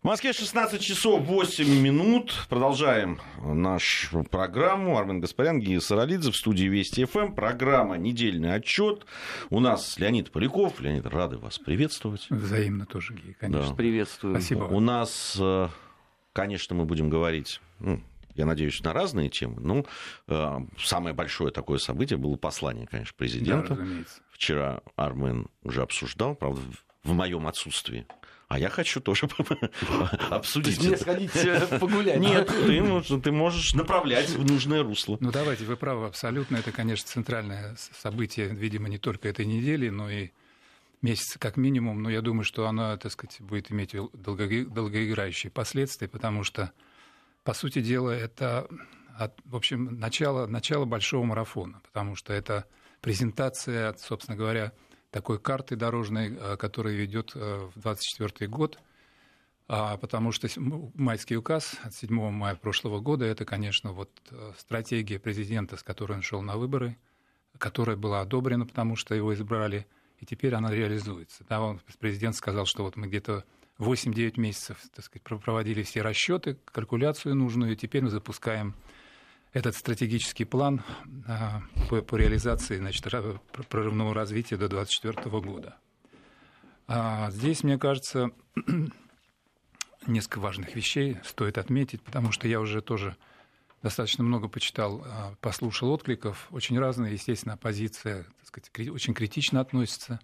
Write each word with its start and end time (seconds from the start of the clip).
В 0.00 0.04
Москве 0.04 0.32
16 0.32 0.80
часов 0.80 1.22
8 1.26 1.68
минут. 1.82 2.46
Продолжаем 2.48 3.20
нашу 3.42 4.22
программу. 4.22 4.96
Армен 4.96 5.18
Гаспарян, 5.18 5.58
Гия 5.58 5.80
Саралидзе 5.80 6.30
в 6.30 6.36
студии 6.36 6.66
Вести 6.66 7.04
ФМ. 7.04 7.32
Программа 7.34 7.96
«Недельный 7.98 8.54
отчет». 8.54 9.06
У 9.50 9.58
нас 9.58 9.98
Леонид 9.98 10.30
Поляков. 10.30 10.80
Леонид, 10.80 11.04
рады 11.06 11.38
вас 11.38 11.58
приветствовать. 11.58 12.28
Взаимно 12.30 12.86
тоже, 12.86 13.14
Гия, 13.14 13.34
конечно. 13.34 13.70
Да. 13.70 13.74
Приветствую. 13.74 14.36
Спасибо. 14.36 14.64
У 14.64 14.78
нас, 14.78 15.36
э, 15.40 15.68
конечно, 16.32 16.76
мы 16.76 16.84
будем 16.84 17.10
говорить... 17.10 17.60
Ну, 17.80 18.00
я 18.36 18.46
надеюсь, 18.46 18.80
на 18.84 18.92
разные 18.92 19.30
темы. 19.30 19.56
Ну, 19.60 19.84
э, 20.28 20.58
самое 20.78 21.12
большое 21.12 21.50
такое 21.50 21.78
событие 21.78 22.18
было 22.18 22.36
послание, 22.36 22.86
конечно, 22.86 23.14
президента. 23.18 23.74
Да, 23.74 23.80
разумеется. 23.82 24.20
Вчера 24.30 24.80
Армен 24.94 25.48
уже 25.64 25.82
обсуждал, 25.82 26.36
правда, 26.36 26.60
в 27.02 27.12
моем 27.14 27.48
отсутствии. 27.48 28.06
А 28.48 28.58
я 28.58 28.70
хочу 28.70 29.00
тоже 29.00 29.28
обсудить 30.30 30.82
Мне 30.82 30.96
сходить 30.96 31.36
э, 31.36 31.78
погулять. 31.78 32.18
Нет, 32.18 32.48
ты, 32.48 32.80
можешь- 32.82 33.22
ты 33.22 33.30
можешь 33.30 33.74
направлять 33.74 34.30
в 34.30 34.44
нужное 34.50 34.82
русло. 34.82 35.18
Ну, 35.20 35.30
давайте, 35.30 35.64
вы 35.64 35.76
правы 35.76 36.06
абсолютно. 36.06 36.56
Это, 36.56 36.72
конечно, 36.72 37.06
центральное 37.06 37.76
событие, 37.76 38.48
видимо, 38.48 38.88
не 38.88 38.96
только 38.96 39.28
этой 39.28 39.44
недели, 39.44 39.90
но 39.90 40.08
и 40.10 40.30
месяца 41.02 41.38
как 41.38 41.58
минимум. 41.58 42.02
Но 42.02 42.08
я 42.08 42.22
думаю, 42.22 42.44
что 42.44 42.66
оно, 42.66 42.96
так 42.96 43.12
сказать, 43.12 43.36
будет 43.40 43.70
иметь 43.70 43.94
долгоиграющие 44.14 45.50
последствия, 45.52 46.08
потому 46.08 46.42
что, 46.42 46.72
по 47.44 47.52
сути 47.52 47.82
дела, 47.82 48.12
это, 48.12 48.66
в 49.44 49.56
общем, 49.56 49.98
начало, 50.00 50.46
начало 50.46 50.86
большого 50.86 51.24
марафона, 51.24 51.82
потому 51.84 52.16
что 52.16 52.32
это 52.32 52.64
презентация, 53.02 53.94
собственно 53.98 54.38
говоря, 54.38 54.72
такой 55.10 55.38
карты 55.38 55.76
дорожной, 55.76 56.34
э, 56.34 56.56
которая 56.56 56.94
ведет 56.94 57.32
э, 57.34 57.70
в 57.74 57.80
2024 57.80 58.48
год. 58.48 58.78
А, 59.70 59.98
потому 59.98 60.32
что 60.32 60.48
майский 60.94 61.36
указ 61.36 61.76
от 61.82 61.94
7 61.94 62.30
мая 62.30 62.54
прошлого 62.56 63.00
года 63.00 63.26
это, 63.26 63.44
конечно, 63.44 63.92
вот 63.92 64.10
э, 64.30 64.52
стратегия 64.56 65.18
президента, 65.18 65.76
с 65.76 65.82
которой 65.82 66.14
он 66.14 66.22
шел 66.22 66.40
на 66.40 66.56
выборы, 66.56 66.96
которая 67.58 67.96
была 67.96 68.22
одобрена, 68.22 68.64
потому 68.64 68.96
что 68.96 69.14
его 69.14 69.34
избрали, 69.34 69.86
и 70.20 70.26
теперь 70.26 70.54
она 70.54 70.70
реализуется. 70.70 71.44
Да, 71.48 71.60
он, 71.60 71.80
президент 71.98 72.34
сказал, 72.34 72.64
что 72.64 72.82
вот 72.82 72.96
мы 72.96 73.08
где-то 73.08 73.44
8-9 73.78 74.40
месяцев 74.40 74.80
так 74.94 75.04
сказать, 75.04 75.22
про- 75.22 75.38
проводили 75.38 75.82
все 75.82 76.00
расчеты, 76.00 76.56
калькуляцию 76.64 77.34
нужную, 77.34 77.72
и 77.72 77.76
теперь 77.76 78.02
мы 78.02 78.10
запускаем 78.10 78.74
этот 79.52 79.74
стратегический 79.76 80.44
план 80.44 80.82
а, 81.26 81.62
по, 81.88 82.02
по 82.02 82.16
реализации 82.16 82.76
значит, 82.76 83.04
прорывного 83.68 84.14
развития 84.14 84.56
до 84.56 84.68
2024 84.68 85.40
года. 85.40 85.76
А 86.86 87.30
здесь, 87.30 87.62
мне 87.62 87.78
кажется, 87.78 88.30
несколько 90.06 90.38
важных 90.38 90.74
вещей 90.74 91.18
стоит 91.24 91.58
отметить, 91.58 92.02
потому 92.02 92.32
что 92.32 92.48
я 92.48 92.60
уже 92.60 92.80
тоже 92.80 93.16
достаточно 93.82 94.24
много 94.24 94.48
почитал, 94.48 95.04
а, 95.06 95.34
послушал 95.40 95.90
откликов. 95.90 96.48
Очень 96.50 96.78
разные, 96.78 97.12
естественно, 97.12 97.54
оппозиция 97.54 98.26
так 98.50 98.64
сказать, 98.66 98.90
очень 98.90 99.14
критично 99.14 99.60
относится. 99.60 100.20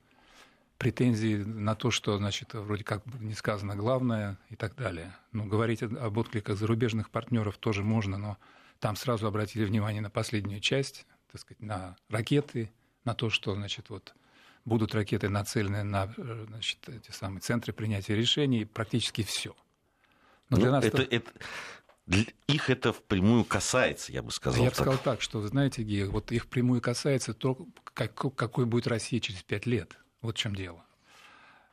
Претензии 0.79 1.37
на 1.37 1.77
то, 1.77 1.91
что, 1.91 2.19
значит, 2.19 2.53
вроде 2.53 2.83
как 2.83 3.03
не 3.21 3.35
сказано 3.35 3.77
главное 3.77 4.39
и 4.51 4.57
так 4.57 4.75
далее. 4.75 5.15
Ну, 5.33 5.45
говорить 5.47 5.83
об 5.83 6.19
откликах 6.19 6.59
зарубежных 6.59 7.11
партнеров 7.11 7.59
тоже 7.59 7.85
можно, 7.85 8.19
но 8.19 8.39
там 8.85 8.97
сразу 8.97 9.27
обратили 9.27 9.65
внимание 9.65 10.03
на 10.03 10.11
последнюю 10.11 10.61
часть, 10.61 11.07
так 11.33 11.41
сказать, 11.41 11.63
на 11.63 11.97
ракеты, 12.11 12.71
на 13.07 13.15
то, 13.15 13.31
что, 13.31 13.55
значит, 13.55 13.89
вот 13.89 14.15
будут 14.67 14.95
ракеты 14.95 15.31
нацелены 15.31 15.85
на 15.85 16.13
э, 16.19 16.45
значит, 16.49 16.87
эти 16.91 17.11
самые 17.11 17.41
центры 17.41 17.73
принятия 17.73 18.15
решений, 18.15 18.67
практически 18.67 19.23
все. 19.23 19.57
Но 20.51 20.59
для 20.59 20.67
Ну, 20.67 20.73
нас 20.73 20.85
это, 20.85 21.01
это- 21.01 21.17
это- 21.17 21.33
для- 22.05 22.27
их 22.47 22.69
это 22.69 22.93
впрямую 22.93 23.47
касается, 23.47 24.13
я 24.13 24.23
бы 24.23 24.31
сказал. 24.31 24.63
я 24.63 24.69
бы 24.69 24.75
сказал 24.77 24.99
так, 24.99 25.23
что, 25.23 25.41
вы 25.41 25.49
знаете, 25.49 25.83
Гия, 25.83 26.07
вот 26.07 26.31
их 26.31 26.47
прямую 26.49 26.83
касается 26.83 27.33
то, 27.33 27.67
как- 27.85 28.15
какой 28.37 28.67
будет 28.67 28.87
Россия 28.87 29.19
через 29.19 29.43
пять 29.43 29.65
лет. 29.65 29.97
Вот 30.21 30.37
в 30.37 30.39
чем 30.39 30.55
дело. 30.55 30.85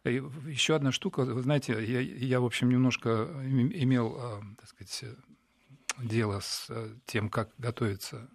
И 0.06 0.24
еще 0.48 0.76
одна 0.76 0.94
штука, 0.94 1.26
вы 1.26 1.42
знаете, 1.42 1.74
я, 1.74 2.00
я, 2.00 2.40
в 2.40 2.46
общем, 2.46 2.70
немножко 2.70 3.10
им- 3.44 3.74
имел, 3.74 4.16
э, 4.18 4.42
так 4.60 4.70
сказать, 4.70 5.00
э, 5.04 5.14
дело 6.02 6.40
с 6.40 6.68
э, 6.70 6.96
тем, 7.06 7.30
как 7.30 7.52
готовятся 7.58 8.30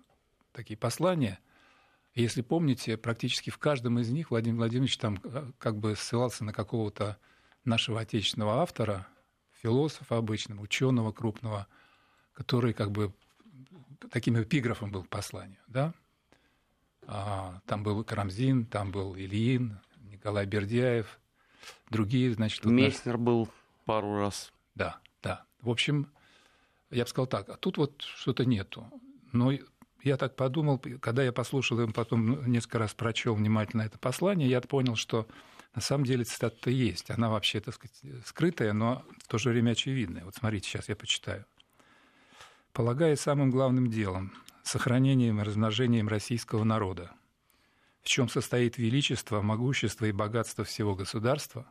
такие 0.52 0.76
послания. 0.76 1.38
Если 2.14 2.40
помните, 2.40 2.96
практически 2.96 3.50
в 3.50 3.58
каждом 3.58 3.98
из 3.98 4.10
них 4.10 4.30
Владимир 4.30 4.58
Владимирович 4.58 4.96
там 4.98 5.20
э, 5.22 5.52
как 5.58 5.78
бы 5.78 5.94
ссылался 5.96 6.44
на 6.44 6.52
какого-то 6.52 7.18
нашего 7.64 8.00
отечественного 8.00 8.62
автора, 8.62 9.06
философа 9.62 10.16
обычного, 10.16 10.60
ученого 10.62 11.12
крупного, 11.12 11.66
который 12.32 12.72
как 12.72 12.92
бы 12.92 13.12
таким 14.10 14.40
эпиграфом 14.40 14.90
был 14.90 15.04
к 15.04 15.08
посланию, 15.08 15.60
да? 15.66 15.92
А, 17.06 17.60
там 17.66 17.82
был 17.82 18.02
Карамзин, 18.04 18.66
там 18.66 18.90
был 18.90 19.16
Ильин, 19.16 19.78
Николай 20.02 20.46
Бердяев, 20.46 21.20
другие, 21.90 22.32
значит... 22.32 22.64
Мейснер 22.64 23.16
был 23.16 23.48
пару 23.84 24.18
раз. 24.18 24.52
Да, 24.74 24.98
да. 25.22 25.44
В 25.60 25.70
общем, 25.70 26.10
я 26.90 27.04
бы 27.04 27.08
сказал 27.08 27.26
так, 27.26 27.48
а 27.48 27.56
тут 27.56 27.78
вот 27.78 28.02
что-то 28.02 28.44
нету. 28.44 28.90
Но 29.32 29.52
я 30.02 30.16
так 30.16 30.36
подумал, 30.36 30.78
когда 31.00 31.22
я 31.22 31.32
послушал 31.32 31.80
им, 31.80 31.92
потом 31.92 32.46
несколько 32.50 32.78
раз 32.78 32.94
прочел 32.94 33.34
внимательно 33.34 33.82
это 33.82 33.98
послание, 33.98 34.48
я 34.48 34.60
понял, 34.60 34.96
что 34.96 35.26
на 35.74 35.82
самом 35.82 36.04
деле 36.04 36.24
цитата-то 36.24 36.70
есть. 36.70 37.10
Она 37.10 37.28
вообще, 37.28 37.60
так 37.60 37.74
сказать, 37.74 38.24
скрытая, 38.24 38.72
но 38.72 39.04
в 39.22 39.28
то 39.28 39.38
же 39.38 39.50
время 39.50 39.72
очевидная. 39.72 40.24
Вот 40.24 40.34
смотрите, 40.34 40.68
сейчас 40.68 40.88
я 40.88 40.96
почитаю. 40.96 41.44
Полагая 42.72 43.16
самым 43.16 43.50
главным 43.50 43.90
делом 43.90 44.32
сохранением 44.62 45.40
и 45.40 45.44
размножением 45.44 46.08
российского 46.08 46.64
народа, 46.64 47.12
в 48.02 48.08
чем 48.08 48.28
состоит 48.28 48.78
величество, 48.78 49.42
могущество 49.42 50.06
и 50.06 50.12
богатство 50.12 50.64
всего 50.64 50.94
государства, 50.94 51.66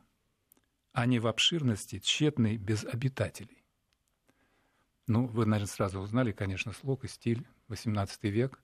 а 0.93 1.05
не 1.05 1.19
в 1.19 1.27
обширности 1.27 1.99
тщетной 1.99 2.57
без 2.57 2.85
обитателей. 2.85 3.64
Ну, 5.07 5.27
вы, 5.27 5.45
наверное, 5.45 5.71
сразу 5.71 5.99
узнали, 5.99 6.31
конечно, 6.31 6.73
слог 6.73 7.03
и 7.03 7.07
стиль, 7.07 7.45
XVIII 7.69 8.09
век, 8.29 8.59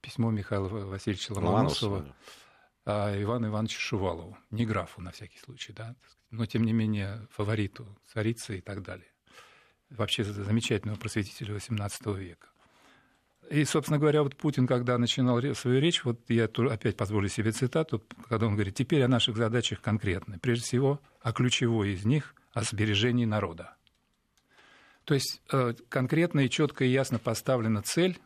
письмо 0.00 0.30
Михаила 0.30 0.68
Васильевича 0.68 1.32
Ломоносова 1.32 2.14
а 2.86 3.20
Ивану 3.20 3.48
Ивановичу 3.48 3.80
Шувалову, 3.80 4.38
не 4.50 4.64
графу 4.64 5.02
на 5.02 5.10
всякий 5.10 5.38
случай, 5.38 5.72
да, 5.72 5.96
но 6.30 6.46
тем 6.46 6.64
не 6.64 6.72
менее 6.72 7.26
фавориту 7.32 7.86
царицы 8.06 8.58
и 8.58 8.60
так 8.60 8.82
далее. 8.82 9.08
Вообще 9.90 10.24
замечательного 10.24 10.96
просветителя 10.96 11.56
XVIII 11.56 12.16
века. 12.16 12.46
И, 13.50 13.64
собственно 13.64 13.98
говоря, 13.98 14.22
вот 14.22 14.36
Путин, 14.36 14.66
когда 14.66 14.98
начинал 14.98 15.40
свою 15.54 15.80
речь, 15.80 16.04
вот 16.04 16.20
я 16.28 16.44
опять 16.44 16.96
позволю 16.96 17.28
себе 17.28 17.52
цитату, 17.52 18.02
когда 18.28 18.46
он 18.46 18.54
говорит, 18.54 18.74
теперь 18.74 19.02
о 19.02 19.08
наших 19.08 19.36
задачах 19.36 19.80
конкретно. 19.80 20.38
Прежде 20.40 20.64
всего, 20.64 21.00
о 21.20 21.32
ключевой 21.32 21.90
из 21.92 22.04
них, 22.04 22.34
о 22.52 22.62
сбережении 22.62 23.24
народа. 23.24 23.75
То 25.06 25.14
есть 25.14 25.40
э, 25.52 25.72
конкретно 25.88 26.40
и 26.40 26.50
четко 26.50 26.84
и 26.84 26.88
ясно 26.88 27.20
поставлена 27.20 27.80
цель 27.80 28.18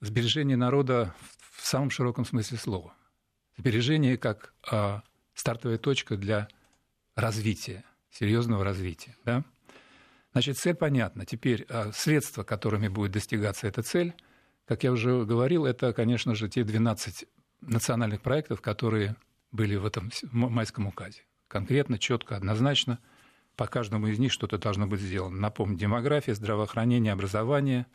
сбережения 0.00 0.56
народа 0.56 1.14
в- 1.52 1.64
самом 1.64 1.90
широком 1.90 2.24
смысле 2.26 2.58
слова. 2.58 2.94
Сбережение 3.56 4.18
как 4.18 4.52
э, 4.70 5.00
стартовая 5.34 5.78
точка 5.78 6.16
для 6.16 6.48
развития, 7.14 7.84
серьезного 8.10 8.64
развития. 8.64 9.16
Да? 9.24 9.44
Значит, 10.32 10.58
цель 10.58 10.74
понятна. 10.74 11.24
Теперь 11.24 11.64
э, 11.68 11.92
средства, 11.92 12.42
которыми 12.42 12.88
будет 12.88 13.12
достигаться 13.12 13.68
эта 13.68 13.82
цель, 13.82 14.14
как 14.66 14.82
я 14.82 14.90
уже 14.90 15.24
говорил, 15.24 15.64
это, 15.64 15.92
конечно 15.92 16.34
же, 16.34 16.48
те 16.48 16.64
12 16.64 17.24
национальных 17.60 18.20
проектов, 18.20 18.60
которые 18.60 19.14
были 19.52 19.76
в 19.76 19.86
этом 19.86 20.10
майском 20.32 20.88
указе. 20.88 21.22
Конкретно, 21.46 22.00
четко, 22.00 22.36
однозначно 22.36 22.98
по 23.56 23.66
каждому 23.66 24.06
из 24.08 24.18
них 24.18 24.32
что-то 24.32 24.58
должно 24.58 24.86
быть 24.86 25.00
сделано. 25.00 25.36
Напомню, 25.38 25.76
демография, 25.76 26.34
здравоохранение, 26.34 27.12
образование, 27.12 27.86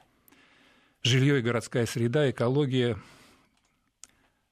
жилье 1.04 1.40
и 1.40 1.42
городская 1.42 1.86
среда, 1.86 2.30
экология, 2.30 2.98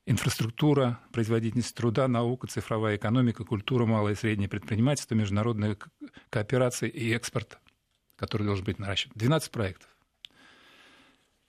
инфраструктура, 0.05 0.99
производительность 1.11 1.75
труда, 1.75 2.07
наука, 2.07 2.47
цифровая 2.47 2.97
экономика, 2.97 3.43
культура, 3.43 3.85
малое 3.85 4.13
и 4.13 4.15
среднее 4.15 4.49
предпринимательство, 4.49 5.15
международная 5.15 5.75
ко- 5.75 5.89
кооперация 6.29 6.89
и 6.89 7.11
экспорт, 7.11 7.59
который 8.15 8.43
должен 8.43 8.65
быть 8.65 8.79
наращиван. 8.79 9.13
12 9.15 9.51
проектов. 9.51 9.89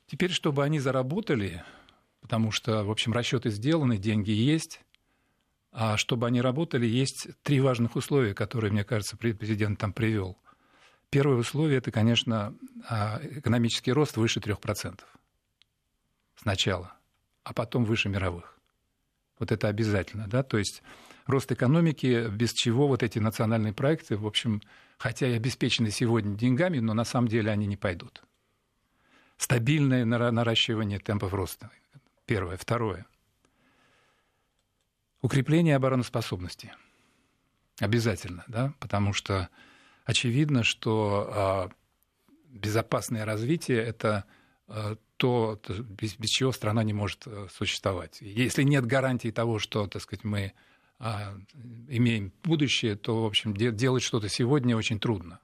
Теперь, 0.07 0.31
чтобы 0.31 0.65
они 0.65 0.81
заработали, 0.81 1.63
потому 2.21 2.51
что, 2.51 2.85
в 2.85 2.91
общем, 2.91 3.13
расчеты 3.13 3.51
сделаны, 3.51 3.99
деньги 3.99 4.31
есть, 4.31 4.81
а 5.73 5.97
чтобы 5.97 6.27
они 6.27 6.41
работали, 6.41 6.87
есть 6.87 7.29
три 7.43 7.61
важных 7.61 7.97
условия, 7.97 8.35
которые, 8.35 8.73
мне 8.73 8.85
кажется, 8.85 9.17
пре- 9.17 9.35
президент 9.35 9.79
там 9.79 9.93
привел. 9.93 10.39
Первое 11.11 11.39
условие– 11.39 11.79
это, 11.79 11.91
конечно, 11.91 12.55
а, 12.89 13.21
экономический 13.23 13.93
рост 13.93 14.17
выше 14.17 14.41
3% 14.41 15.01
сначала, 16.37 16.95
а 17.45 17.53
потом 17.53 17.85
выше 17.85 18.09
мировых. 18.09 18.59
Вот 19.39 19.53
это 19.53 19.69
обязательно, 19.69 20.27
да, 20.27 20.43
то 20.43 20.59
есть 20.59 20.83
рост 21.27 21.51
экономики, 21.53 22.29
без 22.29 22.53
чего 22.53 22.89
вот 22.89 23.03
эти 23.03 23.19
национальные 23.19 23.73
проекты, 23.73 24.17
в 24.17 24.27
общем, 24.27 24.61
хотя 24.99 25.29
и 25.29 25.35
обеспечены 25.35 25.91
сегодня 25.91 26.37
деньгами, 26.37 26.79
но 26.81 26.95
на 26.95 27.05
самом 27.05 27.29
деле 27.29 27.51
они 27.51 27.67
не 27.67 27.77
пойдут. 27.77 28.23
Стабильное 29.37 30.05
наращивание 30.05 30.99
темпов 30.99 31.33
роста. 31.33 31.71
Первое. 32.27 32.57
Второе. 32.57 33.07
Укрепление 35.21 35.77
обороноспособности. 35.77 36.73
Обязательно, 37.81 38.45
да, 38.49 38.73
потому 38.81 39.13
что 39.13 39.49
очевидно, 40.05 40.63
что 40.65 41.31
а, 41.31 41.71
безопасное 42.49 43.25
развитие– 43.25 43.79
это 43.85 44.25
а, 44.69 44.97
то, 45.17 45.61
без, 45.69 46.15
чего 46.31 46.53
страна 46.53 46.85
не 46.85 46.93
может 46.93 47.25
э, 47.27 47.49
существовать. 47.53 48.19
Если 48.21 48.63
нет 48.63 48.87
гарантии 48.87 49.31
того, 49.33 49.59
что, 49.59 49.89
так 49.89 50.01
сказать, 50.01 50.23
мы 50.23 50.53
а, 51.01 51.37
имеем 51.89 52.33
будущее, 52.45 52.95
то, 52.95 53.25
в 53.25 53.27
общем, 53.27 53.55
делать 53.55 54.05
что-то 54.05 54.29
сегодня 54.29 54.77
очень 54.77 55.01
трудно. 55.01 55.41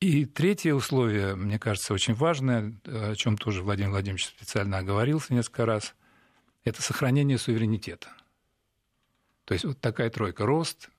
И 0.00 0.24
третье 0.24 0.72
условие, 0.72 1.36
мне 1.36 1.58
кажется, 1.58 1.92
очень 1.92 2.14
важное, 2.14 2.74
о 2.86 3.14
чем 3.14 3.36
тоже 3.36 3.62
Владимир 3.62 3.90
Владимирович 3.90 4.26
специально 4.26 4.78
оговорился 4.78 5.34
несколько 5.34 5.66
раз, 5.66 5.94
это 6.64 6.80
сохранение 6.80 7.36
суверенитета. 7.36 8.08
То 9.50 9.54
есть 9.54 9.64
вот 9.64 9.80
такая 9.80 10.10
тройка. 10.10 10.46
Рост, 10.46 10.90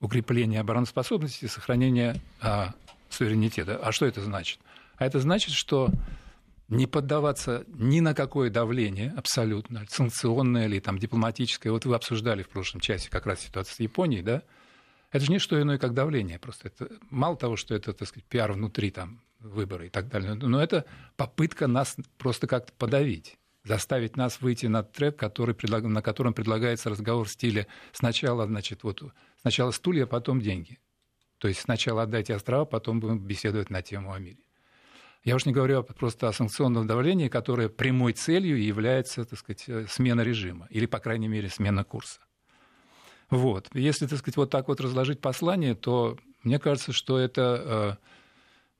укрепление 0.00 0.60
обороноспособности, 0.60 1.44
сохранение 1.44 2.18
а, 2.40 2.72
суверенитета. 3.10 3.76
А 3.76 3.92
что 3.92 4.06
это 4.06 4.22
значит? 4.22 4.58
А 4.96 5.04
это 5.04 5.20
значит, 5.20 5.52
что 5.52 5.90
не 6.68 6.86
поддаваться 6.86 7.66
ни 7.68 8.00
на 8.00 8.14
какое 8.14 8.48
давление 8.48 9.12
абсолютно, 9.14 9.84
санкционное 9.90 10.64
или 10.64 10.80
там, 10.80 10.98
дипломатическое. 10.98 11.70
Вот 11.70 11.84
вы 11.84 11.94
обсуждали 11.94 12.42
в 12.42 12.48
прошлом 12.48 12.80
часе 12.80 13.10
как 13.10 13.26
раз 13.26 13.40
ситуацию 13.40 13.74
с 13.74 13.80
Японией, 13.80 14.22
да? 14.22 14.44
Это 15.12 15.26
же 15.26 15.30
не 15.30 15.38
что 15.38 15.60
иное, 15.60 15.76
как 15.76 15.92
давление. 15.92 16.38
Просто 16.38 16.68
это, 16.68 16.88
мало 17.10 17.36
того, 17.36 17.56
что 17.56 17.74
это, 17.74 17.92
так 17.92 18.08
сказать, 18.08 18.24
пиар 18.24 18.50
внутри, 18.50 18.90
там, 18.90 19.20
выборы 19.40 19.88
и 19.88 19.90
так 19.90 20.08
далее, 20.08 20.32
но 20.32 20.58
это 20.58 20.86
попытка 21.16 21.66
нас 21.66 21.96
просто 22.16 22.46
как-то 22.46 22.72
подавить 22.72 23.37
заставить 23.68 24.16
нас 24.16 24.40
выйти 24.40 24.66
на 24.66 24.82
трек, 24.82 25.16
который, 25.16 25.54
на 25.82 26.02
котором 26.02 26.34
предлагается 26.34 26.90
разговор 26.90 27.26
в 27.26 27.30
стиле 27.30 27.66
сначала, 27.92 28.46
значит, 28.46 28.82
вот, 28.82 29.02
сначала 29.40 29.70
стулья, 29.70 30.06
потом 30.06 30.40
деньги. 30.40 30.78
То 31.38 31.46
есть 31.48 31.60
сначала 31.60 32.02
отдайте 32.02 32.34
острова, 32.34 32.64
потом 32.64 32.98
будем 32.98 33.20
беседовать 33.20 33.70
на 33.70 33.82
тему 33.82 34.12
о 34.12 34.18
мире. 34.18 34.38
Я 35.24 35.36
уж 35.36 35.46
не 35.46 35.52
говорю 35.52 35.82
просто 35.82 36.28
о 36.28 36.32
санкционном 36.32 36.86
давлении, 36.86 37.28
которое 37.28 37.68
прямой 37.68 38.12
целью 38.12 38.62
является, 38.62 39.24
так 39.24 39.38
сказать, 39.38 39.64
э, 39.68 39.86
смена 39.88 40.22
режима, 40.22 40.66
или, 40.70 40.86
по 40.86 40.98
крайней 41.00 41.28
мере, 41.28 41.48
смена 41.48 41.84
курса. 41.84 42.20
Вот. 43.30 43.68
Если, 43.74 44.06
так 44.06 44.18
сказать, 44.18 44.36
вот 44.36 44.50
так 44.50 44.68
вот 44.68 44.80
разложить 44.80 45.20
послание, 45.20 45.74
то 45.74 46.16
мне 46.42 46.58
кажется, 46.58 46.92
что 46.92 47.18
это, 47.18 47.98
э, 48.00 48.06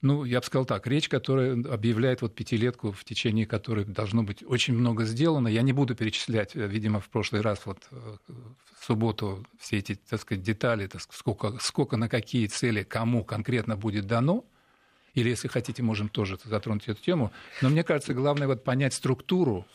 ну, 0.01 0.25
я 0.25 0.41
бы 0.41 0.47
сказал 0.47 0.65
так, 0.65 0.87
речь, 0.87 1.09
которая 1.09 1.53
объявляет 1.53 2.23
вот 2.23 2.35
пятилетку, 2.35 2.93
в 2.93 3.05
течение 3.05 3.47
которой 3.47 3.85
должно 3.85 4.23
быть 4.23 4.45
очень 4.47 4.75
много 4.75 5.05
сделано. 5.05 5.49
Я 5.49 5.63
не 5.63 5.73
буду 5.73 5.95
перечислять, 5.95 6.55
э, 6.55 6.67
видимо, 6.67 7.01
в 7.01 7.09
прошлый 7.09 7.41
раз 7.41 7.67
вот 7.67 7.79
в 7.91 8.85
субботу 8.85 9.45
все 9.59 9.79
эти, 9.79 9.95
так 9.95 10.21
сказать, 10.21 10.43
детали, 10.43 10.87
так 10.87 11.03
сказать, 11.03 11.19
сколько, 11.19 11.59
сколько 11.61 11.97
на 11.97 12.09
какие 12.09 12.47
цели 12.47 12.83
кому 12.83 13.25
конкретно 13.25 13.77
будет 13.77 14.07
дано– 14.07 14.45
или, 15.19 15.31
если 15.31 15.49
хотите, 15.49 15.83
можем 15.83 16.09
тоже 16.09 16.39
затронуть 16.45 16.87
эту 16.87 17.03
тему. 17.03 17.33
Но 17.61 17.69
мне 17.71 17.83
кажется, 17.83 18.15
главное 18.15 18.47
вот 18.47 18.63
понять 18.63 18.95
структуру 18.95 19.67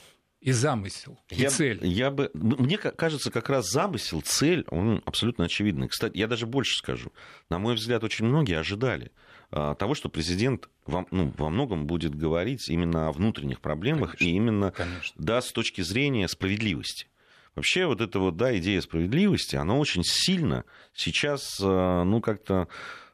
и 0.43 0.51
замысел, 0.51 1.17
и 1.29 1.35
я, 1.35 1.49
цель. 1.49 1.79
Я 1.85 2.11
бы, 2.11 2.29
мне 2.33 2.77
кажется, 2.77 3.31
как 3.31 3.49
раз 3.49 3.69
замысел, 3.71 4.21
цель, 4.21 4.65
он 4.69 5.01
абсолютно 5.05 5.45
очевидный. 5.45 5.87
Кстати, 5.87 6.17
я 6.17 6.27
даже 6.27 6.45
больше 6.45 6.75
скажу. 6.75 7.13
На 7.49 7.59
мой 7.59 7.75
взгляд, 7.75 8.03
очень 8.03 8.25
многие 8.25 8.59
ожидали 8.59 9.13
а, 9.51 9.73
того, 9.75 9.95
что 9.95 10.09
президент 10.09 10.67
во, 10.85 11.05
ну, 11.11 11.33
во 11.37 11.49
многом 11.49 11.87
будет 11.87 12.13
говорить 12.13 12.67
именно 12.67 13.07
о 13.07 13.13
внутренних 13.13 13.61
проблемах 13.61 14.17
Конечно. 14.17 14.25
и 14.25 14.35
именно 14.35 14.71
Конечно. 14.71 15.15
да, 15.17 15.41
с 15.41 15.53
точки 15.53 15.79
зрения 15.79 16.27
справедливости. 16.27 17.07
Вообще 17.55 17.85
вот 17.85 18.01
эта 18.01 18.19
вот, 18.19 18.35
да, 18.35 18.57
идея 18.57 18.81
справедливости, 18.81 19.55
она 19.55 19.75
очень 19.75 20.03
сильно 20.03 20.65
сейчас, 20.93 21.57
а, 21.61 22.03
ну, 22.03 22.19
как-то 22.19 22.67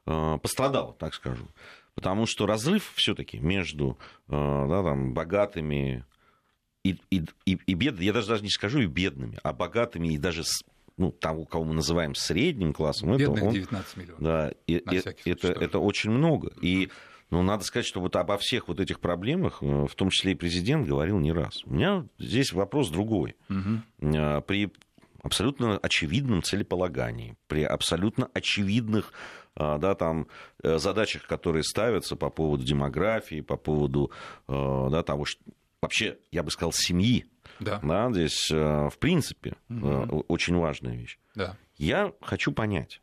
а, 0.07 0.39
пострадала, 0.39 0.93
так 0.93 1.13
скажу. 1.13 1.47
Потому 1.93 2.25
что 2.25 2.47
разрыв 2.47 2.91
все-таки 2.95 3.37
между 3.39 3.99
да, 4.29 4.83
там, 4.83 5.13
богатыми 5.13 6.05
и, 6.83 6.97
и, 7.09 7.25
и, 7.45 7.59
и 7.65 7.73
бедными, 7.73 8.05
я 8.05 8.13
даже, 8.13 8.27
даже 8.27 8.43
не 8.43 8.49
скажу 8.49 8.79
и 8.79 8.87
бедными, 8.87 9.37
а 9.43 9.53
богатыми 9.53 10.09
и 10.09 10.17
даже 10.17 10.43
ну, 10.97 11.11
того, 11.11 11.45
кого 11.45 11.63
мы 11.63 11.73
называем 11.73 12.15
средним 12.15 12.73
классом, 12.73 13.15
Бедных 13.15 13.37
это 13.37 13.47
он, 13.47 13.53
19 13.53 13.97
миллионов. 13.97 14.21
Да, 14.21 14.51
и, 14.67 14.75
и, 14.75 15.29
это, 15.29 15.47
это 15.47 15.79
очень 15.79 16.11
много. 16.11 16.51
И 16.61 16.89
ну, 17.31 17.41
надо 17.41 17.63
сказать, 17.63 17.85
что 17.85 18.01
вот 18.01 18.15
обо 18.15 18.37
всех 18.37 18.67
вот 18.67 18.79
этих 18.79 18.99
проблемах, 18.99 19.59
э, 19.61 19.85
в 19.85 19.95
том 19.95 20.09
числе 20.09 20.33
и 20.33 20.35
президент, 20.35 20.87
говорил 20.87 21.19
не 21.19 21.31
раз. 21.31 21.63
У 21.65 21.73
меня 21.73 22.05
здесь 22.17 22.51
вопрос 22.51 22.89
другой. 22.89 23.35
Угу. 23.49 24.41
При 24.47 24.71
абсолютно 25.21 25.77
очевидном 25.77 26.43
целеполагании, 26.43 27.35
при 27.47 27.63
абсолютно 27.63 28.29
очевидных 28.33 29.13
а, 29.55 29.77
да, 29.77 29.93
там, 29.93 30.27
э, 30.63 30.77
задачах, 30.77 31.27
которые 31.27 31.63
ставятся 31.63 32.15
по 32.15 32.29
поводу 32.29 32.63
демографии, 32.63 33.41
по 33.41 33.57
поводу 33.57 34.09
э, 34.47 34.87
да, 34.89 35.03
того, 35.03 35.25
что 35.25 35.41
вообще, 35.81 36.17
я 36.31 36.43
бы 36.43 36.51
сказал, 36.51 36.71
семьи. 36.73 37.25
Да. 37.59 37.79
Да, 37.83 38.11
здесь, 38.11 38.49
э, 38.51 38.89
в 38.89 38.97
принципе, 38.99 39.55
угу. 39.69 40.25
очень 40.27 40.55
важная 40.55 40.95
вещь. 40.95 41.19
Да. 41.35 41.57
Я 41.77 42.13
хочу 42.21 42.51
понять, 42.51 43.01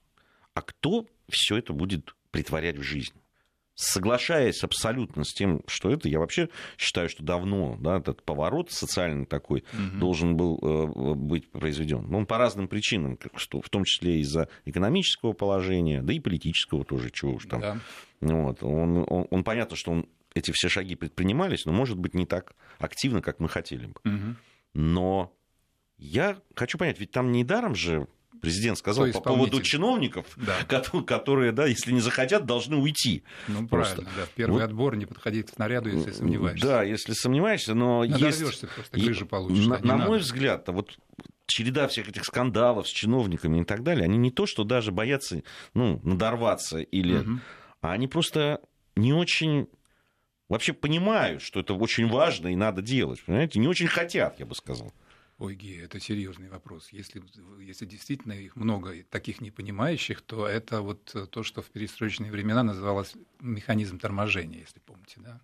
а 0.55 0.63
кто 0.63 1.07
все 1.29 1.57
это 1.57 1.73
будет 1.73 2.15
притворять 2.31 2.79
в 2.79 2.83
жизнь? 2.83 3.15
соглашаясь 3.77 4.65
абсолютно 4.65 5.23
с 5.23 5.33
тем, 5.33 5.61
что 5.67 5.91
это, 5.91 6.09
я 6.09 6.19
вообще 6.19 6.49
считаю, 6.79 7.09
что 7.09 7.23
давно 7.23 7.77
да, 7.79 7.99
этот 7.99 8.23
поворот 8.23 8.73
социальный 8.73 9.27
такой 9.27 9.65
угу. 9.73 9.99
должен 9.99 10.37
был 10.37 10.59
э, 10.63 11.15
быть 11.15 11.51
произведен. 11.51 12.13
Он 12.13 12.27
по 12.27 12.39
разным 12.39 12.69
причинам, 12.69 13.19
что, 13.37 13.61
в 13.61 13.69
том 13.69 13.85
числе 13.85 14.21
из-за 14.21 14.49
экономического 14.65 15.35
положения, 15.35 16.03
да 16.03 16.13
и 16.15 16.21
политического 16.21 16.85
тоже, 16.85 17.11
чего 17.11 17.35
уж 17.35 17.45
там. 17.45 17.61
Да. 17.61 17.79
Вот. 18.23 18.63
Он, 18.63 19.05
он, 19.07 19.27
он 19.31 19.45
понятно, 19.45 19.77
что 19.77 19.93
он, 19.93 20.07
эти 20.37 20.53
все 20.53 20.69
шаги 20.69 20.95
предпринимались, 20.95 21.65
но, 21.65 21.73
может 21.73 21.97
быть, 21.99 22.15
не 22.15 22.27
так 22.27 22.55
активно, 22.79 23.23
как 23.23 23.41
мы 23.41 23.49
хотели 23.49 23.87
бы. 23.87 24.01
Угу. 24.05 24.37
Но 24.75 25.33
я 25.97 26.39
хочу 26.55 26.77
понять, 26.77 27.01
ведь 27.01 27.11
там 27.11 27.33
недаром 27.33 27.75
же 27.75 28.07
президент 28.43 28.77
сказал 28.77 29.11
по 29.13 29.21
поводу 29.21 29.63
чиновников, 29.63 30.27
да. 30.37 30.83
которые, 31.07 31.53
да, 31.53 31.65
если 31.65 31.91
не 31.91 32.01
захотят, 32.01 32.45
должны 32.45 32.77
уйти. 32.77 33.25
Ну, 33.49 33.67
просто. 33.67 34.03
правильно, 34.03 34.13
да. 34.15 34.29
Первый 34.35 34.53
вот. 34.53 34.63
отбор 34.63 34.97
не 34.97 35.07
подходить 35.07 35.47
к 35.47 35.55
снаряду, 35.55 35.89
если 35.89 36.11
сомневаешься. 36.11 36.67
Да, 36.67 36.83
если 36.83 37.15
сомневаешься, 37.15 37.73
но 37.73 38.05
есть... 38.05 38.43
просто, 38.43 38.69
грыжу 38.93 39.25
получишь. 39.25 39.67
На, 39.67 39.79
на 39.79 39.97
мой 39.97 40.19
взгляд, 40.19 40.69
вот 40.69 40.99
череда 41.47 41.89
всех 41.89 42.11
этих 42.11 42.27
скандалов 42.27 42.87
с 42.87 42.91
чиновниками 42.91 43.63
и 43.63 43.65
так 43.65 43.83
далее, 43.83 44.05
они 44.05 44.19
не 44.19 44.31
то, 44.31 44.45
что 44.45 44.65
даже 44.65 44.93
боятся 44.93 45.43
ну, 45.73 45.99
надорваться, 46.05 46.81
или... 46.81 47.21
Угу. 47.21 47.41
а 47.81 47.93
они 47.93 48.07
просто 48.07 48.61
не 48.97 49.15
очень 49.15 49.69
вообще 50.49 50.73
понимают, 50.73 51.43
что 51.43 51.61
это 51.61 51.75
очень 51.75 52.09
важно 52.09 52.49
и 52.49 52.57
надо 52.57 52.83
делать. 52.83 53.23
Понимаете, 53.25 53.59
не 53.59 53.69
очень 53.69 53.89
хотят, 53.89 54.39
я 54.39 54.47
бы 54.47 54.55
сказал. 54.55 54.93
Ой, 55.39 55.55
Ги, 55.55 55.77
это 55.77 56.01
серьезный 56.01 56.49
вопрос. 56.49 56.89
Если, 56.93 57.23
если 57.61 57.85
действительно 57.85 58.33
их 58.33 58.57
много 58.57 58.95
таких 59.11 59.43
непонимающих, 59.43 60.23
то 60.23 60.47
это 60.47 60.81
вот 60.81 61.15
то, 61.31 61.43
что 61.43 61.61
в 61.61 61.67
перестроечные 61.67 62.31
времена 62.31 62.63
называлось 62.63 63.15
механизм 63.41 63.99
торможения, 63.99 64.61
если 64.61 64.81
помните, 64.81 65.17
да? 65.19 65.41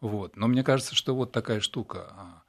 Вот. 0.00 0.36
Но 0.36 0.46
мне 0.46 0.62
кажется, 0.62 0.94
что 0.94 1.16
вот 1.16 1.32
такая 1.32 1.60
штука. 1.60 2.12
А, 2.12 2.42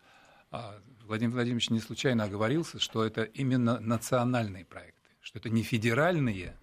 а 0.51 0.79
Владимир 1.05 1.33
Владимирович 1.33 1.71
не 1.71 1.79
случайно 1.79 2.25
оговорился, 2.25 2.79
что 2.79 3.03
это 3.03 3.23
именно 3.23 3.79
национальные 3.79 4.65
проекты, 4.65 5.09
что 5.21 5.39
это 5.39 5.49
не 5.49 5.63
федеральные 5.63 6.55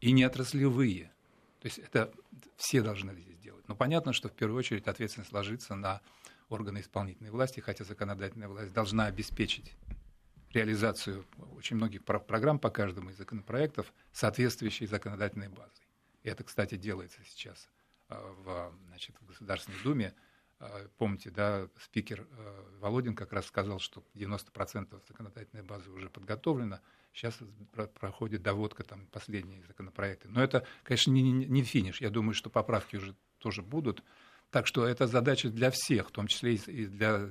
и 0.00 0.10
не 0.10 0.24
отраслевые. 0.24 1.12
То 1.60 1.66
есть 1.66 1.78
это 1.78 2.12
все 2.56 2.82
должны. 2.82 3.27
Но 3.68 3.76
понятно, 3.76 4.12
что 4.12 4.28
в 4.28 4.32
первую 4.32 4.58
очередь 4.58 4.88
ответственность 4.88 5.32
ложится 5.32 5.74
на 5.76 6.00
органы 6.48 6.80
исполнительной 6.80 7.30
власти, 7.30 7.60
хотя 7.60 7.84
законодательная 7.84 8.48
власть 8.48 8.72
должна 8.72 9.06
обеспечить 9.06 9.74
реализацию 10.52 11.26
очень 11.56 11.76
многих 11.76 12.02
программ 12.04 12.58
по 12.58 12.70
каждому 12.70 13.10
из 13.10 13.18
законопроектов, 13.18 13.92
соответствующей 14.12 14.86
законодательной 14.86 15.48
базой. 15.48 15.86
И 16.22 16.28
это, 16.30 16.42
кстати, 16.42 16.76
делается 16.76 17.18
сейчас 17.24 17.68
а, 18.08 18.18
в, 18.42 18.72
значит, 18.88 19.14
в 19.20 19.26
Государственной 19.26 19.78
Думе. 19.84 20.14
А, 20.60 20.88
помните, 20.96 21.30
да, 21.30 21.68
спикер 21.80 22.26
а, 22.32 22.78
Володин 22.80 23.14
как 23.14 23.32
раз 23.32 23.46
сказал, 23.46 23.78
что 23.78 24.02
90% 24.14 25.00
законодательной 25.08 25.62
базы 25.62 25.90
уже 25.90 26.10
подготовлено. 26.10 26.80
Сейчас 27.12 27.38
проходит 27.94 28.42
доводка 28.42 28.82
там 28.84 29.06
последние 29.06 29.64
законопроекты. 29.64 30.28
Но 30.28 30.42
это, 30.42 30.66
конечно, 30.82 31.12
не, 31.12 31.22
не 31.22 31.62
финиш. 31.62 32.00
Я 32.00 32.10
думаю, 32.10 32.34
что 32.34 32.50
поправки 32.50 32.96
уже 32.96 33.14
тоже 33.38 33.62
будут. 33.62 34.02
Так 34.50 34.66
что 34.66 34.86
это 34.86 35.06
задача 35.06 35.50
для 35.50 35.70
всех, 35.70 36.08
в 36.08 36.12
том 36.12 36.26
числе 36.26 36.54
и 36.54 36.86
для 36.86 37.30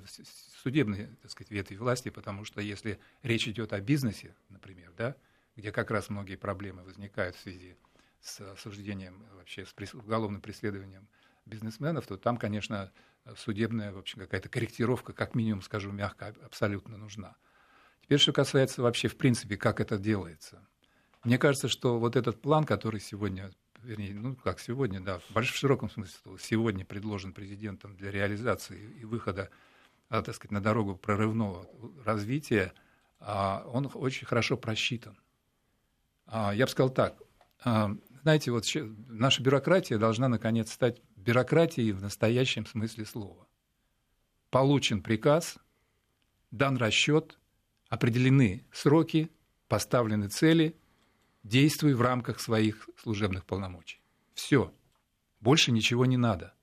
судебной 0.62 1.08
так 1.22 1.32
сказать, 1.32 1.52
ветви 1.52 1.76
власти, 1.76 2.10
потому 2.10 2.46
что 2.46 2.62
если 2.62 3.00
речь 3.24 3.48
идет 3.48 3.74
о 3.74 3.82
бизнесе, 3.82 4.36
например, 4.50 4.94
да, 4.96 5.16
где 5.56 5.72
как 5.72 5.90
раз 5.90 6.10
многие 6.10 6.36
проблемы 6.36 6.84
возникают 6.84 7.36
в 7.36 7.40
связи 7.40 7.76
с 8.22 8.40
осуждением, 8.42 9.26
вообще 9.34 9.66
с 9.66 9.94
уголовным 9.96 10.42
преследованием 10.42 11.08
бизнесменов, 11.46 12.06
то 12.06 12.18
там, 12.18 12.38
конечно, 12.38 12.92
судебная, 13.36 13.92
в 13.92 13.98
общем, 13.98 14.20
какая-то 14.20 14.50
корректировка, 14.50 15.14
как 15.14 15.36
минимум, 15.36 15.62
скажу 15.62 15.92
мягко, 15.92 16.34
абсолютно 16.44 16.98
нужна. 16.98 17.36
Теперь, 18.02 18.20
что 18.20 18.32
касается 18.32 18.82
вообще, 18.82 19.08
в 19.08 19.18
принципе, 19.18 19.58
как 19.58 19.82
это 19.82 19.98
делается. 19.98 20.66
Мне 21.24 21.38
кажется, 21.38 21.68
что 21.68 22.00
вот 22.00 22.16
этот 22.16 22.42
план, 22.42 22.64
который 22.64 23.02
сегодня, 23.02 23.52
вернее, 23.84 24.14
ну, 24.14 24.36
как 24.36 24.60
сегодня, 24.60 25.02
да, 25.02 25.20
в 25.20 25.44
широком 25.44 25.90
смысле, 25.90 26.38
сегодня 26.40 26.86
предложен 26.86 27.34
президентом 27.34 27.98
для 27.98 28.12
реализации 28.12 28.94
и 29.02 29.04
выхода, 29.04 29.50
а, 30.10 30.22
так 30.22 30.36
сказать, 30.36 30.52
на 30.52 30.62
дорогу 30.62 30.96
прорывного 30.96 31.68
развития, 32.06 32.74
а, 33.20 33.66
он 33.74 33.92
очень 33.94 34.26
хорошо 34.26 34.56
просчитан. 34.56 35.20
А, 36.28 36.54
я 36.54 36.66
бы 36.66 36.72
сказал 36.72 36.92
так, 36.92 37.18
знаете, 38.28 38.52
вот 38.52 38.66
наша 39.08 39.42
бюрократия 39.42 39.98
должна, 39.98 40.28
наконец, 40.28 40.74
стать 40.74 41.02
бюрократией 41.16 41.94
в 41.94 42.02
настоящем 42.02 42.66
смысле 42.66 43.06
слова. 43.06 43.48
Получен 44.50 45.02
приказ, 45.02 45.58
дан 46.52 46.76
расчет, 46.76 47.40
определены 47.88 48.66
сроки, 48.74 49.32
поставлены 49.70 50.28
цели, 50.28 50.76
действуй 51.44 51.94
в 51.94 52.02
рамках 52.02 52.42
своих 52.42 52.90
служебных 53.02 53.46
полномочий. 53.46 54.02
Все. 54.34 54.74
Больше 55.40 55.72
ничего 55.72 56.06
не 56.06 56.18
надо. 56.18 56.54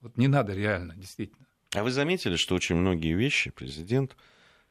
Вот 0.00 0.16
не 0.16 0.26
надо 0.26 0.54
реально, 0.54 0.96
действительно. 0.96 1.46
А 1.72 1.84
вы 1.84 1.92
заметили, 1.92 2.34
что 2.34 2.56
очень 2.56 2.74
многие 2.74 3.14
вещи 3.14 3.52
президент, 3.52 4.16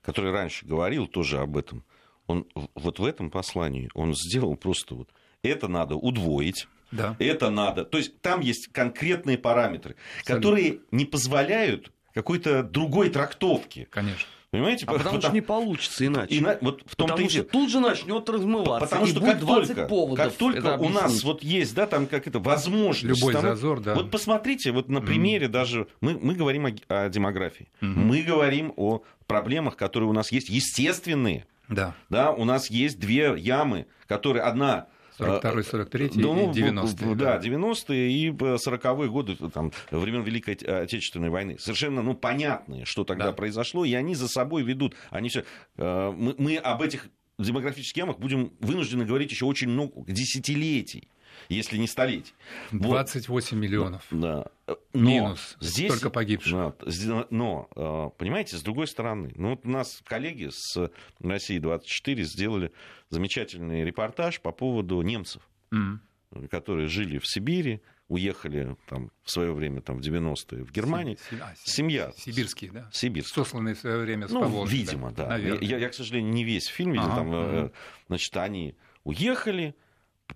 который 0.01 0.33
раньше 0.33 0.65
говорил 0.65 1.07
тоже 1.07 1.39
об 1.39 1.55
этом, 1.55 1.85
он 2.27 2.45
вот 2.75 2.99
в 2.99 3.05
этом 3.05 3.31
послании 3.31 3.89
он 3.93 4.13
сделал 4.13 4.57
просто 4.57 4.95
вот 4.95 5.09
это 5.43 5.67
надо 5.67 5.95
удвоить, 5.95 6.67
да. 6.91 7.15
это 7.19 7.49
надо. 7.49 7.85
То 7.85 7.97
есть 7.97 8.19
там 8.21 8.41
есть 8.41 8.67
конкретные 8.71 9.37
параметры, 9.37 9.95
Абсолютно. 10.19 10.35
которые 10.35 10.79
не 10.91 11.05
позволяют 11.05 11.91
какой-то 12.13 12.63
другой 12.63 13.09
трактовки. 13.09 13.87
Конечно. 13.89 14.27
Понимаете? 14.51 14.83
А 14.85 14.91
потому, 14.91 15.03
потому 15.05 15.21
что 15.21 15.31
не 15.31 15.41
получится 15.41 16.05
иначе. 16.05 16.37
Ина... 16.37 16.57
Вот 16.59 16.81
в 16.85 16.97
том 16.97 17.07
потому 17.07 17.29
что 17.29 17.43
тут 17.45 17.69
же 17.69 17.79
начнет 17.79 18.29
размываться. 18.29 18.85
Потому 18.85 19.07
что 19.07 19.21
как 19.21 19.39
только, 19.39 19.87
как 20.17 20.33
только 20.33 20.77
у 20.77 20.89
нас 20.89 21.23
вот 21.23 21.41
есть, 21.41 21.73
да, 21.73 21.87
там 21.87 22.05
как 22.05 22.27
это 22.27 22.39
возможность. 22.39 23.21
Любой 23.21 23.33
там, 23.33 23.43
зазор, 23.43 23.79
да. 23.79 23.95
Вот 23.95 24.11
посмотрите, 24.11 24.73
вот 24.73 24.89
на 24.89 24.99
примере 24.99 25.47
mm. 25.47 25.49
даже 25.49 25.87
мы, 26.01 26.19
мы 26.21 26.33
говорим 26.35 26.65
о, 26.65 26.71
о 26.89 27.07
демографии, 27.07 27.69
mm-hmm. 27.79 27.95
мы 27.95 28.23
говорим 28.23 28.73
о 28.75 29.03
проблемах, 29.25 29.77
которые 29.77 30.09
у 30.09 30.13
нас 30.13 30.33
есть 30.33 30.49
естественные. 30.49 31.45
Да. 31.69 31.95
Да, 32.09 32.31
у 32.33 32.43
нас 32.43 32.69
есть 32.69 32.99
две 32.99 33.33
ямы, 33.37 33.87
которые 34.05 34.43
одна 34.43 34.87
42 35.25 35.63
43 35.63 36.11
ну, 36.15 36.51
и 36.51 36.61
90-е. 36.61 37.15
Да, 37.15 37.39
90-е 37.39 38.11
и 38.11 38.29
40-е 38.29 39.09
годы 39.09 39.35
там, 39.35 39.71
времен 39.91 40.23
Великой 40.23 40.55
Отечественной 40.55 41.29
войны. 41.29 41.57
Совершенно 41.59 42.01
ну, 42.01 42.13
понятные, 42.13 42.85
что 42.85 43.03
тогда 43.03 43.27
да. 43.27 43.31
произошло, 43.33 43.85
и 43.85 43.93
они 43.93 44.15
за 44.15 44.27
собой 44.27 44.63
ведут. 44.63 44.95
Они 45.09 45.29
все... 45.29 45.43
Э, 45.77 46.11
мы, 46.15 46.35
мы 46.37 46.57
об 46.57 46.81
этих 46.81 47.07
демографических 47.37 47.97
ямах 47.97 48.19
будем 48.19 48.53
вынуждены 48.59 49.05
говорить 49.05 49.31
еще 49.31 49.45
очень 49.45 49.69
много 49.69 50.03
десятилетий 50.07 51.07
если 51.55 51.77
не 51.77 51.87
столетий. 51.87 52.33
28 52.71 53.27
вот. 53.57 53.63
миллионов. 53.63 54.05
Да. 54.11 54.45
Но 54.93 55.09
Минус. 55.09 55.57
Здесь, 55.59 55.91
Столько 55.91 56.09
погибших. 56.09 56.53
Но, 56.53 57.27
но, 57.29 57.69
э, 57.75 58.17
понимаете, 58.17 58.57
с 58.57 58.61
другой 58.61 58.87
стороны, 58.87 59.31
ну 59.35 59.51
вот 59.51 59.65
у 59.65 59.69
нас 59.69 60.01
коллеги 60.05 60.49
с 60.51 60.89
России 61.19 61.59
24 61.59 62.23
сделали 62.23 62.71
замечательный 63.09 63.83
репортаж 63.83 64.39
по 64.41 64.51
поводу 64.51 65.01
немцев, 65.01 65.41
mm. 65.73 66.47
которые 66.49 66.87
жили 66.87 67.17
в 67.17 67.27
Сибири, 67.27 67.81
уехали 68.11 68.75
там, 68.87 69.09
в 69.23 69.31
свое 69.31 69.53
время, 69.53 69.81
там, 69.81 69.97
в 69.97 70.01
90-е, 70.01 70.65
в 70.65 70.71
Германию. 70.71 71.17
Си, 71.29 71.37
а, 71.41 71.53
Семья. 71.63 72.11
Сибирские, 72.17 72.71
да? 72.71 72.89
Сибирские. 72.91 73.43
Сосланные 73.43 73.73
в 73.73 73.79
свое 73.79 73.99
время 73.99 74.27
с 74.27 74.31
Ну, 74.31 74.41
Поволжья, 74.41 74.77
видимо, 74.77 75.11
да. 75.11 75.27
да. 75.27 75.37
Я, 75.37 75.77
я, 75.77 75.89
к 75.89 75.93
сожалению, 75.93 76.33
не 76.33 76.43
весь 76.43 76.65
фильм 76.67 76.91
видел. 76.91 77.05
Ага, 77.05 77.15
там, 77.15 77.33
ага. 77.33 77.71
Значит, 78.07 78.35
они 78.35 78.75
уехали, 79.05 79.75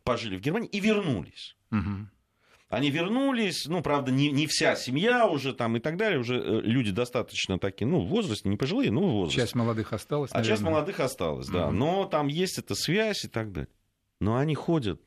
пожили 0.04 0.38
в 0.38 0.42
Германии 0.42 0.70
и 0.70 0.80
вернулись. 0.80 1.56
Угу. 1.72 2.08
Они 2.70 2.90
вернулись, 2.90 3.68
ну, 3.68 3.82
правда, 3.82 4.12
не, 4.12 4.32
не 4.32 4.48
вся 4.48 4.76
семья 4.76 5.28
уже 5.28 5.54
там 5.54 5.78
и 5.78 5.80
так 5.80 5.98
далее, 5.98 6.20
уже 6.20 6.38
э, 6.38 6.62
люди 6.62 6.92
достаточно 6.92 7.60
такие, 7.60 7.86
ну, 7.86 8.02
в 8.02 8.08
возрасте, 8.08 8.50
не 8.50 8.58
пожилые, 8.58 8.92
но 8.92 9.02
в 9.02 9.12
возрасте. 9.12 9.42
Часть 9.42 9.56
молодых 9.56 9.94
осталась, 9.94 10.32
наверное. 10.32 10.54
А 10.54 10.56
часть 10.56 10.64
молодых 10.64 11.00
осталась, 11.00 11.48
да. 11.48 11.68
Угу. 11.68 11.76
Но 11.76 12.06
там 12.06 12.28
есть 12.28 12.58
эта 12.58 12.74
связь 12.76 13.24
и 13.24 13.28
так 13.28 13.52
далее. 13.52 13.70
Но 14.20 14.38
они 14.38 14.56
ходят 14.56 15.02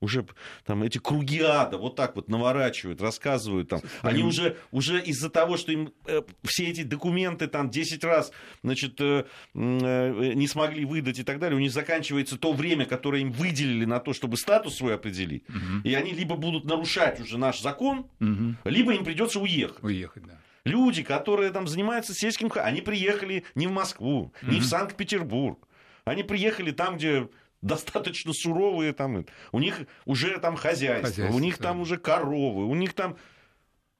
уже 0.00 0.26
там 0.64 0.82
эти 0.82 0.98
круги 0.98 1.40
ада 1.40 1.78
вот 1.78 1.96
так 1.96 2.16
вот 2.16 2.28
наворачивают, 2.28 3.00
рассказывают 3.00 3.68
там. 3.68 3.80
Они 4.02 4.22
уже, 4.22 4.58
уже 4.70 5.00
из-за 5.00 5.30
того, 5.30 5.56
что 5.56 5.72
им 5.72 5.92
э, 6.06 6.22
все 6.44 6.66
эти 6.66 6.82
документы 6.82 7.46
там 7.46 7.70
10 7.70 8.04
раз 8.04 8.30
значит, 8.62 9.00
э, 9.00 9.24
э, 9.54 10.32
не 10.34 10.46
смогли 10.48 10.84
выдать 10.84 11.18
и 11.18 11.22
так 11.22 11.38
далее, 11.38 11.56
у 11.56 11.60
них 11.60 11.72
заканчивается 11.72 12.36
то 12.36 12.52
время, 12.52 12.84
которое 12.84 13.22
им 13.22 13.32
выделили 13.32 13.86
на 13.86 13.98
то, 13.98 14.12
чтобы 14.12 14.36
статус 14.36 14.76
свой 14.76 14.94
определить. 14.94 15.48
Угу. 15.48 15.82
И 15.84 15.94
они 15.94 16.12
либо 16.12 16.36
будут 16.36 16.64
нарушать 16.64 17.20
уже 17.20 17.38
наш 17.38 17.60
закон, 17.60 18.06
угу. 18.20 18.54
либо 18.64 18.92
им 18.92 19.04
придется 19.04 19.40
уехать. 19.40 19.82
Уехать, 19.82 20.24
да. 20.26 20.40
Люди, 20.64 21.04
которые 21.04 21.52
там 21.52 21.68
занимаются 21.68 22.12
сельским... 22.12 22.50
Они 22.56 22.80
приехали 22.80 23.44
не 23.54 23.66
в 23.66 23.70
Москву, 23.70 24.32
угу. 24.42 24.50
не 24.50 24.60
в 24.60 24.64
Санкт-Петербург. 24.64 25.66
Они 26.04 26.22
приехали 26.22 26.70
там, 26.70 26.96
где 26.96 27.28
достаточно 27.62 28.32
суровые 28.32 28.92
там. 28.92 29.26
У 29.52 29.58
них 29.58 29.80
уже 30.04 30.38
там 30.38 30.56
хозяйство, 30.56 31.08
хозяйство 31.08 31.36
у 31.36 31.40
них 31.40 31.58
да. 31.58 31.64
там 31.64 31.80
уже 31.80 31.96
коровы, 31.98 32.64
у 32.66 32.74
них 32.74 32.94
там 32.94 33.16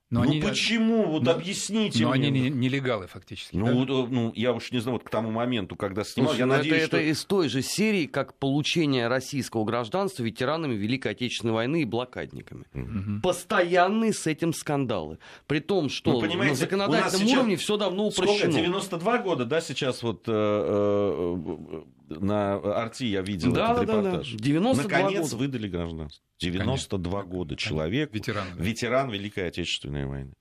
но 0.09 0.23
ну 0.23 0.31
они, 0.31 0.41
почему? 0.41 1.05
Вот 1.07 1.25
но, 1.25 1.33
объясните 1.33 2.05
но 2.05 2.13
мне. 2.13 2.29
они 2.29 2.49
нелегалы 2.49 3.09
фактически. 3.09 3.57
Ну, 3.57 3.85
да? 3.85 3.93
Э, 3.93 4.07
ну, 4.09 4.33
я 4.37 4.53
уж 4.53 4.71
не 4.71 4.79
знаю, 4.79 4.99
вот 4.99 5.05
к 5.05 5.11
тому 5.11 5.33
моменту, 5.33 5.75
когда 5.75 6.05
снимал, 6.05 6.31
Слушай, 6.31 6.41
я 6.41 6.47
ну, 6.47 6.55
надеюсь, 6.55 6.77
это, 6.77 6.87
что... 6.87 6.97
это 6.99 7.11
из 7.11 7.25
той 7.25 7.49
же 7.49 7.61
серии, 7.61 8.07
как 8.07 8.35
получение 8.35 9.09
российского 9.09 9.65
гражданства 9.65 10.23
ветеранами 10.23 10.75
Великой 10.75 11.11
Отечественной 11.13 11.55
войны 11.55 11.83
и 11.83 11.85
блокадниками. 11.85 12.67
Угу. 12.73 13.21
Постоянные 13.23 14.13
с 14.13 14.29
этим 14.29 14.53
скандалы. 14.53 15.19
При 15.49 15.59
том, 15.59 15.89
что 15.89 16.21
ну, 16.21 16.35
на 16.35 16.55
законодательном 16.55 17.29
уровне 17.29 17.57
все 17.57 17.77
давно 17.77 18.07
упрощено. 18.07 18.53
Сколько? 18.53 18.59
92 18.59 19.19
года, 19.19 19.45
да, 19.45 19.61
сейчас 19.61 20.05
вот 20.05 20.23
э, 20.29 20.33
э, 20.33 21.83
на 22.09 22.55
Арти 22.55 23.05
я 23.05 23.23
видел 23.23 23.53
да, 23.53 23.73
этот 23.73 23.87
да, 23.87 23.93
репортаж. 23.93 24.31
Да, 24.31 24.37
да. 24.39 24.45
92 24.45 24.83
Наконец 24.83 25.23
года. 25.23 25.37
выдали 25.37 25.69
гражданство. 25.69 26.25
92 26.41 27.13
Конечно. 27.13 27.37
года 27.37 27.57
человек, 27.57 28.15
ветеран, 28.15 28.47
ветеран 28.57 29.11
Великой 29.11 29.49
Отечественной 29.49 30.07
войны. 30.07 30.33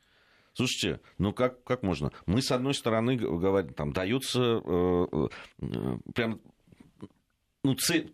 Слушайте, 0.54 1.02
ну 1.18 1.34
как, 1.34 1.64
как 1.64 1.84
можно? 1.84 2.12
Мы, 2.26 2.42
с 2.42 2.52
одной 2.52 2.74
стороны, 2.74 3.18
говорим, 3.18 3.74
там 3.74 3.92
дается 3.92 4.62
э, 4.64 5.28
э, 5.60 5.98
прям 6.14 6.40
ну, 7.66 7.74
цель, 7.76 8.14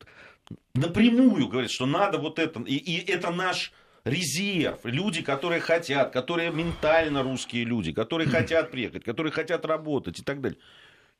напрямую 0.73 1.47
говорит, 1.47 1.71
что 1.71 1.85
надо 1.85 2.17
вот 2.17 2.39
это, 2.39 2.61
и, 2.61 2.75
и 2.75 3.11
это 3.11 3.31
наш 3.31 3.73
резерв, 4.03 4.79
люди, 4.83 5.21
которые 5.21 5.61
хотят, 5.61 6.11
которые 6.11 6.51
ментально 6.51 7.21
русские 7.21 7.65
люди, 7.65 7.91
которые 7.91 8.27
хотят 8.29 8.71
приехать, 8.71 9.03
которые 9.03 9.31
хотят 9.31 9.65
работать 9.65 10.19
и 10.19 10.23
так 10.23 10.41
далее. 10.41 10.59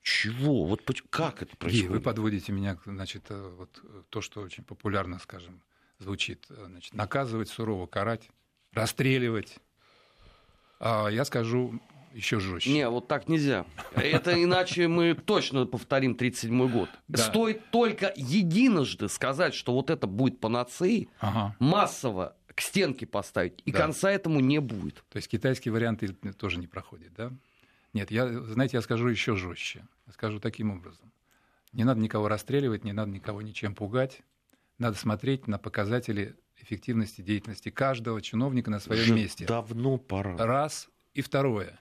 Чего? 0.02 0.66
Вот 0.66 0.82
как 1.10 1.44
это 1.44 1.56
происходит? 1.56 1.86
И 1.86 1.94
вы 1.94 2.02
подводите 2.02 2.52
меня, 2.52 2.78
значит, 2.86 3.26
э, 3.30 3.52
вот 3.58 3.80
э, 3.84 4.02
то, 4.10 4.22
что 4.22 4.42
очень 4.42 4.64
популярно, 4.64 5.20
скажем, 5.20 5.62
звучит, 6.00 6.46
э, 6.50 6.66
значит, 6.68 6.94
наказывать, 6.94 7.50
сурово 7.50 7.86
карать, 7.86 8.30
расстреливать. 8.74 9.58
А 10.80 11.08
я 11.08 11.24
скажу 11.24 11.80
еще 12.14 12.40
жестче. 12.40 12.72
Не, 12.72 12.90
вот 12.90 13.08
так 13.08 13.30
нельзя. 13.30 13.66
Это 13.96 14.42
иначе 14.44 14.88
мы 14.88 15.14
точно 15.14 15.66
повторим 15.66 16.14
37-й 16.14 16.70
год. 16.70 16.90
Да. 17.08 17.20
Стоит 17.20 17.70
только 17.70 18.12
единожды 18.16 19.08
сказать, 19.08 19.54
что 19.54 19.74
вот 19.74 19.90
это 19.90 20.08
будет 20.08 20.40
панацеей, 20.40 21.10
ага. 21.20 21.56
массово 21.60 22.36
к 22.54 22.62
стенке 22.62 23.06
поставить, 23.06 23.62
и 23.66 23.72
да. 23.72 23.80
конца 23.80 24.12
этому 24.12 24.40
не 24.40 24.60
будет. 24.60 25.04
То 25.10 25.18
есть 25.18 25.30
китайский 25.30 25.70
вариант 25.70 26.04
тоже 26.38 26.58
не 26.58 26.68
проходит, 26.68 27.14
да? 27.16 27.32
Нет, 27.94 28.12
я, 28.12 28.28
знаете, 28.44 28.78
я 28.78 28.82
скажу 28.82 29.08
еще 29.08 29.36
жестче. 29.36 29.86
Я 30.08 30.14
скажу 30.14 30.40
таким 30.40 30.72
образом. 30.72 31.12
Не 31.74 31.84
надо 31.84 32.02
никого 32.02 32.28
расстреливать, 32.28 32.84
не 32.84 32.94
надо 32.94 33.12
никого 33.12 33.42
ничем 33.42 33.76
пугать. 33.76 34.22
Надо 34.78 34.98
смотреть 34.98 35.48
на 35.48 35.58
показатели 35.58 36.36
эффективности 36.58 37.22
деятельности 37.22 37.70
каждого 37.70 38.22
чиновника 38.22 38.70
на 38.70 38.80
своем 38.80 39.04
Уже 39.04 39.14
месте. 39.14 39.46
Давно 39.46 39.98
пора. 39.98 40.38
Раз. 40.38 40.90
И 41.14 41.22
второе. 41.22 41.80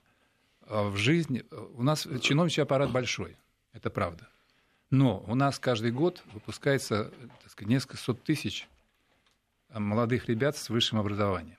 А, 0.62 0.88
в 0.88 0.96
жизни 0.96 1.44
у 1.74 1.82
нас 1.82 2.06
чиновничий 2.20 2.62
аппарат 2.62 2.90
большой, 2.90 3.36
это 3.72 3.90
правда. 3.90 4.28
Но 4.90 5.20
у 5.26 5.34
нас 5.34 5.58
каждый 5.58 5.92
год 5.92 6.22
выпускается 6.32 7.12
так 7.42 7.50
сказать, 7.50 7.70
несколько 7.70 7.96
сот 7.96 8.22
тысяч 8.24 8.68
молодых 9.72 10.28
ребят 10.28 10.56
с 10.56 10.68
высшим 10.68 10.98
образованием. 10.98 11.58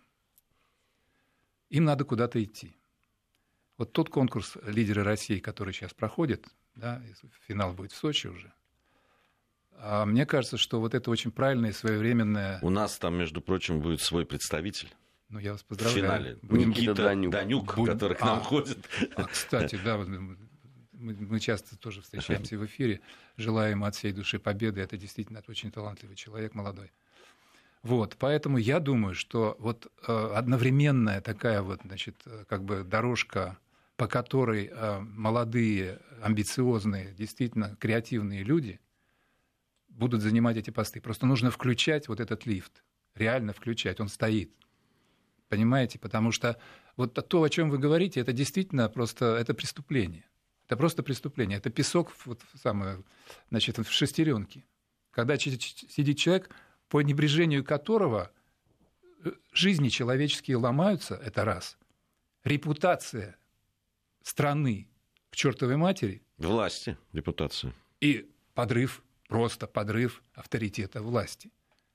им 1.69 1.85
надо 1.85 2.03
куда-то 2.03 2.43
идти. 2.43 2.75
Вот 3.81 3.93
тот 3.93 4.11
конкурс 4.11 4.59
«Лидеры 4.63 5.01
России», 5.01 5.39
который 5.39 5.73
сейчас 5.73 5.91
проходит, 5.91 6.45
да, 6.75 7.01
финал 7.47 7.73
будет 7.73 7.93
в 7.93 7.95
Сочи 7.95 8.27
уже, 8.27 8.53
а 9.75 10.05
мне 10.05 10.27
кажется, 10.27 10.57
что 10.57 10.79
вот 10.79 10.93
это 10.93 11.09
очень 11.09 11.31
правильное 11.31 11.71
и 11.71 11.73
своевременное... 11.73 12.59
У 12.61 12.69
нас 12.69 12.99
там, 12.99 13.15
между 13.15 13.41
прочим, 13.41 13.81
будет 13.81 14.01
свой 14.01 14.23
представитель. 14.23 14.93
Ну, 15.29 15.39
я 15.39 15.53
вас 15.53 15.63
поздравляю. 15.63 15.95
В 15.95 16.05
финале. 16.05 16.39
Будем... 16.43 16.69
Никита 16.69 16.93
Данюк, 16.93 17.31
Данюк 17.31 17.75
Будем... 17.75 17.93
который 17.93 18.15
к 18.15 18.21
нам 18.21 18.37
а, 18.37 18.41
ходит. 18.41 18.87
А, 19.15 19.23
кстати, 19.23 19.79
да, 19.83 19.97
мы, 19.97 20.37
мы 20.91 21.39
часто 21.39 21.75
тоже 21.75 22.03
встречаемся 22.03 22.59
в 22.59 22.65
эфире. 22.67 23.01
Желаем 23.35 23.83
от 23.83 23.95
всей 23.95 24.11
души 24.11 24.37
победы. 24.37 24.81
Это 24.81 24.95
действительно 24.95 25.41
очень 25.47 25.71
талантливый 25.71 26.15
человек, 26.15 26.53
молодой. 26.53 26.91
Вот, 27.81 28.15
поэтому 28.19 28.59
я 28.59 28.79
думаю, 28.79 29.15
что 29.15 29.55
вот 29.57 29.91
э, 30.07 30.33
одновременная 30.35 31.19
такая 31.19 31.63
вот, 31.63 31.79
значит, 31.83 32.15
э, 32.27 32.43
как 32.47 32.63
бы 32.63 32.83
дорожка, 32.83 33.57
по 34.01 34.07
которой 34.07 34.65
э, 34.65 34.99
молодые, 34.99 35.99
амбициозные, 36.23 37.13
действительно 37.13 37.75
креативные 37.75 38.41
люди 38.41 38.79
будут 39.89 40.23
занимать 40.23 40.57
эти 40.57 40.71
посты. 40.71 40.99
Просто 40.99 41.27
нужно 41.27 41.51
включать 41.51 42.07
вот 42.07 42.19
этот 42.19 42.47
лифт, 42.47 42.83
реально 43.13 43.53
включать, 43.53 43.99
он 43.99 44.07
стоит. 44.07 44.51
Понимаете? 45.49 45.99
Потому 45.99 46.31
что 46.31 46.59
вот 46.97 47.13
то, 47.13 47.43
о 47.43 47.49
чем 47.51 47.69
вы 47.69 47.77
говорите, 47.77 48.19
это 48.19 48.33
действительно 48.33 48.89
просто 48.89 49.35
это 49.35 49.53
преступление. 49.53 50.25
Это 50.65 50.77
просто 50.77 51.03
преступление. 51.03 51.59
Это 51.59 51.69
песок 51.69 52.11
вот, 52.25 52.41
самое, 52.59 53.03
значит, 53.51 53.77
в 53.77 53.91
шестеренке. 53.91 54.65
Когда 55.11 55.37
сидит 55.37 56.17
человек, 56.17 56.49
по 56.89 57.01
небрежению 57.01 57.63
которого 57.63 58.31
э, 59.23 59.29
жизни 59.53 59.89
человеческие 59.89 60.57
ломаются, 60.57 61.13
это 61.23 61.45
раз. 61.45 61.77
Репутация 62.43 63.37
страны 64.23 64.87
к 65.29 65.35
чертовой 65.35 65.77
матери. 65.77 66.21
Власти, 66.37 66.97
репутация. 67.13 67.73
И 67.99 68.29
подрыв, 68.53 69.03
просто 69.27 69.67
подрыв 69.67 70.23
авторитета 70.33 71.01
власти. 71.01 71.51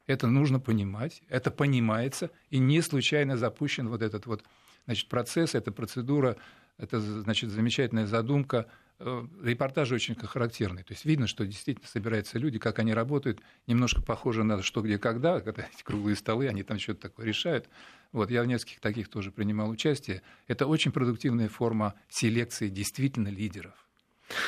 Это 0.07 0.27
нужно 0.29 0.61
понимать, 0.61 1.23
это 1.29 1.51
понимается, 1.51 2.31
и 2.51 2.59
не 2.59 2.81
случайно 2.81 3.37
запущен 3.37 3.89
вот 3.89 4.03
этот 4.03 4.27
вот 4.27 4.45
значит, 4.85 5.09
процесс, 5.09 5.55
эта 5.55 5.73
процедура, 5.73 6.37
это 6.79 7.01
значит, 7.01 7.51
замечательная 7.51 8.07
задумка– 8.07 8.67
репортажи 8.99 9.95
очень 9.95 10.15
характерные. 10.15 10.85
То 10.85 10.93
есть 10.93 11.05
видно, 11.05 11.27
что 11.27 11.47
действительно 11.47 11.87
собираются 11.87 12.39
люди, 12.39 12.59
как 12.59 12.79
они 12.79 12.95
работают, 12.95 13.41
немножко 13.67 14.03
похоже 14.03 14.43
на 14.43 14.63
что, 14.63 14.81
где, 14.81 14.99
когда, 14.99 15.41
когда 15.43 15.69
эти 15.73 15.83
круглые 15.83 16.17
столы, 16.17 16.49
они 16.49 16.63
там 16.63 16.79
что-то 16.79 17.03
такое 17.03 17.27
решают. 17.27 17.69
Вот, 18.13 18.31
я 18.31 18.43
в 18.43 18.47
нескольких 18.47 18.81
таких 18.81 19.09
тоже 19.09 19.31
принимал 19.31 19.69
участие. 19.69 20.23
Это 20.47 20.67
очень 20.67 20.93
продуктивная 20.93 21.49
форма 21.49 21.95
селекции 22.09 22.69
действительно 22.69 23.29
лидеров. 23.29 23.75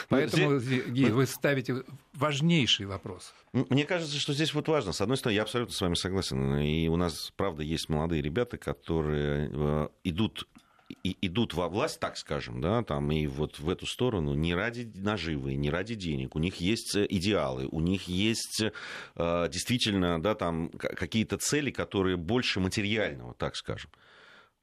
Поэтому, 0.09 0.59
здесь... 0.59 0.87
Гей, 0.87 1.11
вы 1.11 1.27
ставите 1.27 1.85
важнейший 2.15 2.87
вопрос. 2.87 3.33
Мне 3.53 3.85
кажется, 3.85 4.19
что 4.19 4.33
здесь 4.33 4.53
вот 4.55 4.69
важно. 4.69 4.93
С 4.93 5.01
одной 5.01 5.17
стороны, 5.17 5.37
я 5.37 5.43
абсолютно 5.43 5.75
с 5.75 5.81
вами 5.81 5.95
согласен. 5.95 6.57
И 6.57 6.89
у 6.89 6.97
нас, 6.97 7.33
правда, 7.37 7.63
есть 7.63 7.89
молодые 7.89 8.23
ребята, 8.23 8.57
которые 8.57 9.51
э, 9.53 9.89
идут 10.05 10.49
и, 10.89 11.17
идут 11.23 11.55
во 11.55 11.69
власть, 11.69 12.01
так 12.01 12.17
скажем, 12.17 12.61
да, 12.61 12.83
там 12.83 13.11
и 13.13 13.27
вот 13.27 13.59
в 13.59 13.69
эту 13.69 13.87
сторону 13.87 14.35
не 14.35 14.55
ради 14.55 14.91
наживы, 14.95 15.55
не 15.55 15.71
ради 15.71 15.95
денег. 15.95 16.35
У 16.35 16.39
них 16.39 16.57
есть 16.57 16.97
э, 16.97 17.07
идеалы, 17.09 17.69
у 17.71 17.81
них 17.81 18.09
есть 18.09 18.63
э, 18.63 19.49
действительно, 19.51 20.21
да, 20.23 20.35
там 20.35 20.71
какие-то 20.71 21.37
цели, 21.39 21.71
которые 21.71 22.17
больше 22.17 22.61
материального, 22.61 23.35
так 23.35 23.57
скажем. 23.57 23.91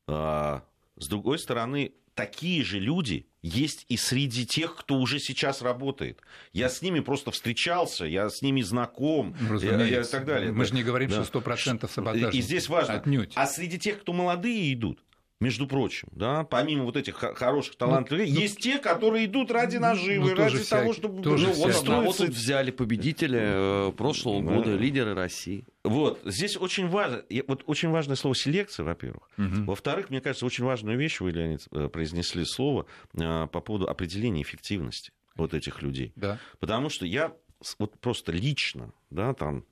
Э, 0.07 0.61
с 0.97 1.07
другой 1.07 1.39
стороны, 1.39 1.93
такие 2.15 2.63
же 2.63 2.79
люди 2.79 3.27
есть 3.41 3.85
и 3.89 3.97
среди 3.97 4.47
тех, 4.47 4.75
кто 4.75 4.95
уже 4.95 5.19
сейчас 5.19 5.61
работает. 5.61 6.21
Я 6.51 6.69
с 6.69 6.81
ними 6.81 7.01
просто 7.01 7.29
встречался, 7.29 8.05
я 8.05 8.29
с 8.29 8.41
ними 8.41 8.61
знаком 8.61 9.35
я, 9.61 10.01
и 10.01 10.03
так 10.03 10.25
далее. 10.25 10.51
Мы 10.51 10.65
же 10.65 10.73
не 10.73 10.83
говорим, 10.83 11.11
да. 11.11 11.23
что 11.23 11.39
100% 11.39 11.87
саботаж. 11.87 12.33
И 12.33 12.41
здесь 12.41 12.67
важно. 12.69 12.95
Отнюдь. 12.95 13.33
А 13.35 13.45
среди 13.45 13.77
тех, 13.77 14.01
кто 14.01 14.13
молодые 14.13 14.73
идут, 14.73 15.03
между 15.41 15.67
прочим, 15.67 16.07
да, 16.11 16.43
помимо 16.45 16.85
вот 16.85 16.95
этих 16.95 17.15
хороших 17.15 17.75
талантов, 17.75 18.17
ну, 18.17 18.23
есть 18.23 18.55
ну, 18.55 18.61
те, 18.61 18.79
которые 18.79 19.25
идут 19.25 19.51
ради 19.51 19.77
наживы, 19.77 20.29
ну, 20.29 20.35
ради 20.35 20.63
того, 20.63 20.93
чтобы 20.93 21.21
тоже 21.21 21.47
ну, 21.47 21.53
вот, 21.53 21.87
вот 21.87 22.17
тут 22.17 22.29
взяли 22.29 22.71
победителя 22.71 23.41
э, 23.43 23.91
прошлого 23.97 24.41
да. 24.41 24.55
года, 24.55 24.75
лидеры 24.75 25.13
России. 25.13 25.65
Вот 25.83 26.21
здесь 26.23 26.55
очень 26.55 26.87
важно, 26.87 27.23
вот 27.47 27.63
очень 27.65 27.89
важное 27.89 28.15
слово 28.15 28.33
селекция, 28.33 28.85
во-первых, 28.85 29.29
угу. 29.37 29.65
во-вторых, 29.65 30.09
мне 30.09 30.21
кажется, 30.21 30.45
очень 30.45 30.63
важную 30.63 30.97
вещь 30.97 31.19
вы, 31.19 31.31
Леонид, 31.31 31.67
э, 31.71 31.89
произнесли 31.89 32.45
слово 32.45 32.85
э, 33.13 33.47
по 33.47 33.59
поводу 33.59 33.89
определения 33.89 34.41
эффективности 34.41 35.11
вот 35.35 35.53
этих 35.53 35.81
людей, 35.81 36.13
да. 36.15 36.39
потому 36.59 36.89
что 36.89 37.05
я 37.05 37.33
вот 37.77 37.99
просто 37.99 38.31
лично, 38.31 38.93
да, 39.09 39.33
там 39.33 39.65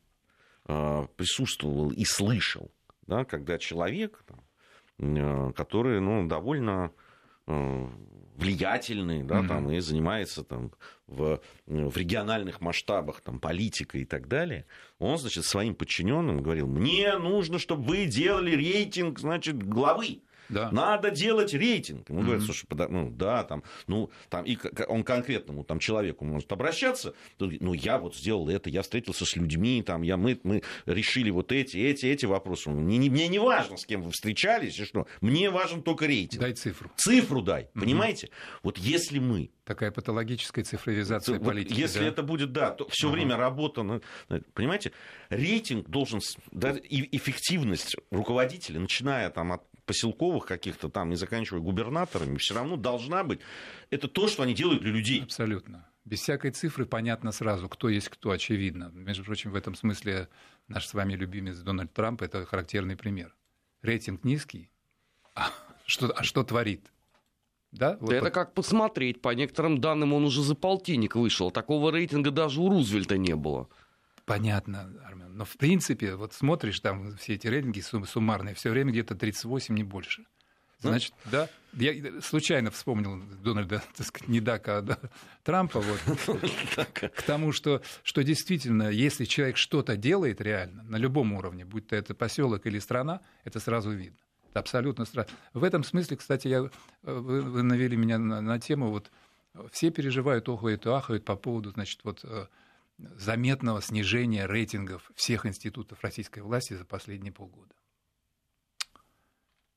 присутствовал 1.17 1.91
и 1.91 2.06
слышал, 2.06 2.71
да, 3.06 3.26
когда 3.26 3.58
человек 3.58 4.23
там, 4.26 4.39
которые 4.97 5.99
ну, 5.99 6.27
довольно 6.27 6.91
э, 7.47 7.88
влиятельный, 8.36 9.23
да, 9.23 9.39
mm-hmm. 9.39 9.47
там, 9.47 9.71
и 9.71 9.79
занимается 9.79 10.43
там, 10.43 10.71
в, 11.08 11.39
в 11.65 11.97
региональных 11.97 12.62
масштабах 12.62 13.21
там, 13.21 13.39
политикой 13.39 14.01
и 14.01 14.06
так 14.06 14.27
далее, 14.27 14.65
он, 14.99 15.17
значит, 15.17 15.45
своим 15.45 15.75
подчиненным 15.75 16.41
говорил, 16.41 16.67
мне 16.67 17.17
нужно, 17.17 17.60
чтобы 17.60 17.84
вы 17.84 18.06
делали 18.06 18.56
рейтинг, 18.56 19.19
значит, 19.19 19.62
главы. 19.62 20.21
Да. 20.53 20.71
Надо 20.71 21.11
делать 21.11 21.53
рейтинг. 21.53 22.09
Ему 22.09 22.19
mm-hmm. 22.19 22.23
говорят, 22.23 22.43
слушай, 22.43 22.65
пода... 22.67 22.87
ну 22.87 23.09
да, 23.09 23.43
там, 23.43 23.63
ну, 23.87 24.09
там, 24.29 24.45
и 24.45 24.57
он 24.87 25.03
конкретному 25.03 25.63
там, 25.63 25.79
человеку 25.79 26.25
может 26.25 26.51
обращаться, 26.51 27.13
ну, 27.39 27.73
я 27.73 27.97
вот 27.97 28.15
сделал 28.15 28.49
это, 28.49 28.69
я 28.69 28.81
встретился 28.81 29.25
с 29.25 29.35
людьми, 29.35 29.83
там, 29.85 30.01
я, 30.01 30.17
мы, 30.17 30.39
мы 30.43 30.63
решили 30.85 31.29
вот 31.29 31.51
эти, 31.51 31.77
эти, 31.77 32.05
эти 32.05 32.25
вопросы. 32.25 32.69
Мне, 32.69 32.97
не, 32.97 33.09
мне 33.09 33.27
не 33.27 33.39
важно, 33.39 33.77
с 33.77 33.85
кем 33.85 34.01
вы 34.03 34.11
встречались, 34.11 34.79
и 34.79 34.85
что. 34.85 35.07
Мне 35.21 35.49
важен 35.49 35.81
только 35.81 36.05
рейтинг. 36.05 36.41
Дай 36.41 36.53
цифру. 36.53 36.91
Цифру 36.95 37.41
дай, 37.41 37.63
mm-hmm. 37.63 37.79
понимаете? 37.79 38.29
Вот 38.61 38.77
если 38.77 39.19
мы 39.19 39.49
Такая 39.65 39.91
патологическая 39.91 40.65
цифровизация 40.65 41.39
вот 41.39 41.47
политики. 41.47 41.79
Если 41.79 41.99
да? 41.99 42.07
это 42.07 42.21
будет, 42.21 42.51
да, 42.51 42.71
то 42.71 42.85
все 42.89 43.07
ага. 43.07 43.15
время 43.15 43.37
работа, 43.37 44.01
понимаете, 44.53 44.91
рейтинг 45.29 45.87
должен, 45.87 46.19
да, 46.51 46.71
и 46.71 47.15
эффективность 47.15 47.95
руководителя, 48.11 48.81
начиная 48.81 49.29
там 49.29 49.53
от 49.53 49.63
поселковых 49.85 50.45
каких-то 50.45 50.89
там 50.89 51.11
и 51.11 51.15
заканчивая 51.15 51.61
губернаторами, 51.61 52.37
все 52.37 52.55
равно 52.55 52.77
должна 52.77 53.23
быть. 53.23 53.39
Это 53.89 54.07
то, 54.07 54.27
что 54.27 54.43
они 54.43 54.53
делают 54.53 54.81
для 54.81 54.91
людей. 54.91 55.23
Абсолютно. 55.23 55.87
Без 56.05 56.19
всякой 56.19 56.51
цифры 56.51 56.85
понятно 56.85 57.31
сразу, 57.31 57.69
кто 57.69 57.89
есть 57.89 58.09
кто, 58.09 58.31
очевидно. 58.31 58.91
Между 58.93 59.23
прочим, 59.23 59.51
в 59.51 59.55
этом 59.55 59.75
смысле 59.75 60.27
наш 60.67 60.87
с 60.87 60.93
вами 60.93 61.13
любимец 61.13 61.57
Дональд 61.59 61.93
Трамп– 61.93 62.21
это 62.23 62.45
характерный 62.45 62.97
пример. 62.97 63.35
Рейтинг 63.81 64.23
низкий, 64.23 64.69
а 65.35 65.49
что, 65.85 66.11
а 66.11 66.23
что 66.23 66.43
творит? 66.43 66.91
Да, 67.71 67.97
вот 67.99 68.13
это 68.13 68.29
как 68.29 68.53
посмотреть. 68.53 69.21
По 69.21 69.33
некоторым 69.33 69.81
данным, 69.81 70.13
он 70.13 70.25
уже 70.25 70.43
за 70.43 70.55
полтинник 70.55 71.15
вышел. 71.15 71.49
Такого 71.51 71.91
рейтинга 71.91 72.29
даже 72.29 72.61
у 72.61 72.69
Рузвельта 72.69 73.17
не 73.17 73.35
было. 73.35 73.67
Понятно, 74.25 74.89
Армен. 75.05 75.36
Но 75.36 75.45
в 75.45 75.57
принципе, 75.57 76.15
вот 76.15 76.33
смотришь 76.33 76.79
там 76.79 77.17
все 77.17 77.33
эти 77.33 77.47
рейтинги 77.47 77.81
суммарные, 77.81 78.55
все 78.55 78.69
время 78.69 78.91
где-то 78.91 79.15
38, 79.15 79.75
не 79.75 79.83
больше. 79.83 80.25
Ну. 80.83 80.89
Значит, 80.89 81.13
ну? 81.25 81.31
да, 81.31 81.49
я 81.73 82.21
случайно 82.21 82.71
вспомнил 82.71 83.21
Дональда, 83.41 83.81
так 83.97 84.07
сказать, 84.07 84.29
не 84.29 84.39
Дака, 84.39 84.77
а 84.77 84.81
да, 84.81 84.99
Трампа, 85.43 85.81
вот, 85.81 85.99
к 86.93 87.21
тому, 87.23 87.51
что, 87.51 87.81
что 88.03 88.23
действительно, 88.23 88.89
если 88.89 89.25
человек 89.25 89.57
что-то 89.57 89.97
делает 89.97 90.41
реально, 90.41 90.83
на 90.83 90.97
любом 90.97 91.33
уровне, 91.33 91.65
будь 91.65 91.88
то 91.88 91.95
это 91.95 92.13
поселок 92.13 92.65
или 92.65 92.79
страна, 92.79 93.21
это 93.43 93.59
сразу 93.59 93.91
видно. 93.91 94.17
Это 94.49 94.59
абсолютно 94.59 95.05
страшно. 95.05 95.36
В 95.53 95.63
этом 95.63 95.83
смысле, 95.83 96.17
кстати, 96.17 96.47
я, 96.47 96.69
вы, 97.01 97.41
вы 97.41 97.63
навели 97.63 97.97
меня 97.97 98.19
на, 98.19 98.39
на 98.41 98.59
тему, 98.59 98.89
вот 98.89 99.12
все 99.71 99.89
переживают, 99.89 100.49
охают 100.49 100.86
и 100.86 100.89
ахают 100.89 101.25
по 101.25 101.36
поводу, 101.36 101.71
значит, 101.71 102.01
вот 102.03 102.21
э, 102.23 102.47
заметного 103.15 103.81
снижения 103.81 104.45
рейтингов 104.45 105.11
всех 105.15 105.45
институтов 105.45 106.01
российской 106.01 106.39
власти 106.39 106.73
за 106.73 106.85
последние 106.85 107.31
полгода. 107.31 107.73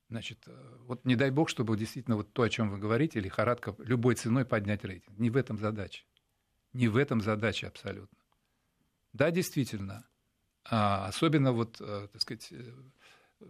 Значит, 0.08 0.38
э, 0.46 0.76
вот 0.86 1.04
не 1.04 1.16
дай 1.16 1.30
бог, 1.30 1.48
чтобы 1.48 1.76
действительно 1.76 2.16
вот 2.16 2.32
то, 2.32 2.42
о 2.42 2.48
чем 2.48 2.70
вы 2.70 2.78
говорите, 2.78 3.18
лихорадка 3.18 3.74
любой 3.78 4.14
ценой 4.14 4.44
поднять 4.44 4.84
рейтинг. 4.84 5.18
Не 5.18 5.30
в 5.30 5.36
этом 5.36 5.58
задача. 5.58 6.04
Не 6.72 6.88
в 6.88 6.96
этом 6.96 7.20
задача 7.20 7.66
абсолютно. 7.66 8.18
Да, 9.12 9.30
действительно, 9.30 10.06
а 10.64 11.06
особенно 11.06 11.52
вот, 11.52 11.80
э, 11.80 12.08
так 12.12 12.22
сказать, 12.22 12.48
э, 12.52 12.72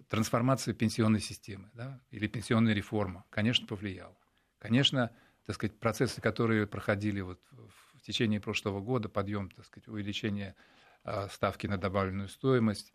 трансформация 0.09 0.75
пенсионной 0.75 1.21
системы 1.21 1.71
да, 1.75 2.01
или 2.11 2.27
пенсионная 2.27 2.73
реформа, 2.73 3.25
конечно, 3.31 3.67
повлияла. 3.67 4.17
Конечно, 4.59 5.11
так 5.45 5.57
сказать, 5.57 5.79
процессы, 5.79 6.21
которые 6.21 6.67
проходили 6.67 7.21
вот 7.21 7.41
течение 8.07 8.41
прошлого 8.41 8.81
года, 8.81 9.09
подъем, 9.09 9.51
так 9.51 9.67
сказать, 9.67 9.89
увеличение 9.89 10.55
а, 11.05 11.29
ставки 11.29 11.67
на 11.67 11.77
добавленную 11.77 12.29
стоимость, 12.29 12.93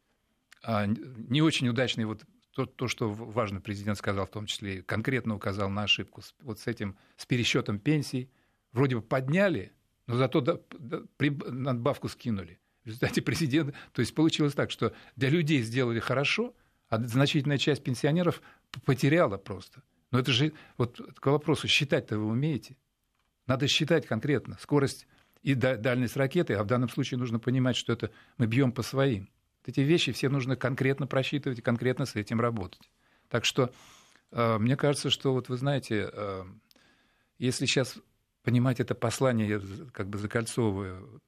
а, 0.63 0.86
не 0.88 1.41
очень 1.41 1.67
удачный 1.67 2.06
вот 2.06 2.24
то, 2.54 2.65
то, 2.65 2.88
что 2.88 3.10
важно, 3.10 3.62
президент 3.62 3.97
сказал, 3.97 4.26
в 4.26 4.32
том 4.32 4.45
числе 4.45 4.82
конкретно 4.84 5.36
указал 5.36 5.69
на 5.69 5.84
ошибку 5.84 6.21
вот 6.41 6.60
с 6.60 6.67
этим, 6.67 6.97
с 7.15 7.26
пересчетом 7.26 7.80
пенсий. 7.80 8.30
Вроде 8.74 8.97
бы 8.97 9.02
подняли, 9.02 9.71
но 10.08 10.17
зато 10.17 10.41
до, 10.41 10.62
до, 10.78 11.06
при, 11.17 11.30
надбавку 11.30 12.10
скинули. 12.10 12.60
В 12.84 12.88
результате 12.88 13.21
президент... 13.21 13.76
То 13.93 14.02
есть 14.02 14.13
получилось 14.13 14.54
так, 14.54 14.71
что 14.71 14.93
для 15.15 15.30
людей 15.30 15.62
сделали 15.62 16.00
хорошо, 16.00 16.54
а 16.89 17.02
значительная 17.02 17.58
часть 17.58 17.84
пенсионеров 17.84 18.41
потеряла 18.86 19.38
просто. 19.38 19.82
Но 20.12 20.19
это 20.19 20.32
же... 20.32 20.52
Вот 20.78 21.00
к 21.15 21.26
вопросу, 21.28 21.67
считать-то 21.67 22.17
вы 22.17 22.26
умеете? 22.26 22.76
Надо 23.52 23.68
считать 23.68 24.08
конкретно 24.08 24.58
скорость 24.62 25.08
и 25.42 25.56
дальность 25.56 26.16
ракеты, 26.16 26.54
а 26.54 26.64
в 26.64 26.68
данном 26.68 26.88
случае 26.88 27.18
нужно 27.18 27.38
понимать, 27.38 27.76
что 27.76 27.92
это 27.92 28.10
мы 28.38 28.46
бьем 28.46 28.72
по 28.72 28.82
своим. 28.82 29.30
Вот 29.60 29.68
эти 29.68 29.82
вещи 29.82 30.14
все 30.14 30.30
нужно 30.30 30.56
конкретно 30.56 31.06
просчитывать 31.06 31.60
и 31.60 31.62
конкретно 31.62 32.06
с 32.06 32.16
этим 32.16 32.40
работать. 32.40 32.90
Так 33.28 33.44
что 33.44 33.74
э, 34.32 34.58
мне 34.58 34.78
кажется, 34.78 35.10
что 35.10 35.34
вот 35.34 35.50
вы 35.50 35.58
знаете, 35.58 36.10
э, 36.14 36.46
если 37.40 37.66
сейчас 37.66 37.98
понимать 38.42 38.80
это 38.80 38.96
послание, 38.96 39.50
я 39.50 39.62
как 39.92 40.08
бы 40.08 40.18
закольцовываю, 40.18 41.22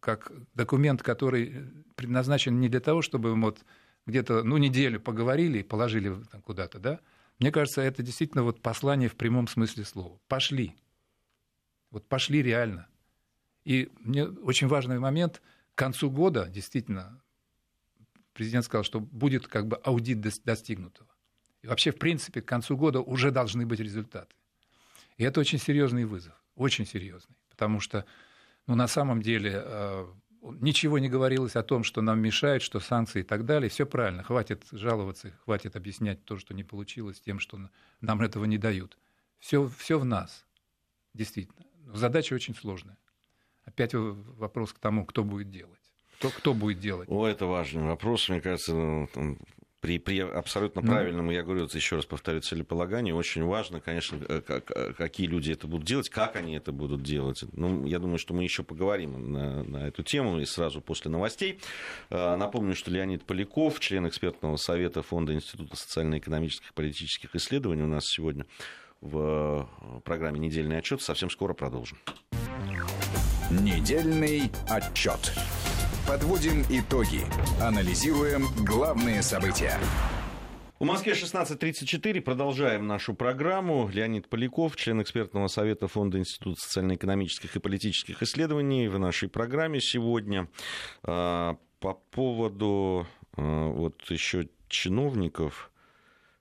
как 0.00 0.32
документ, 0.54 1.04
который 1.04 1.70
предназначен 1.94 2.58
не 2.58 2.68
для 2.68 2.80
того, 2.80 3.02
чтобы 3.02 3.40
вот 3.40 3.60
где-то 4.04 4.42
ну, 4.42 4.56
неделю 4.56 4.98
поговорили 4.98 5.60
и 5.60 5.62
положили 5.62 6.16
куда-то, 6.42 6.80
да? 6.80 6.98
Мне 7.38 7.52
кажется, 7.52 7.82
это 7.82 8.02
действительно 8.02 8.42
вот 8.42 8.62
послание 8.62 9.08
в 9.08 9.14
прямом 9.14 9.46
смысле 9.46 9.84
слова. 9.84 10.18
Пошли. 10.26 10.74
Вот 11.90 12.06
пошли 12.06 12.42
реально. 12.42 12.88
И 13.64 13.90
мне 14.00 14.24
очень 14.24 14.68
важный 14.68 14.98
момент. 14.98 15.42
К 15.74 15.78
концу 15.78 16.10
года, 16.10 16.48
действительно, 16.48 17.20
президент 18.32 18.64
сказал, 18.64 18.84
что 18.84 19.00
будет 19.00 19.46
как 19.46 19.66
бы 19.66 19.76
аудит 19.76 20.20
достигнутого. 20.20 21.08
И 21.62 21.66
вообще, 21.66 21.90
в 21.90 21.98
принципе, 21.98 22.40
к 22.40 22.46
концу 22.46 22.76
года 22.76 23.00
уже 23.00 23.30
должны 23.30 23.66
быть 23.66 23.80
результаты. 23.80 24.34
И 25.16 25.24
это 25.24 25.40
очень 25.40 25.58
серьезный 25.58 26.04
вызов, 26.04 26.34
очень 26.54 26.86
серьезный. 26.86 27.36
Потому 27.50 27.80
что, 27.80 28.04
ну, 28.66 28.74
на 28.76 28.86
самом 28.86 29.20
деле, 29.20 29.62
э, 29.64 30.06
ничего 30.60 30.98
не 30.98 31.08
говорилось 31.08 31.56
о 31.56 31.62
том, 31.62 31.82
что 31.82 32.00
нам 32.00 32.20
мешает, 32.20 32.62
что 32.62 32.80
санкции 32.80 33.20
и 33.20 33.24
так 33.24 33.44
далее. 33.44 33.68
Все 33.68 33.86
правильно, 33.86 34.22
хватит 34.22 34.64
жаловаться, 34.70 35.32
хватит 35.44 35.74
объяснять 35.76 36.24
то, 36.24 36.38
что 36.38 36.54
не 36.54 36.64
получилось, 36.64 37.20
тем, 37.20 37.40
что 37.40 37.58
нам 38.00 38.20
этого 38.20 38.44
не 38.44 38.58
дают. 38.58 38.96
Все, 39.40 39.68
все 39.68 39.98
в 39.98 40.04
нас, 40.04 40.46
действительно. 41.14 41.64
Задача 41.92 42.34
очень 42.34 42.54
сложная. 42.54 42.96
Опять 43.64 43.92
вопрос 43.94 44.72
к 44.72 44.78
тому, 44.78 45.04
кто 45.04 45.24
будет 45.24 45.50
делать. 45.50 45.78
Кто, 46.18 46.30
кто 46.30 46.54
будет 46.54 46.80
делать? 46.80 47.08
О, 47.08 47.26
это 47.26 47.46
важный 47.46 47.84
вопрос, 47.84 48.28
мне 48.28 48.40
кажется, 48.40 48.74
ну, 48.74 49.08
при, 49.80 49.98
при 49.98 50.18
абсолютно 50.18 50.82
ну. 50.82 50.88
правильном, 50.88 51.26
ну, 51.26 51.32
я 51.32 51.42
говорю, 51.42 51.68
еще 51.72 51.96
раз 51.96 52.04
повторю, 52.04 52.40
целеполагании, 52.40 53.12
очень 53.12 53.44
важно, 53.44 53.80
конечно, 53.80 54.18
как, 54.42 54.70
э, 54.72 54.92
какие 54.94 55.28
люди 55.28 55.52
это 55.52 55.68
будут 55.68 55.86
делать, 55.86 56.08
как 56.08 56.34
они 56.34 56.54
это 56.54 56.72
будут 56.72 57.02
делать. 57.02 57.44
Ну, 57.52 57.86
я 57.86 58.00
думаю, 58.00 58.18
что 58.18 58.34
мы 58.34 58.42
еще 58.42 58.64
поговорим 58.64 59.32
на, 59.32 59.62
на 59.62 59.86
эту 59.86 60.02
тему 60.02 60.40
и 60.40 60.44
сразу 60.44 60.80
после 60.80 61.10
новостей. 61.10 61.60
Э, 62.10 62.34
напомню, 62.34 62.74
что 62.74 62.90
Леонид 62.90 63.24
Поляков, 63.24 63.78
член 63.78 64.08
экспертного 64.08 64.56
совета 64.56 65.02
Фонда 65.02 65.34
Института 65.34 65.76
социально-экономических 65.76 66.70
и 66.70 66.74
политических 66.74 67.36
исследований, 67.36 67.82
у 67.82 67.88
нас 67.88 68.04
сегодня 68.06 68.46
в 69.00 69.68
э, 69.80 70.00
программе 70.04 70.38
«Недельный 70.38 70.78
отчет». 70.78 71.02
Совсем 71.02 71.30
скоро 71.30 71.54
продолжим. 71.54 71.98
Недельный 73.50 74.50
отчет. 74.68 75.32
Подводим 76.06 76.62
итоги. 76.68 77.22
Анализируем 77.60 78.44
главные 78.64 79.22
события. 79.22 79.78
В 80.78 80.84
Москве 80.84 81.14
16.34. 81.14 82.20
Продолжаем 82.20 82.86
нашу 82.86 83.14
программу. 83.14 83.88
Леонид 83.88 84.28
Поляков, 84.28 84.76
член 84.76 85.02
экспертного 85.02 85.48
совета 85.48 85.88
Фонда 85.88 86.18
Института 86.18 86.60
социально-экономических 86.60 87.56
и 87.56 87.58
политических 87.58 88.22
исследований 88.22 88.88
в 88.88 88.98
нашей 88.98 89.28
программе 89.28 89.80
сегодня. 89.80 90.48
А, 91.02 91.56
по 91.80 91.94
поводу 91.94 93.08
а, 93.36 93.68
вот 93.68 94.08
еще 94.08 94.48
чиновников, 94.68 95.70
Э, 95.70 95.77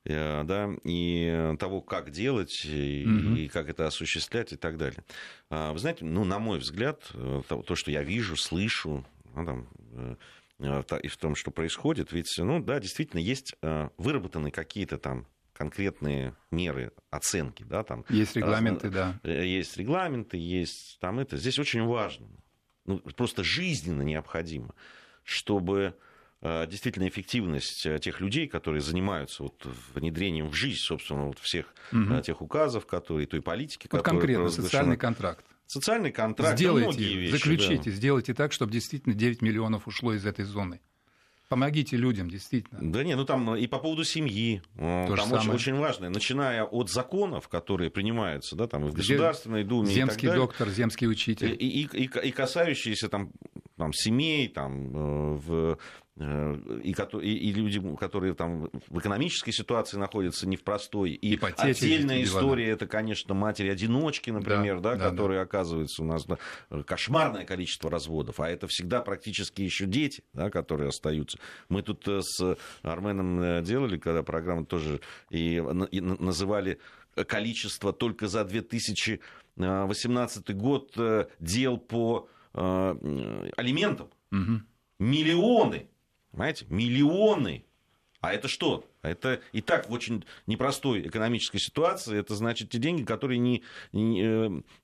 да, 0.08 0.70
и 0.84 1.56
того, 1.60 1.82
как 1.82 2.12
делать, 2.12 2.66
и, 2.66 3.06
угу. 3.06 3.36
и 3.36 3.48
как 3.48 3.70
это 3.70 3.88
осуществлять 3.88 4.54
и 4.54 4.56
так 4.56 4.78
далее. 4.78 5.04
А, 5.50 5.74
вы 5.74 5.80
знаете, 5.80 6.06
ну, 6.06 6.24
на 6.24 6.40
мой 6.40 6.60
взгляд, 6.60 7.02
э, 7.14 7.42
то, 7.48 7.76
что 7.76 7.92
я 7.92 8.04
вижу, 8.04 8.36
слышу, 8.36 9.06
ну, 9.36 9.46
там, 9.46 9.68
э, 10.60 10.84
и 11.04 11.08
в 11.08 11.18
том, 11.18 11.36
что 11.36 11.52
происходит, 11.52 12.12
ведь, 12.12 12.34
ну, 12.38 12.60
да, 12.60 12.80
действительно, 12.80 13.20
есть 13.20 13.54
выработаны 13.98 14.50
какие-то 14.50 14.98
там 14.98 15.28
конкретные 15.54 16.36
меры 16.50 16.94
оценки, 17.12 17.62
да, 17.62 17.84
там. 17.84 18.06
Есть 18.10 18.36
регламенты, 18.36 18.90
раз, 18.90 19.16
да. 19.22 19.32
Есть 19.32 19.78
регламенты, 19.78 20.38
есть 20.38 20.98
там 21.00 21.20
это. 21.20 21.38
Здесь 21.38 21.60
очень 21.60 21.84
важно, 21.84 22.28
ну, 22.86 22.98
просто 23.00 23.44
жизненно 23.44 24.02
необходимо, 24.02 24.74
чтобы 25.22 25.94
Э, 25.94 25.94
действительно 26.42 27.08
эффективность 27.08 27.86
э, 27.86 28.00
тех 28.00 28.22
людей, 28.22 28.48
которые 28.48 28.82
занимаются 28.82 29.44
вот 29.44 29.66
внедрением 29.94 30.50
в 30.50 30.54
жизнь, 30.54 30.80
собственно, 30.80 31.26
вот 31.26 31.40
всех 31.40 31.74
угу. 31.92 32.22
тех 32.22 32.42
указов, 32.42 32.86
которые, 32.86 33.26
той 33.28 33.42
политики, 33.42 33.88
вот 33.92 34.04
которая 34.04 34.20
конкретно 34.20 34.50
социальный 34.50 34.98
контракт. 34.98 35.46
Социальный 35.66 36.12
контракт. 36.12 36.58
Сделайте, 36.58 37.04
вещи, 37.04 37.32
заключите, 37.32 37.90
да. 37.90 37.96
сделайте 37.96 38.34
так, 38.34 38.54
чтобы 38.54 38.72
действительно 38.72 39.16
9 39.16 39.42
миллионов 39.42 39.88
ушло 39.88 40.14
из 40.14 40.26
этой 40.26 40.46
зоны. 40.46 40.80
Помогите 41.50 41.96
людям, 41.96 42.30
действительно. 42.30 42.80
Да 42.82 43.04
не, 43.06 43.16
ну 43.16 43.24
там 43.24 43.56
и 43.56 43.68
по 43.68 43.80
поводу 43.80 44.04
семьи. 44.04 44.62
То 44.76 45.16
там 45.16 45.32
очень, 45.32 45.52
очень 45.52 45.76
важно, 45.76 46.10
начиная 46.10 46.66
от 46.66 46.90
законов, 46.90 47.48
которые 47.48 47.90
принимаются, 47.90 48.56
да, 48.56 48.68
там 48.68 48.86
и 48.86 48.90
в 48.90 48.94
Государственной 48.94 49.64
Думе. 49.64 49.88
Земский 49.88 50.30
и 50.30 50.36
доктор, 50.36 50.70
земский 50.70 51.08
учитель. 51.08 51.54
И, 51.54 51.84
и, 51.84 52.04
и, 52.04 52.04
и 52.04 52.32
касающиеся 52.32 53.08
там, 53.08 53.32
там 53.78 53.94
семей, 53.94 54.48
там 54.48 55.38
в 55.38 55.78
Э, 56.20 56.58
и, 56.84 56.92
и, 56.92 57.54
люди, 57.54 57.80
которые 57.96 58.34
там 58.34 58.72
в 58.88 59.00
экономической 59.00 59.52
ситуации 59.52 59.98
находятся 59.98 60.48
не 60.48 60.56
в 60.56 60.64
простой. 60.64 61.12
И 61.12 61.36
Ипотеки, 61.36 61.70
отдельная 61.70 62.24
история, 62.24 62.70
это, 62.70 62.88
конечно, 62.88 63.36
матери-одиночки, 63.36 64.32
например, 64.32 64.80
да, 64.80 64.96
да, 64.96 65.10
которые, 65.10 65.40
да. 65.40 65.44
оказывается, 65.44 66.02
у 66.02 66.06
нас 66.06 66.26
да, 66.26 66.38
кошмарное 66.86 67.44
количество 67.46 67.92
разводов, 67.92 68.40
а 68.40 68.50
это 68.50 68.66
всегда 68.68 69.02
практически 69.02 69.62
еще 69.62 69.86
дети, 69.86 70.24
да, 70.34 70.50
которые 70.50 70.90
остаются. 70.90 71.38
Мы 71.70 71.84
тут 71.84 72.08
э, 72.08 72.22
с 72.24 72.58
Арменом 72.82 73.40
э, 73.40 73.62
делали, 73.62 73.98
когда 73.98 74.24
программа 74.24 74.66
тоже, 74.66 75.02
и, 75.30 75.64
и 75.92 76.02
называли 76.02 76.80
количество 77.28 77.94
только 77.94 78.28
за 78.28 78.44
2018 78.44 80.56
год 80.56 80.98
дел 81.40 81.78
по 81.78 82.28
э, 82.54 83.50
алиментам. 83.56 84.10
Угу. 84.32 84.62
Миллионы 85.00 85.88
Понимаете? 86.38 86.66
Миллионы. 86.70 87.66
А 88.22 88.32
это 88.32 88.48
что? 88.48 88.86
Это 89.02 89.42
и 89.54 89.62
так 89.62 89.90
в 89.90 89.94
очень 89.94 90.24
непростой 90.46 91.08
экономической 91.08 91.58
ситуации. 91.58 92.20
Это 92.20 92.36
значит 92.36 92.70
те 92.70 92.78
деньги, 92.78 93.04
которые 93.04 93.40
не, 93.40 93.64
не 93.92 94.22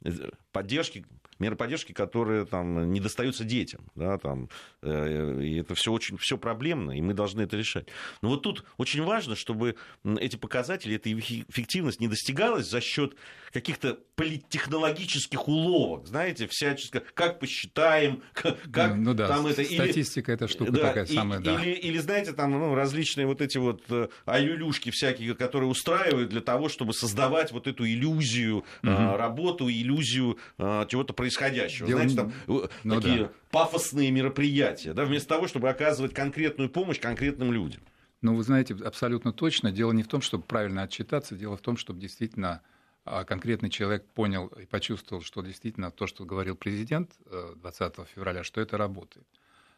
э, 0.03 0.17
поддержки 0.51 1.05
меры 1.39 1.55
поддержки, 1.55 1.91
которые 1.91 2.45
там, 2.45 2.91
не 2.91 2.99
достаются 2.99 3.43
детям. 3.43 3.81
Да, 3.95 4.17
там, 4.17 4.49
э, 4.81 5.41
и 5.41 5.57
это 5.57 5.75
все 5.75 5.91
очень 5.91 6.17
все 6.17 6.37
проблемно, 6.37 6.91
и 6.91 7.01
мы 7.01 7.13
должны 7.13 7.41
это 7.41 7.57
решать. 7.57 7.87
Но 8.21 8.29
вот 8.29 8.43
тут 8.43 8.63
очень 8.77 9.03
важно, 9.03 9.35
чтобы 9.35 9.75
эти 10.19 10.35
показатели, 10.35 10.95
эта 10.95 11.11
эффективность 11.11 11.99
не 11.99 12.07
достигалась 12.07 12.69
за 12.69 12.81
счет 12.81 13.15
каких-то 13.51 13.99
политтехнологических 14.15 15.47
уловок, 15.47 16.07
знаете, 16.07 16.47
всячески, 16.47 17.01
как 17.13 17.39
посчитаем, 17.39 18.23
как 18.33 18.95
ну, 18.95 19.13
да, 19.13 19.27
там 19.27 19.47
это... 19.47 19.63
Статистика 19.63 20.31
или, 20.31 20.35
это 20.35 20.47
штука 20.47 20.71
да, 20.71 20.79
такая 20.79 21.05
и, 21.05 21.13
самая, 21.13 21.39
да. 21.39 21.61
Или, 21.61 21.71
или, 21.71 21.97
знаете, 21.99 22.33
там 22.33 22.51
ну, 22.51 22.75
различные 22.75 23.27
вот 23.27 23.41
эти 23.41 23.57
вот 23.57 23.83
э, 23.89 24.07
аюлюшки 24.25 24.91
всякие, 24.91 25.35
которые 25.35 25.69
устраивают 25.69 26.29
для 26.29 26.41
того, 26.41 26.69
чтобы 26.69 26.93
создавать 26.93 27.51
вот 27.51 27.67
эту 27.67 27.87
иллюзию 27.87 28.57
угу. 28.57 29.17
работу, 29.17 29.69
иллюзию 29.69 30.37
чего-то 30.57 31.13
происходящего. 31.23 31.87
Дело... 31.87 31.99
Знаете, 32.01 32.15
там 32.15 32.33
э, 32.47 32.67
ну, 32.83 32.95
такие 33.01 33.23
да. 33.23 33.31
пафосные 33.49 34.11
мероприятия, 34.11 34.93
да, 34.93 35.05
вместо 35.05 35.29
того, 35.29 35.47
чтобы 35.47 35.69
оказывать 35.69 36.13
конкретную 36.13 36.69
помощь 36.69 36.99
конкретным 36.99 37.53
людям. 37.53 37.81
Ну, 38.21 38.35
вы 38.35 38.43
знаете, 38.43 38.75
абсолютно 38.75 39.31
точно. 39.31 39.71
Дело 39.71 39.91
не 39.93 40.03
в 40.03 40.07
том, 40.07 40.21
чтобы 40.21 40.43
правильно 40.43 40.83
отчитаться, 40.83 41.35
дело 41.35 41.55
в 41.55 41.61
том, 41.61 41.77
чтобы 41.77 41.99
действительно 41.99 42.61
а, 43.05 43.23
конкретный 43.23 43.69
человек 43.69 44.05
понял 44.13 44.47
и 44.47 44.65
почувствовал, 44.65 45.21
что 45.21 45.41
действительно 45.41 45.91
то, 45.91 46.07
что 46.07 46.25
говорил 46.25 46.55
президент 46.55 47.11
20 47.55 47.99
э, 47.99 48.05
февраля, 48.13 48.43
что 48.43 48.61
это 48.61 48.77
работает. 48.77 49.27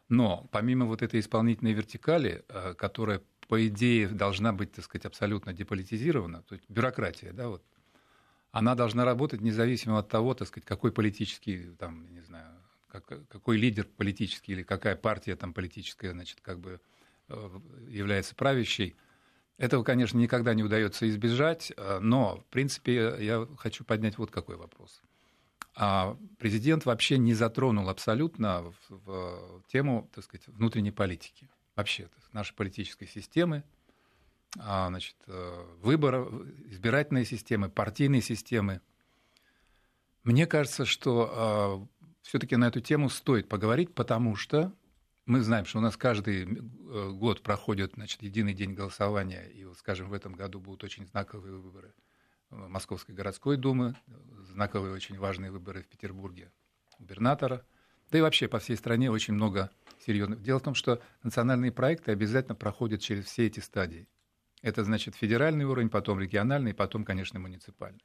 Но 0.08 0.48
помимо 0.52 0.86
вот 0.86 1.02
этой 1.02 1.20
исполнительной 1.20 1.72
вертикали, 1.72 2.44
э, 2.48 2.74
которая, 2.74 3.20
по 3.48 3.66
идее, 3.66 4.08
должна 4.08 4.52
быть, 4.52 4.72
так 4.72 4.84
сказать, 4.84 5.06
абсолютно 5.06 5.52
деполитизирована, 5.52 6.42
то 6.42 6.54
есть 6.54 6.68
бюрократия, 6.68 7.32
да, 7.32 7.48
вот 7.48 7.62
она 8.58 8.74
должна 8.74 9.04
работать 9.04 9.42
независимо 9.42 9.98
от 9.98 10.08
того, 10.08 10.32
так 10.32 10.48
сказать, 10.48 10.64
какой 10.64 10.90
политический, 10.90 11.74
там, 11.78 12.10
не 12.14 12.22
знаю, 12.22 12.48
как, 12.88 13.28
какой 13.28 13.58
лидер 13.58 13.84
политический 13.84 14.52
или 14.52 14.62
какая 14.62 14.96
партия 14.96 15.36
там 15.36 15.52
политическая, 15.52 16.12
значит, 16.12 16.40
как 16.40 16.58
бы 16.58 16.80
э, 17.28 17.60
является 17.90 18.34
правящей. 18.34 18.96
Этого, 19.58 19.84
конечно, 19.84 20.16
никогда 20.16 20.54
не 20.54 20.62
удается 20.62 21.06
избежать, 21.06 21.70
э, 21.76 21.98
но, 22.00 22.38
в 22.38 22.46
принципе, 22.46 23.16
я 23.20 23.46
хочу 23.58 23.84
поднять 23.84 24.16
вот 24.16 24.30
какой 24.30 24.56
вопрос. 24.56 25.02
А 25.74 26.16
президент 26.38 26.86
вообще 26.86 27.18
не 27.18 27.34
затронул 27.34 27.90
абсолютно 27.90 28.72
в, 28.88 29.60
в 29.60 29.62
тему, 29.66 30.10
так 30.14 30.24
сказать, 30.24 30.48
внутренней 30.48 30.92
политики. 30.92 31.50
Вообще, 31.74 32.08
нашей 32.32 32.54
политической 32.54 33.06
системы, 33.06 33.64
значит, 34.62 35.16
э, 35.26 35.76
выбора, 35.80 36.24
избирательной 36.66 37.24
системы, 37.24 37.68
партийной 37.68 38.22
системы. 38.22 38.80
Мне 40.22 40.46
кажется, 40.46 40.84
что 40.84 41.30
а, 41.32 41.86
все-таки 42.22 42.56
на 42.56 42.66
эту 42.66 42.80
тему 42.80 43.08
стоит 43.08 43.48
поговорить, 43.48 43.94
потому 43.94 44.34
что 44.34 44.72
мы 45.24 45.40
знаем, 45.40 45.64
что 45.64 45.78
у 45.78 45.80
нас 45.80 45.96
каждый 45.96 46.44
э, 46.44 47.10
год 47.10 47.42
проходит 47.42 47.92
значит, 47.94 48.22
единый 48.22 48.54
день 48.54 48.74
голосования, 48.74 49.44
и, 49.44 49.64
вот, 49.64 49.78
скажем, 49.78 50.08
в 50.08 50.12
этом 50.12 50.32
году 50.34 50.58
будут 50.60 50.84
очень 50.84 51.06
знаковые 51.06 51.54
выборы 51.54 51.94
Московской 52.50 53.14
городской 53.14 53.56
думы, 53.56 53.96
знаковые 54.52 54.94
очень 54.94 55.18
важные 55.18 55.50
выборы 55.50 55.82
в 55.82 55.88
Петербурге 55.88 56.52
губернатора, 56.98 57.64
да 58.10 58.18
и 58.18 58.20
вообще 58.20 58.48
по 58.48 58.58
всей 58.58 58.76
стране 58.76 59.10
очень 59.10 59.34
много 59.34 59.70
серьезных. 60.04 60.42
Дело 60.42 60.60
в 60.60 60.62
том, 60.62 60.74
что 60.74 61.02
национальные 61.22 61.72
проекты 61.72 62.12
обязательно 62.12 62.54
проходят 62.54 63.00
через 63.00 63.24
все 63.24 63.46
эти 63.46 63.60
стадии. 63.60 64.08
Это 64.66 64.82
значит 64.82 65.14
федеральный 65.14 65.64
уровень, 65.64 65.88
потом 65.88 66.18
региональный, 66.18 66.74
потом, 66.74 67.04
конечно, 67.04 67.38
муниципальный. 67.38 68.04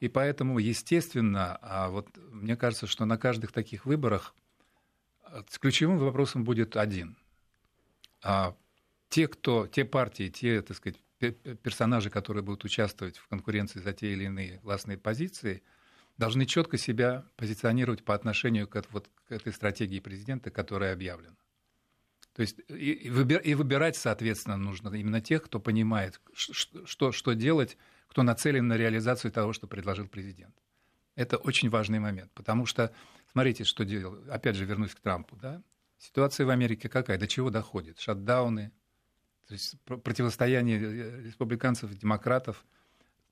И 0.00 0.08
поэтому, 0.08 0.58
естественно, 0.58 1.56
а 1.62 1.88
вот 1.88 2.08
мне 2.32 2.56
кажется, 2.56 2.88
что 2.88 3.04
на 3.04 3.16
каждых 3.16 3.52
таких 3.52 3.86
выборах 3.86 4.34
с 5.48 5.56
ключевым 5.56 5.98
вопросом 5.98 6.42
будет 6.42 6.76
один. 6.76 7.16
А 8.24 8.56
те, 9.08 9.28
кто, 9.28 9.68
те 9.68 9.84
партии, 9.84 10.28
те, 10.30 10.62
так 10.62 10.76
сказать, 10.76 11.00
персонажи, 11.62 12.10
которые 12.10 12.42
будут 12.42 12.64
участвовать 12.64 13.16
в 13.16 13.28
конкуренции 13.28 13.78
за 13.78 13.92
те 13.92 14.12
или 14.12 14.24
иные 14.24 14.58
гласные 14.64 14.98
позиции, 14.98 15.62
должны 16.16 16.44
четко 16.44 16.76
себя 16.76 17.24
позиционировать 17.36 18.04
по 18.04 18.16
отношению 18.16 18.66
к, 18.66 18.82
вот, 18.90 19.08
к 19.28 19.30
этой 19.30 19.52
стратегии 19.52 20.00
президента, 20.00 20.50
которая 20.50 20.92
объявлена. 20.92 21.36
То 22.38 22.42
есть 22.42 22.60
и, 22.68 22.92
и, 22.92 23.54
выбирать, 23.54 23.96
соответственно, 23.96 24.56
нужно 24.56 24.94
именно 24.94 25.20
тех, 25.20 25.42
кто 25.42 25.58
понимает, 25.58 26.20
что, 26.32 27.10
что 27.10 27.32
делать, 27.32 27.76
кто 28.06 28.22
нацелен 28.22 28.68
на 28.68 28.76
реализацию 28.76 29.32
того, 29.32 29.52
что 29.52 29.66
предложил 29.66 30.06
президент. 30.06 30.54
Это 31.16 31.36
очень 31.36 31.68
важный 31.68 31.98
момент, 31.98 32.30
потому 32.34 32.64
что 32.64 32.94
Смотрите, 33.32 33.64
что 33.64 33.84
делал. 33.84 34.18
Опять 34.30 34.56
же, 34.56 34.64
вернусь 34.64 34.94
к 34.94 35.00
Трампу. 35.00 35.36
Да? 35.36 35.62
Ситуация 35.98 36.46
в 36.46 36.50
Америке 36.50 36.88
какая? 36.88 37.18
До 37.18 37.26
чего 37.26 37.50
доходит? 37.50 38.00
Шатдауны, 38.00 38.72
то 39.46 39.54
есть 39.54 39.80
противостояние 39.84 40.78
республиканцев 41.22 41.92
и 41.92 41.96
демократов. 41.96 42.64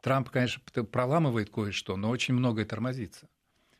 Трамп, 0.02 0.30
конечно, 0.30 0.62
проламывает 0.84 1.50
кое-что, 1.50 1.96
но 1.96 2.10
очень 2.10 2.34
многое 2.34 2.64
тормозится. 2.64 3.28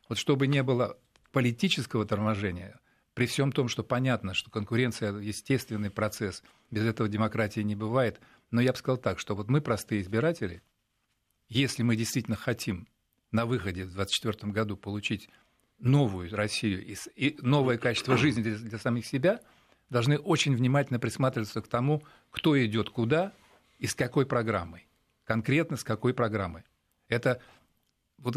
Вот 0.09 0.19
чтобы 0.19 0.47
не 0.47 0.62
было 0.62 0.99
политического 1.33 2.07
торможения, 2.07 2.81
при 3.17 3.25
всем 3.25 3.51
том, 3.51 3.69
что 3.69 3.83
понятно, 3.83 4.35
что 4.35 4.51
конкуренция– 4.51 5.11
естественный 5.21 5.91
процесс, 5.91 6.43
без 6.71 6.85
этого 6.85 7.09
демократии 7.09 7.61
не 7.61 7.75
бывает, 7.75 8.21
но 8.51 8.61
я 8.61 8.73
бы 8.73 8.79
сказал 8.79 8.99
так, 8.99 9.19
что 9.19 9.35
вот 9.35 9.49
мы, 9.49 9.63
простые 9.63 10.03
избиратели, 10.03 10.63
если 11.49 11.83
мы 11.83 11.97
действительно 11.97 12.37
хотим 12.37 12.87
на 13.33 13.47
выходе 13.47 13.85
в 13.85 13.95
2024 13.95 14.53
году 14.53 14.77
получить 14.77 15.31
новую 15.79 16.29
Россию 16.37 16.85
и, 16.85 17.39
новое 17.41 17.79
качество 17.79 18.19
жизни 18.19 18.43
для, 18.43 18.59
для 18.59 18.79
самих 18.79 19.07
себя, 19.07 19.41
должны 19.89 20.19
очень 20.19 20.55
внимательно 20.55 20.99
присматриваться 20.99 21.63
к 21.63 21.69
тому, 21.69 22.03
кто 22.31 22.63
идет 22.63 22.91
куда 22.91 23.33
и 23.79 23.87
с 23.87 23.95
какой 23.95 24.27
программой. 24.27 24.87
Конкретно 25.25 25.79
с 25.79 25.85
какой 25.85 26.13
программой. 26.13 26.65
Это 27.09 27.41
вот 28.19 28.35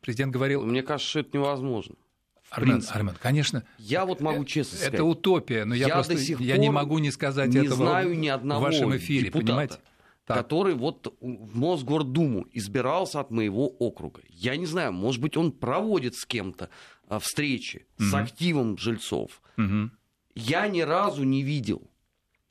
президент 0.00 0.32
говорил... 0.32 0.64
Мне 0.64 0.82
кажется, 0.82 1.10
что 1.10 1.20
это 1.20 1.36
невозможно. 1.36 1.96
Армен, 2.50 2.82
Армен, 2.88 3.14
конечно. 3.20 3.64
Я 3.78 4.06
вот 4.06 4.20
могу 4.20 4.44
честно 4.44 4.76
это 4.76 4.84
сказать. 4.84 4.94
Это 4.94 5.04
утопия, 5.04 5.64
но 5.64 5.74
я, 5.74 5.88
я 5.88 5.94
просто 5.94 6.14
я 6.14 6.56
не 6.56 6.70
могу 6.70 6.98
не 6.98 7.10
сказать 7.10 7.50
не 7.50 7.58
этого 7.58 7.76
знаю 7.76 8.18
ни 8.18 8.28
одного 8.28 8.60
в 8.60 8.64
вашем 8.64 8.96
эфире, 8.96 9.26
депутата. 9.26 9.46
понимаете? 9.46 9.78
так. 10.28 10.36
который 10.36 10.74
вот 10.74 11.16
в 11.20 11.56
Мосгордуму 11.56 12.46
избирался 12.52 13.20
от 13.20 13.30
моего 13.30 13.66
округа. 13.66 14.20
Я 14.28 14.56
не 14.56 14.66
знаю, 14.66 14.92
может 14.92 15.22
быть, 15.22 15.36
он 15.36 15.52
проводит 15.52 16.16
с 16.16 16.26
кем-то 16.26 16.68
а, 17.08 17.18
встречи 17.18 17.86
угу. 17.98 18.08
с 18.08 18.14
активом 18.14 18.76
жильцов. 18.76 19.40
Угу. 19.56 19.90
Я 20.34 20.68
ни 20.68 20.82
разу 20.82 21.24
не 21.24 21.42
видел 21.42 21.90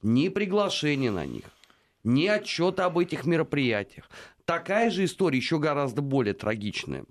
ни 0.02 0.30
приглашения 0.30 1.12
на 1.12 1.26
них, 1.26 1.46
ни 2.04 2.26
отчета 2.26 2.86
об 2.86 2.98
этих 2.98 3.26
мероприятиях. 3.26 4.10
Такая 4.46 4.90
же 4.90 5.06
история, 5.06 5.38
еще 5.38 5.60
гораздо 5.60 6.02
более 6.02 6.34
трагичная, 6.34 7.06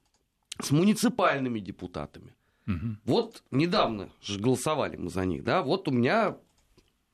с 0.60 0.70
муниципальными 0.70 1.60
депутатами. 1.60 2.34
Угу. 2.66 2.96
Вот 3.04 3.42
недавно 3.50 4.10
же 4.22 4.40
голосовали 4.40 4.96
мы 4.96 5.10
за 5.10 5.24
них, 5.24 5.44
да, 5.44 5.62
вот 5.62 5.88
у 5.88 5.90
меня 5.90 6.32
в 6.32 6.38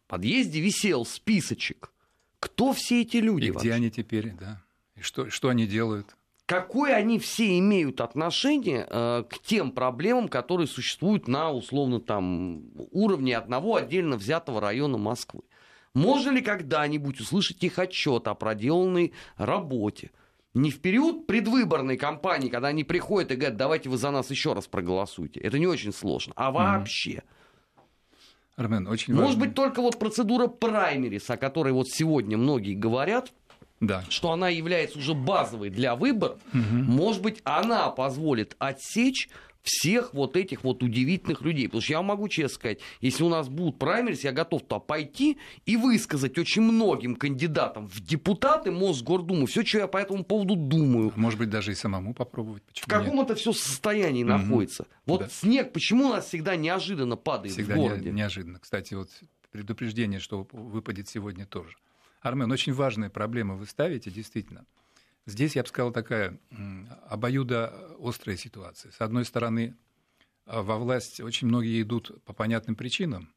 подъезде 0.07 0.61
висел 0.61 1.05
списочек 1.05 1.93
кто 2.43 2.73
все 2.73 3.03
эти 3.03 3.19
люди? 3.19 3.47
И 3.47 3.51
вообще? 3.53 3.69
где 3.69 3.75
они 3.77 3.91
теперь, 3.91 4.33
да? 4.33 4.61
И 4.97 5.01
что, 5.01 5.31
что 5.31 5.49
они 5.49 5.65
делают? 5.65 6.17
Какое 6.45 6.97
они 6.97 7.21
все 7.21 7.57
имеют 7.61 8.01
отношение 8.01 8.85
э, 8.91 9.23
к 9.31 9.39
тем 9.39 9.71
проблемам, 9.71 10.29
которые 10.29 10.67
существуют 10.67 11.29
на 11.29 11.53
условно 11.53 12.01
там 12.01 12.65
уровне 12.91 13.37
одного 13.37 13.77
отдельно 13.77 14.17
взятого 14.17 14.61
района 14.61 14.99
Москвы? 14.99 15.43
Можно 15.95 16.31
ли 16.31 16.43
когда-нибудь 16.43 17.21
услышать 17.21 17.63
их 17.63 17.79
отчет 17.79 18.27
о 18.27 18.35
проделанной 18.35 19.13
работе? 19.37 20.11
Не 20.55 20.71
в 20.71 20.81
период 20.81 21.27
предвыборной 21.27 21.97
кампании, 21.97 22.49
когда 22.49 22.69
они 22.69 22.85
приходят 22.85 23.33
и 23.33 23.37
говорят, 23.37 23.57
давайте 23.57 23.89
вы 23.89 23.97
за 23.97 24.11
нас 24.11 24.31
еще 24.31 24.53
раз 24.53 24.67
проголосуйте. 24.67 25.41
Это 25.41 25.59
не 25.59 25.67
очень 25.67 25.93
сложно. 25.93 26.35
А 26.37 26.51
вообще. 26.51 27.23
Армен, 28.57 28.87
очень 28.87 29.15
Может 29.15 29.37
важно. 29.37 29.47
быть, 29.47 29.55
только 29.55 29.81
вот 29.81 29.99
процедура 29.99 30.47
праймерис, 30.47 31.31
о 31.31 31.39
которой 31.39 31.73
вот 31.73 31.89
сегодня 31.89 32.37
многие 32.37 32.75
говорят, 32.75 33.33
да. 33.81 34.05
что 34.11 34.31
она 34.31 34.51
является 34.51 34.99
уже 34.99 35.15
базовой 35.15 35.71
для 35.71 35.97
выбора, 35.97 36.39
угу. 36.53 36.61
может 36.61 37.23
быть, 37.23 37.41
она 37.45 37.89
позволит 37.89 38.55
отсечь 38.59 39.31
всех 39.63 40.13
вот 40.13 40.37
этих 40.37 40.65
вот 40.65 40.83
удивительных 40.83 41.43
людей. 41.43 41.67
Потому 41.67 41.83
что 41.83 41.93
я 41.93 42.03
могу 42.03 42.29
честно 42.29 42.55
сказать, 42.55 42.81
если 43.01 43.23
у 43.23 43.29
нас 43.29 43.49
будут 43.49 43.79
праймерис, 43.79 44.25
я 44.25 44.33
готов 44.33 44.63
туда 44.63 44.81
пойти 44.81 45.39
и 45.67 45.77
высказать 45.77 46.37
очень 46.39 46.63
многим 46.63 47.17
кандидатам 47.17 47.89
в 47.89 48.01
депутаты 48.01 48.71
Мосгордумы 48.71 49.47
все, 49.47 49.65
что 49.65 49.79
я 49.79 49.87
по 49.87 49.99
этому 49.99 50.25
поводу 50.25 50.57
думаю. 50.57 51.13
Может 51.17 51.39
быть, 51.39 51.51
даже 51.51 51.73
и 51.73 51.75
самому 51.75 52.15
попробовать. 52.15 52.63
Почему 52.65 52.87
в 52.87 52.89
каком 52.89 53.17
нет? 53.17 53.31
это 53.31 53.35
все 53.37 53.53
состоянии 53.53 54.25
угу. 54.25 54.33
находится. 54.33 54.87
Вот 55.07 55.21
да. 55.21 55.29
снег, 55.29 55.73
почему 55.73 56.07
у 56.07 56.11
нас 56.11 56.27
всегда 56.27 56.57
неожиданно 56.57 57.17
падает 57.17 57.55
всегда 57.55 57.75
в 57.75 57.77
городе? 57.77 58.11
Не, 58.11 58.17
неожиданно. 58.17 58.59
Кстати, 58.59 58.95
вот 58.95 59.11
предупреждение, 59.51 60.19
что 60.19 60.47
выпадет 60.53 61.09
сегодня 61.09 61.47
тоже. 61.47 61.77
Армен, 62.21 62.51
очень 62.51 62.73
важная 62.73 63.11
проблема 63.11 63.55
вы 63.55 63.67
ставите, 63.67 64.11
действительно. 64.11 64.65
Здесь, 65.27 65.55
я 65.55 65.63
бы 65.63 65.69
сказал, 65.69 65.93
такая 65.93 66.39
обоюдо 67.09 67.73
острая 68.01 68.37
ситуация. 68.37 68.91
С 68.91 69.01
одной 69.01 69.25
стороны, 69.25 69.77
а, 70.47 70.63
во 70.63 70.79
власть 70.79 71.21
очень 71.21 71.47
многие 71.47 71.81
идут 71.83 72.23
по 72.25 72.33
понятным 72.33 72.75
причинам, 72.75 73.33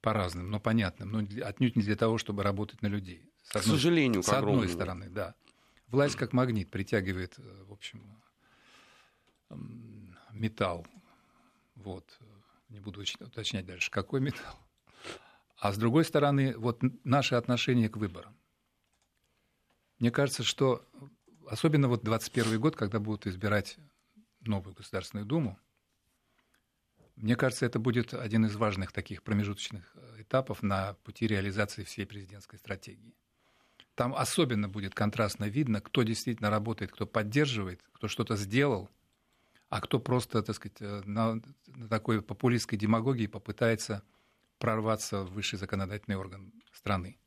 по 0.00 0.12
разным, 0.12 0.50
но 0.50 0.60
понятным, 0.60 1.10
но 1.10 1.18
отнюдь 1.44 1.76
не 1.76 1.82
для 1.82 1.96
того, 1.96 2.16
чтобы 2.16 2.42
работать 2.42 2.80
на 2.82 2.86
людей. 2.86 3.28
С 3.42 3.56
одной, 3.56 3.62
К 3.62 3.80
сожалению, 3.80 4.22
с 4.22 4.28
одной 4.28 4.68
стороны, 4.68 5.08
да. 5.08 5.34
Власть 5.88 6.14
как 6.14 6.32
магнит 6.32 6.70
притягивает, 6.70 7.34
э, 7.38 7.64
в 7.66 7.72
общем, 7.72 8.00
металл. 10.32 10.86
Вот. 11.74 12.18
Не 12.68 12.78
буду 12.78 13.00
уточнять 13.00 13.66
дальше, 13.66 13.90
какой 13.90 14.20
металл. 14.20 14.56
А 15.58 15.72
с 15.72 15.76
другой 15.76 16.04
стороны, 16.04 16.56
вот 16.56 16.80
наше 17.04 17.34
отношение 17.34 17.88
к 17.88 17.96
выборам. 17.96 18.36
Мне 20.00 20.10
кажется, 20.10 20.42
что 20.42 20.82
особенно 21.46 21.86
вот 21.86 22.02
21 22.02 22.58
год, 22.58 22.74
когда 22.74 22.98
будут 22.98 23.26
избирать 23.26 23.76
новую 24.40 24.74
Государственную 24.74 25.26
Думу, 25.26 25.58
мне 27.16 27.36
кажется, 27.36 27.66
это 27.66 27.78
будет 27.78 28.14
один 28.14 28.46
из 28.46 28.56
важных 28.56 28.92
таких 28.92 29.22
промежуточных 29.22 29.94
э, 29.94 30.22
этапов 30.22 30.62
на 30.62 30.94
пути 31.04 31.26
реализации 31.26 31.84
всей 31.84 32.06
президентской 32.06 32.56
стратегии. 32.56 33.14
Там 33.94 34.14
особенно 34.14 34.70
будет 34.70 34.94
контрастно 34.94 35.44
видно, 35.44 35.82
кто 35.82 36.02
действительно 36.02 36.48
работает, 36.48 36.92
кто 36.92 37.06
поддерживает, 37.06 37.82
кто 37.92 38.08
что-то 38.08 38.36
сделал, 38.36 38.88
а 39.68 39.82
кто 39.82 40.00
просто, 40.00 40.42
так 40.42 40.56
сказать, 40.56 40.80
э, 40.80 41.02
на, 41.04 41.42
на 41.66 41.88
такой 41.90 42.22
популистской 42.22 42.78
демагогии 42.78 43.26
попытается 43.26 44.02
прорваться 44.58 45.24
в 45.24 45.34
высший 45.34 45.58
законодательный 45.58 46.16
орган 46.16 46.54
страны 46.72 47.18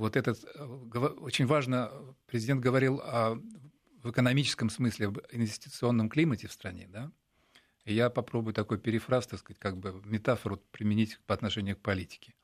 вот 0.00 0.16
этот, 0.16 0.44
э, 0.44 0.64
очень 0.64 1.46
важно, 1.46 1.92
президент 2.26 2.60
говорил 2.60 3.00
о, 3.00 3.40
в 4.02 4.10
экономическом 4.10 4.70
смысле, 4.70 5.08
об 5.08 5.18
инвестиционном 5.30 6.08
климате 6.08 6.48
в 6.48 6.52
стране, 6.52 6.88
да, 6.88 7.12
я 7.84 8.10
попробую 8.10 8.54
такой 8.54 8.78
перефраз, 8.78 9.26
так 9.26 9.40
сказать, 9.40 9.58
как 9.58 9.78
бы 9.78 10.00
метафору 10.04 10.58
применить 10.70 11.18
по 11.26 11.34
отношению 11.34 11.76
к 11.76 11.80
политике. 11.80 12.34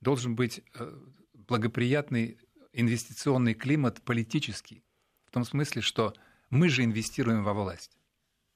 Должен 0.00 0.36
быть, 0.36 0.62
э, 0.74 0.98
благоприятный 1.34 2.38
инвестиционный 2.72 3.54
климат 3.54 4.02
политический. 4.02 4.84
В 5.24 5.30
том 5.30 5.44
смысле, 5.44 5.82
что 5.82 6.14
мы 6.48 6.68
же 6.68 6.84
инвестируем 6.84 7.44
во 7.44 7.54
власть. 7.54 7.96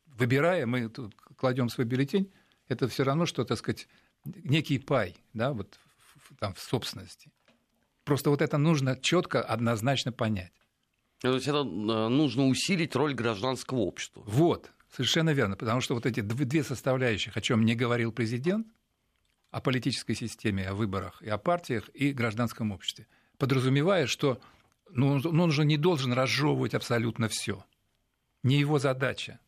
Выбирая, 0.07 0.67
мы 0.67 0.89
тут 0.89 1.15
кладем 1.37 1.69
свой 1.69 1.87
бюллетень, 1.87 2.33
это 2.69 2.89
все 2.89 3.03
равно, 3.03 3.27
что, 3.27 3.45
так 3.45 3.59
сказать, 3.59 3.89
некий 4.25 4.79
пай, 4.79 5.17
да, 5.33 5.53
вот 5.53 5.79
там 6.39 6.55
в 6.55 6.61
собственности. 6.61 7.33
Просто 8.05 8.31
вот 8.31 8.43
это 8.43 8.59
нужно 8.59 8.97
четко, 8.97 9.43
однозначно 9.43 10.13
понять. 10.13 10.53
То 11.21 11.35
есть 11.35 11.49
это 11.49 11.61
э, 11.61 11.63
нужно 11.63 12.47
усилить 12.49 12.95
роль 12.95 13.15
гражданского 13.15 13.79
общества. 13.79 14.23
Вот, 14.27 14.71
совершенно 14.95 15.31
верно, 15.31 15.57
потому 15.57 15.81
что 15.81 15.95
вот 15.95 16.05
эти 16.05 16.21
две 16.21 16.63
составляющих, 16.63 17.37
о 17.37 17.41
чем 17.41 17.65
не 17.65 17.75
говорил 17.75 18.13
президент, 18.13 18.67
о 19.51 19.61
политической 19.61 20.15
системе, 20.15 20.69
о 20.69 20.75
выборах 20.75 21.23
и 21.23 21.29
о 21.29 21.39
партиях, 21.39 21.89
и 21.95 22.13
гражданском 22.13 22.73
обществе, 22.73 23.07
подразумевая, 23.39 24.07
что 24.07 24.41
ну, 24.91 25.21
он 25.25 25.51
же 25.51 25.65
не 25.65 25.77
должен 25.77 26.13
разжевывать 26.13 26.75
абсолютно 26.75 27.29
все. 27.29 27.65
Не 28.43 28.59
его 28.59 28.79
задача. 28.79 29.41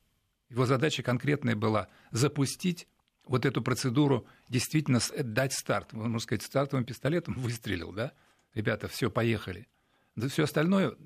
Его 0.49 0.65
задача 0.65 1.03
конкретная 1.03 1.57
была 1.57 1.89
запустить 2.11 2.89
вот 3.27 3.45
эту 3.45 3.63
процедуру, 3.63 4.27
действительно 4.49 5.01
дать 5.19 5.53
старт. 5.53 5.93
Можно 5.93 6.21
сказать, 6.21 6.43
стартовым 6.43 6.85
пистолетом 6.85 7.35
выстрелил, 7.35 7.93
да? 7.93 8.13
Ребята, 8.57 8.89
все, 8.89 9.11
поехали. 9.11 9.69
Да 10.17 10.29
все 10.29 10.45
остальное, 10.45 10.97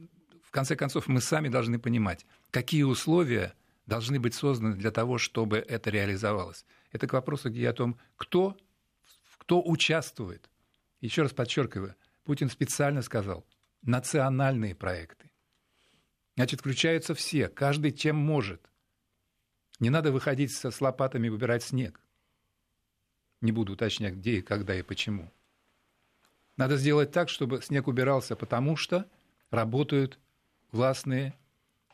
в 0.44 0.52
конце 0.52 0.76
концов, 0.76 1.08
мы 1.08 1.20
сами 1.20 1.48
должны 1.48 1.80
понимать, 1.80 2.24
какие 2.52 2.84
условия 2.84 3.54
должны 3.86 4.20
быть 4.20 4.34
созданы 4.34 4.76
для 4.76 4.92
того, 4.92 5.18
чтобы 5.18 5.58
это 5.58 5.90
реализовалось. 5.90 6.64
Это 6.92 7.08
к 7.08 7.12
вопросу, 7.12 7.50
где 7.50 7.68
о 7.68 7.72
том, 7.72 7.98
кто, 8.16 8.56
кто 9.36 9.60
участвует. 9.60 10.48
Еще 11.00 11.22
раз 11.22 11.32
подчеркиваю, 11.32 11.96
Путин 12.22 12.48
специально 12.50 13.02
сказал, 13.02 13.44
национальные 13.82 14.76
проекты. 14.76 15.32
Значит, 16.36 16.60
включаются 16.60 17.16
все, 17.16 17.48
каждый 17.48 17.90
чем 17.90 18.14
может. 18.14 18.70
Не 19.80 19.90
надо 19.90 20.12
выходить 20.12 20.52
со, 20.54 20.70
с 20.70 20.80
лопатами 20.80 21.28
выбирать 21.28 21.64
снег. 21.64 22.00
Не 23.40 23.50
буду 23.50 23.72
уточнять, 23.72 24.14
где 24.14 24.36
и 24.36 24.42
когда 24.42 24.78
и 24.78 24.82
почему. 24.82 25.32
Надо 26.60 26.76
сделать 26.76 27.10
так, 27.10 27.30
чтобы 27.30 27.62
снег 27.62 27.88
убирался, 27.88 28.36
потому 28.36 28.76
что 28.76 29.06
работают 29.50 30.18
властные 30.72 31.32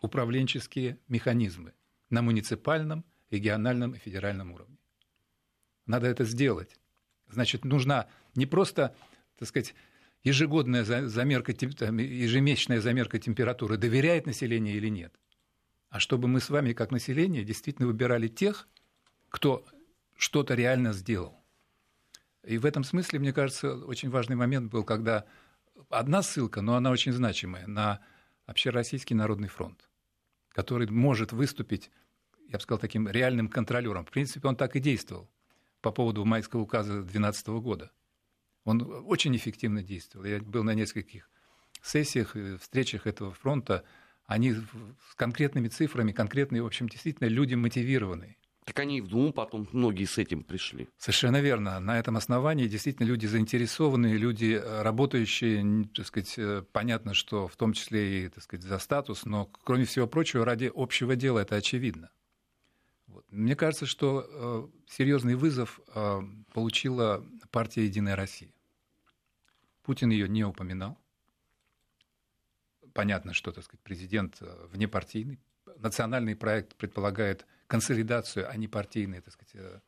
управленческие 0.01 0.99
механизмы 1.07 1.73
на 2.11 2.21
муниципальном, 2.21 3.05
региональном 3.31 3.93
и 3.93 3.99
федеральном 3.99 4.51
уровне. 4.51 4.77
Надо 5.87 6.09
это 6.09 6.25
сделать. 6.25 6.77
Значит, 7.29 7.65
нужна 7.65 8.09
не 8.35 8.45
просто, 8.45 8.93
так 9.39 9.47
сказать, 9.47 9.73
ежегодная 10.25 10.83
замерка, 10.83 11.53
ежемесячная 11.53 12.81
замерка 12.81 13.21
температуры, 13.21 13.77
доверяет 13.77 14.27
население 14.27 14.75
или 14.75 14.89
нет, 14.89 15.15
а 15.91 16.01
чтобы 16.01 16.27
мы 16.27 16.41
с 16.41 16.51
вами, 16.51 16.73
как 16.73 16.91
население, 16.91 17.45
действительно 17.45 17.87
выбирали 17.87 18.27
тех, 18.27 18.67
кто 19.29 19.65
что-то 20.17 20.55
реально 20.55 20.93
сделал. 20.93 21.41
И 22.47 22.59
в 22.59 22.65
этом 22.65 22.85
смысле, 22.85 23.19
мне 23.19 23.33
кажется, 23.33 23.75
очень 23.75 24.09
важный 24.09 24.37
момент 24.37 24.71
был, 24.71 24.85
когда 24.85 25.25
одна 25.91 26.23
ссылка, 26.23 26.61
но 26.63 26.77
она 26.77 26.91
очень 26.91 27.13
значимая, 27.13 27.67
на 27.67 28.01
Общероссийский 28.47 29.17
народный 29.17 29.49
фронт, 29.49 29.91
который 30.51 30.89
может 30.89 31.33
выступить, 31.33 31.91
я 32.49 32.59
бы 32.59 32.61
сказал, 32.61 32.79
таким 32.79 33.09
реальным 33.09 33.49
контролером. 33.49 34.05
В 34.05 34.13
принципе, 34.13 34.47
он 34.47 34.55
так 34.55 34.77
и 34.77 34.81
действовал 34.81 35.29
по 35.81 35.91
поводу 35.91 36.25
майского 36.25 36.61
указа 36.61 36.93
2012 36.93 37.49
года. 37.49 37.91
Он 38.63 39.05
очень 39.07 39.35
эффективно 39.37 39.83
действовал. 39.83 40.27
Я 40.27 40.41
был 40.41 40.63
на 40.63 40.75
нескольких 40.75 41.29
сессиях, 41.83 42.37
встречах 42.61 43.09
этого 43.09 43.33
фронта. 43.33 43.83
Они 44.25 44.53
с 44.53 45.15
конкретными 45.17 45.67
цифрами, 45.67 46.13
конкретные, 46.13 46.63
в 46.63 46.67
общем, 46.67 46.89
действительно 46.89 47.27
люди 47.27 47.55
мотивированные. 47.55 48.37
Так 48.67 48.81
они 48.81 48.99
и 48.99 49.01
в 49.01 49.07
Думу 49.07 49.33
потом 49.33 49.69
многие 49.71 50.07
с 50.07 50.19
этим 50.19 50.43
пришли. 50.43 50.89
Совершенно 50.99 51.41
верно. 51.41 51.79
На 51.79 52.01
этом 52.01 52.17
основании 52.17 52.67
действительно 52.67 53.07
люди 53.07 53.25
заинтересованные, 53.25 54.17
люди 54.17 54.61
э, 54.61 54.83
работающие, 54.83 55.89
так 55.95 56.05
сказать, 56.05 56.35
э, 56.37 56.65
понятно, 56.73 57.15
что 57.15 57.47
в 57.47 57.55
том 57.55 57.75
числе 57.75 58.25
и 58.25 58.29
так 58.29 58.43
сказать, 58.43 58.65
за 58.65 58.81
статус, 58.81 59.25
но, 59.25 59.45
кроме 59.45 59.85
всего 59.85 60.09
прочего, 60.09 60.45
ради 60.45 60.71
общего 60.75 61.15
дела 61.15 61.39
это 61.39 61.55
очевидно. 61.55 62.11
Вот. 63.07 63.25
Мне 63.31 63.55
кажется, 63.55 63.87
что 63.87 64.27
э, 64.29 64.69
серьезный 64.91 65.37
вызов 65.37 65.81
получила 66.53 67.25
партия 67.53 67.85
«Единая 67.85 68.17
Россия». 68.17 68.51
Путин 69.85 70.11
ее 70.11 70.29
не 70.29 70.43
упоминал. 70.45 70.99
Понятно, 72.93 73.33
что, 73.33 73.53
так 73.53 73.63
сказать, 73.63 73.81
президент 73.85 74.41
внепартийный. 74.73 75.39
Национальный 75.77 76.35
проект 76.35 76.75
предполагает 76.75 77.47
консолидацию, 77.67 78.49
а 78.51 78.57
не 78.57 78.69
партийную, 78.69 79.23
так 79.23 79.33
сказать, 79.35 79.55
э, 79.55 79.81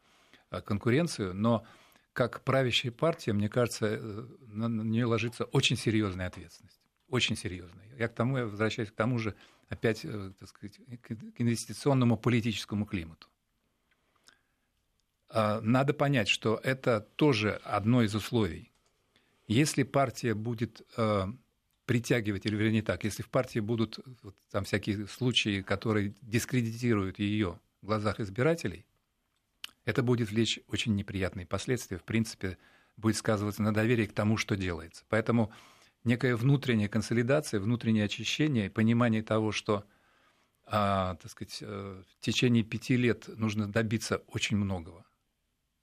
э, 0.50 0.60
конкуренцию, 0.62 1.34
но 1.34 1.66
как 2.12 2.42
правящая 2.42 2.90
партия, 2.92 3.32
мне 3.32 3.48
кажется, 3.48 3.98
на 4.48 4.66
нее 4.66 5.04
ложится 5.04 5.44
очень 5.44 5.76
серьезная 5.76 6.26
ответственность. 6.26 6.80
Очень 7.08 7.36
серьезная. 7.36 7.86
Я 7.96 8.08
к 8.08 8.14
тому, 8.14 8.38
я 8.38 8.44
возвращаюсь 8.44 8.90
к 8.90 8.94
тому 8.94 9.18
же, 9.18 9.34
опять, 9.68 10.02
так 10.02 10.48
сказать, 10.48 10.80
к 11.02 11.40
инвестиционному 11.40 12.16
политическому 12.16 12.86
климату. 12.86 13.28
А, 15.30 15.60
надо 15.60 15.94
понять, 15.94 16.28
что 16.28 16.60
это 16.62 17.00
тоже 17.16 17.60
одно 17.64 18.02
из 18.02 18.14
условий 18.14 18.72
если 19.48 19.82
партия 19.82 20.34
будет 20.34 20.82
э, 20.96 21.26
притягивать, 21.86 22.46
или 22.46 22.54
вернее 22.54 22.82
так, 22.82 23.02
если 23.02 23.22
в 23.22 23.30
партии 23.30 23.60
будут 23.60 23.98
вот, 24.22 24.36
там 24.50 24.64
всякие 24.64 25.06
случаи, 25.08 25.62
которые 25.62 26.14
дискредитируют 26.20 27.18
ее 27.18 27.58
глазах 27.86 28.20
избирателей, 28.20 28.86
это 29.84 30.02
будет 30.02 30.30
влечь 30.30 30.60
очень 30.68 30.94
неприятные 30.94 31.46
последствия. 31.46 31.98
В 31.98 32.04
принципе, 32.04 32.58
будет 32.96 33.16
сказываться 33.16 33.62
на 33.62 33.72
доверии 33.72 34.06
к 34.06 34.12
тому, 34.12 34.36
что 34.36 34.56
делается. 34.56 35.04
Поэтому 35.08 35.52
некая 36.04 36.36
внутренняя 36.36 36.88
консолидация, 36.88 37.60
внутреннее 37.60 38.04
очищение, 38.04 38.70
понимание 38.70 39.22
того, 39.22 39.52
что 39.52 39.84
а, 40.66 41.14
так 41.16 41.30
сказать, 41.30 41.58
э, 41.62 42.02
в 42.06 42.20
течение 42.20 42.62
пяти 42.62 42.96
лет 42.96 43.28
нужно 43.28 43.70
добиться 43.70 44.18
очень 44.26 44.58
многого. 44.58 45.06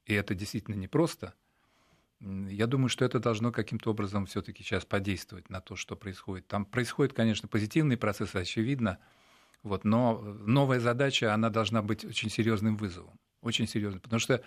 И 0.04 0.14
это 0.14 0.34
действительно 0.34 0.76
непросто– 0.76 1.34
я 2.20 2.66
думаю, 2.66 2.88
что 2.88 3.04
это 3.04 3.18
должно 3.18 3.52
каким-то 3.52 3.90
образом 3.90 4.26
все-таки 4.26 4.62
сейчас 4.62 4.84
подействовать 4.84 5.50
на 5.50 5.60
то, 5.60 5.76
что 5.76 5.96
происходит. 5.96 6.46
Там 6.46 6.64
происходит, 6.64 7.12
конечно, 7.12 7.46
позитивный 7.46 7.98
процесс, 7.98 8.34
очевидно, 8.34 8.98
вот, 9.66 9.84
но 9.84 10.20
новая 10.20 10.80
задача, 10.80 11.34
она 11.34 11.50
должна 11.50 11.82
быть 11.82 12.04
очень 12.04 12.30
серьезным 12.30 12.76
вызовом, 12.76 13.18
очень 13.42 13.66
серьезным, 13.66 14.00
потому 14.00 14.20
что 14.20 14.42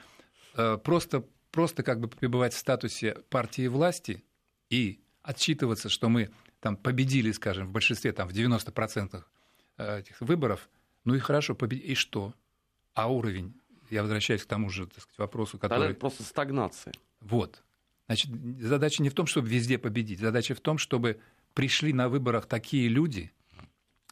э, 0.56 0.78
просто, 0.78 1.26
просто 1.52 1.84
как 1.84 2.00
бы 2.00 2.08
пребывать 2.08 2.54
в 2.54 2.58
статусе 2.58 3.18
партии 3.30 3.68
власти 3.68 4.24
и 4.70 5.02
отчитываться, 5.22 5.90
что 5.90 6.10
мы 6.10 6.30
там 6.62 6.78
победили, 6.78 7.32
скажем, 7.32 7.68
в 7.68 7.72
большинстве, 7.72 8.14
там, 8.14 8.30
в 8.30 8.32
90% 8.32 9.24
э, 9.78 10.00
этих 10.00 10.22
выборов, 10.22 10.70
ну 11.04 11.16
и 11.16 11.20
хорошо, 11.20 11.54
победили, 11.54 11.92
и 11.92 11.96
что? 11.96 12.34
А 12.94 13.12
уровень? 13.12 13.54
Я 13.90 14.04
возвращаюсь 14.04 14.44
к 14.44 14.48
тому 14.48 14.70
же 14.70 14.88
так 14.88 15.02
сказать, 15.02 15.20
вопросу, 15.20 15.58
который... 15.58 15.80
Тогда 15.80 15.92
это 15.92 16.00
просто 16.00 16.24
стагнация. 16.24 16.94
Вот. 17.20 17.64
Значит, 18.08 18.32
задача 18.62 19.04
не 19.04 19.10
в 19.10 19.14
том, 19.14 19.26
чтобы 19.28 19.50
везде 19.50 19.78
победить, 19.78 20.20
задача 20.20 20.56
в 20.56 20.62
том, 20.62 20.78
чтобы 20.78 21.20
пришли 21.54 21.92
на 21.94 22.08
выборах 22.08 22.46
такие 22.46 22.88
люди 22.88 23.34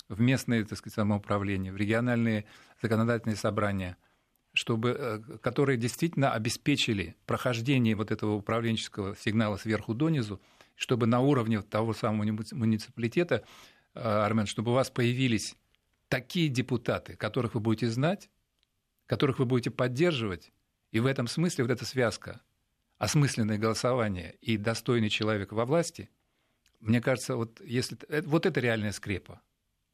в 0.10 0.20
местные, 0.20 0.66
так 0.66 0.78
сказать, 0.78 0.96
самоуправления, 0.96 1.72
в 1.72 1.78
региональные 1.78 2.46
законодательные 2.82 3.36
собрания, 3.36 3.98
чтобы, 4.54 4.96
э, 4.98 5.38
которые 5.42 5.78
действительно 5.78 6.34
обеспечили 6.34 7.16
прохождение 7.26 7.96
вот 7.96 8.12
этого 8.12 8.34
управленческого 8.34 9.16
сигнала 9.16 9.58
сверху 9.58 9.94
донизу, 9.94 10.42
чтобы 10.76 11.08
на 11.08 11.20
уровне 11.20 11.62
того 11.62 11.94
самого 11.94 12.24
муниципалитета, 12.52 13.44
э, 13.94 14.00
Армен, 14.00 14.46
чтобы 14.46 14.72
у 14.72 14.76
вас 14.76 14.90
появились 14.90 15.56
такие 16.08 16.50
депутаты, 16.50 17.16
которых 17.16 17.54
вы 17.56 17.60
будете 17.60 17.90
знать, 17.90 18.30
которых 19.06 19.40
вы 19.40 19.46
будете 19.46 19.72
поддерживать, 19.72 20.52
и 20.92 21.00
в 21.00 21.06
этом 21.06 21.28
смысле 21.28 21.66
вот 21.66 21.72
эта 21.72 21.86
связка 21.86 22.42
осмысленное 22.98 23.58
голосование 23.58 24.36
и 24.42 24.58
достойный 24.58 25.10
человек 25.10 25.52
во 25.52 25.66
власти, 25.66 26.10
мне 26.80 27.02
кажется, 27.02 27.36
вот, 27.36 27.62
если, 27.62 27.98
э, 28.10 28.22
вот 28.22 28.46
это 28.46 28.60
реальная 28.60 28.92
скрепа. 28.92 29.42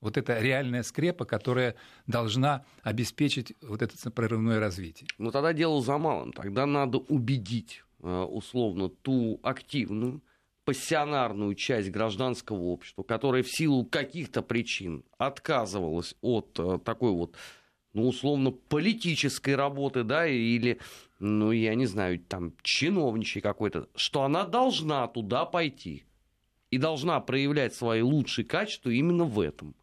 Вот 0.04 0.18
это 0.18 0.40
реальная 0.40 0.84
скрепа, 0.84 1.26
которая 1.26 1.76
должна 2.08 2.66
обеспечить 2.82 3.54
вот 3.62 3.82
это 3.82 4.12
прорывное 4.12 4.60
развитие. 4.60 5.08
Но 5.18 5.32
тогда 5.32 5.54
дело 5.54 5.82
за 5.82 5.98
малым. 5.98 6.34
Тогда 6.34 6.66
надо 6.66 6.98
убедить, 6.98 7.84
э, 8.02 8.22
условно, 8.24 8.90
ту 8.90 9.40
активную, 9.44 10.22
пассионарную 10.66 11.56
часть 11.56 11.90
гражданского 11.90 12.62
общества, 12.64 13.04
которая 13.04 13.44
в 13.44 13.50
силу 13.50 13.86
каких-то 13.86 14.42
причин 14.42 15.04
отказывалась 15.18 16.16
от 16.22 16.58
э, 16.60 16.80
такой 16.84 17.12
вот 17.12 17.36
ну, 17.94 18.08
условно, 18.08 18.52
политической 18.52 19.56
работы, 19.56 20.04
да, 20.04 20.28
или, 20.28 20.80
ну, 21.20 21.52
я 21.52 21.76
не 21.76 21.86
знаю, 21.86 22.20
там, 22.20 22.54
чиновничий 22.64 23.40
какой-то, 23.40 23.88
что 23.96 24.24
она 24.24 24.46
должна 24.46 25.08
туда 25.08 25.46
пойти 25.46 26.04
и 26.72 26.80
должна 26.80 27.20
проявлять 27.20 27.76
свои 27.76 28.02
лучшие 28.02 28.46
качества 28.46 28.90
именно 28.90 29.26
в 29.26 29.40
этом. 29.40 29.76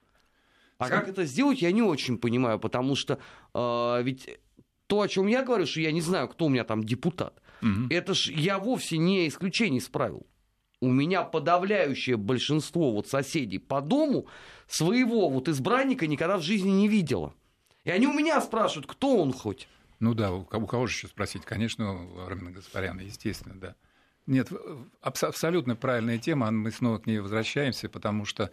А 0.80 0.88
как 0.88 1.08
это 1.08 1.24
сделать, 1.24 1.62
я 1.62 1.72
не 1.72 1.82
очень 1.82 2.18
понимаю, 2.18 2.58
потому 2.58 2.96
что 2.96 3.18
э, 3.54 4.02
ведь 4.02 4.38
то, 4.86 5.02
о 5.02 5.08
чем 5.08 5.28
я 5.28 5.44
говорю, 5.44 5.66
что 5.66 5.80
я 5.80 5.92
не 5.92 6.00
знаю, 6.00 6.28
кто 6.28 6.46
у 6.46 6.48
меня 6.48 6.64
там 6.64 6.82
депутат, 6.82 7.40
угу. 7.62 7.86
это 7.90 8.14
ж 8.14 8.30
я 8.30 8.58
вовсе 8.58 8.98
не 8.98 9.28
исключение 9.28 9.78
из 9.78 9.88
правил. 9.88 10.26
У 10.80 10.90
меня 10.90 11.22
подавляющее 11.22 12.16
большинство 12.16 12.90
вот 12.90 13.06
соседей 13.06 13.58
по 13.58 13.82
дому 13.82 14.26
своего 14.66 15.28
вот 15.28 15.48
избранника 15.48 16.06
никогда 16.06 16.38
в 16.38 16.42
жизни 16.42 16.70
не 16.70 16.88
видела. 16.88 17.34
И 17.84 17.90
они 17.90 18.06
у 18.06 18.12
меня 18.12 18.40
спрашивают, 18.40 18.86
кто 18.86 19.18
он 19.18 19.32
хоть. 19.32 19.68
Ну 20.00 20.14
да, 20.14 20.32
у 20.32 20.44
кого 20.44 20.86
же 20.86 20.94
еще 20.94 21.08
спросить? 21.08 21.44
Конечно, 21.44 22.06
у 22.06 22.20
Армена 22.20 22.50
Гаспаряна, 22.50 23.02
естественно, 23.02 23.54
да. 23.54 23.74
Нет, 24.26 24.50
абс- 25.02 25.24
абсолютно 25.24 25.76
правильная 25.76 26.18
тема, 26.18 26.50
мы 26.50 26.70
снова 26.70 26.98
к 26.98 27.06
ней 27.06 27.18
возвращаемся, 27.18 27.88
потому 27.88 28.24
что 28.24 28.44
а, 28.44 28.50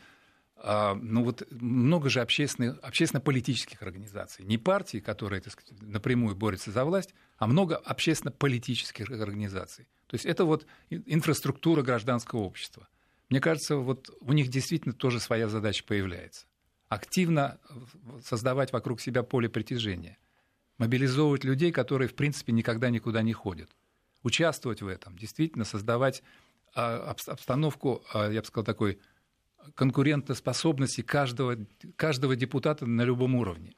ну 0.64 1.24
вот 1.24 1.47
много 1.51 2.10
же 2.10 2.20
общественных, 2.20 2.80
общественно-политических 2.82 3.82
организаций. 3.82 4.43
Не 4.43 4.58
партии, 4.58 4.97
которые 4.97 5.41
так 5.41 5.53
сказать, 5.53 5.82
напрямую 5.82 6.36
борются 6.36 6.72
за 6.72 6.84
власть, 6.84 7.14
а 7.38 7.47
много 7.47 7.78
общественно-политических 7.78 9.10
организаций. 9.10 9.88
То 10.08 10.16
есть 10.16 10.26
это 10.26 10.45
вот 10.45 10.66
инфраструктура 10.89 11.84
гражданского 11.84 12.39
общества. 12.39 12.88
Мне 13.30 13.41
кажется, 13.41 13.76
вот 13.76 14.10
у 14.22 14.34
них 14.34 14.47
действительно 14.47 14.93
тоже 14.93 15.20
своя 15.20 15.49
задача 15.49 15.84
появляется. 15.86 16.45
Активно 16.88 17.60
создавать 18.24 18.72
вокруг 18.72 19.01
себя 19.01 19.24
поле 19.24 19.49
притяжения. 19.49 20.18
Мобилизовывать 20.78 21.43
людей, 21.43 21.72
которые, 21.72 22.08
в 22.08 22.16
принципе, 22.16 22.53
никогда 22.53 22.89
никуда 22.89 23.22
не 23.22 23.34
ходят. 23.34 23.70
Участвовать 24.24 24.82
в 24.82 24.88
этом. 24.88 25.18
Действительно 25.18 25.66
создавать 25.66 26.24
а, 26.74 27.14
обстановку, 27.28 28.03
а, 28.14 28.30
я 28.32 28.41
бы 28.41 28.47
сказал, 28.47 28.64
такой 28.64 28.99
конкурентоспособности 29.76 31.01
каждого, 31.01 31.58
каждого 31.95 32.36
депутата 32.36 32.86
на 32.86 33.03
любом 33.03 33.36
уровне. 33.36 33.76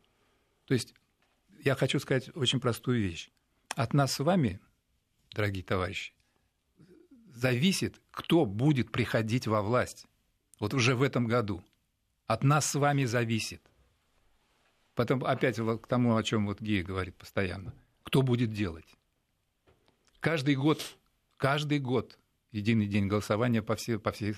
То 0.66 0.74
есть 0.74 0.94
я 1.64 1.76
хочу 1.76 2.00
сказать 2.00 2.30
очень 2.36 2.60
простую 2.60 3.02
вещь. 3.02 3.30
От 3.76 3.94
нас 3.94 4.14
с 4.14 4.20
вами, 4.20 4.60
дорогие 5.32 5.64
товарищи, 5.64 6.14
зависит, 7.34 8.02
кто 8.12 8.46
будет 8.46 8.92
приходить 8.92 9.48
во 9.48 9.62
власть. 9.62 10.06
Вот 10.60 10.74
уже 10.74 10.96
в 10.96 11.04
этом 11.04 11.26
году. 11.26 11.64
От 12.28 12.44
нас 12.44 12.70
с 12.70 12.76
вами 12.76 13.06
зависит. 13.06 13.62
Потом 14.94 15.24
опять 15.24 15.56
к 15.58 15.88
тому, 15.88 16.18
о 16.18 16.24
чем 16.24 16.46
вот 16.46 16.62
Гия 16.62 16.84
говорит 16.84 17.16
постоянно. 17.16 17.74
Кто 18.04 18.22
будет 18.22 18.52
делать? 18.52 18.86
Каждый 20.20 20.56
год, 20.56 20.84
каждый 21.38 21.80
год 21.80 22.20
единый 22.52 22.88
день 22.88 23.08
голосования 23.08 23.62
по 23.62 23.76
всей, 23.76 23.98
по 24.00 24.12
всей, 24.12 24.36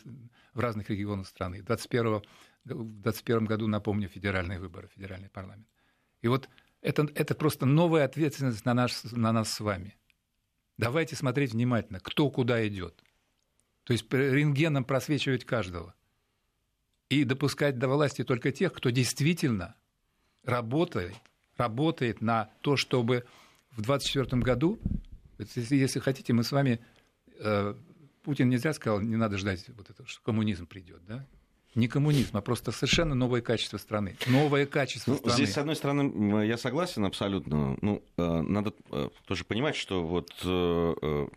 в 0.54 0.60
разных 0.60 0.90
регионах 0.90 1.28
страны. 1.28 1.62
21, 1.62 2.06
в 2.06 2.22
2021 2.66 3.46
году, 3.46 3.68
напомню, 3.68 4.10
федеральные 4.10 4.60
выборы, 4.60 4.90
федеральный 4.94 5.30
парламент. 5.30 5.68
И 6.22 6.28
вот 6.28 6.50
это, 6.82 7.08
это 7.16 7.36
просто 7.36 7.66
новая 7.66 8.06
ответственность 8.06 8.66
на, 8.66 8.74
наш, 8.74 9.04
на 9.04 9.32
нас 9.32 9.52
с 9.52 9.60
вами. 9.60 9.96
Давайте 10.78 11.16
смотреть 11.16 11.54
внимательно, 11.54 12.00
кто 12.00 12.30
куда 12.30 12.68
идет. 12.68 13.04
То 13.84 13.94
есть 13.94 14.12
рентгеном 14.12 14.84
просвечивать 14.84 15.46
каждого. 15.46 15.94
И 17.10 17.24
допускать 17.24 17.78
до 17.78 17.88
власти 17.88 18.24
только 18.24 18.52
тех, 18.52 18.74
кто 18.74 18.90
действительно 18.90 19.76
работает, 20.44 21.16
работает 21.58 22.22
на 22.22 22.50
то, 22.62 22.78
чтобы 22.78 23.26
в 23.72 23.82
2024 23.82 24.42
году, 24.42 24.80
если 25.56 26.00
хотите, 26.00 26.34
мы 26.34 26.44
с 26.44 26.52
вами 26.52 26.80
э, 27.40 27.76
Путин 28.24 28.50
не 28.50 28.58
зря 28.58 28.74
сказал, 28.74 29.02
не 29.02 29.16
надо 29.16 29.38
ждать 29.38 29.66
вот 29.70 29.90
этого, 29.90 30.08
что 30.08 30.22
коммунизм 30.22 30.68
придет, 30.68 31.02
да? 31.06 31.26
Не 31.74 31.88
коммунизм, 31.88 32.36
а 32.36 32.42
просто 32.42 32.72
совершенно 32.72 33.16
новое 33.16 33.42
качество 33.42 33.78
страны. 33.78 34.18
Новое 34.28 34.66
качество 34.66 35.12
ну, 35.12 35.18
страны. 35.18 35.36
Здесь, 35.36 35.54
с 35.54 35.58
одной 35.58 35.78
стороны, 35.78 36.46
я 36.46 36.58
согласен 36.58 37.06
абсолютно. 37.06 37.78
Ну, 37.82 38.04
э, 38.18 38.42
надо 38.42 38.74
э, 38.92 39.08
тоже 39.26 39.46
понимать, 39.46 39.78
что 39.78 40.04
вот 40.06 40.34
э, 40.44 41.28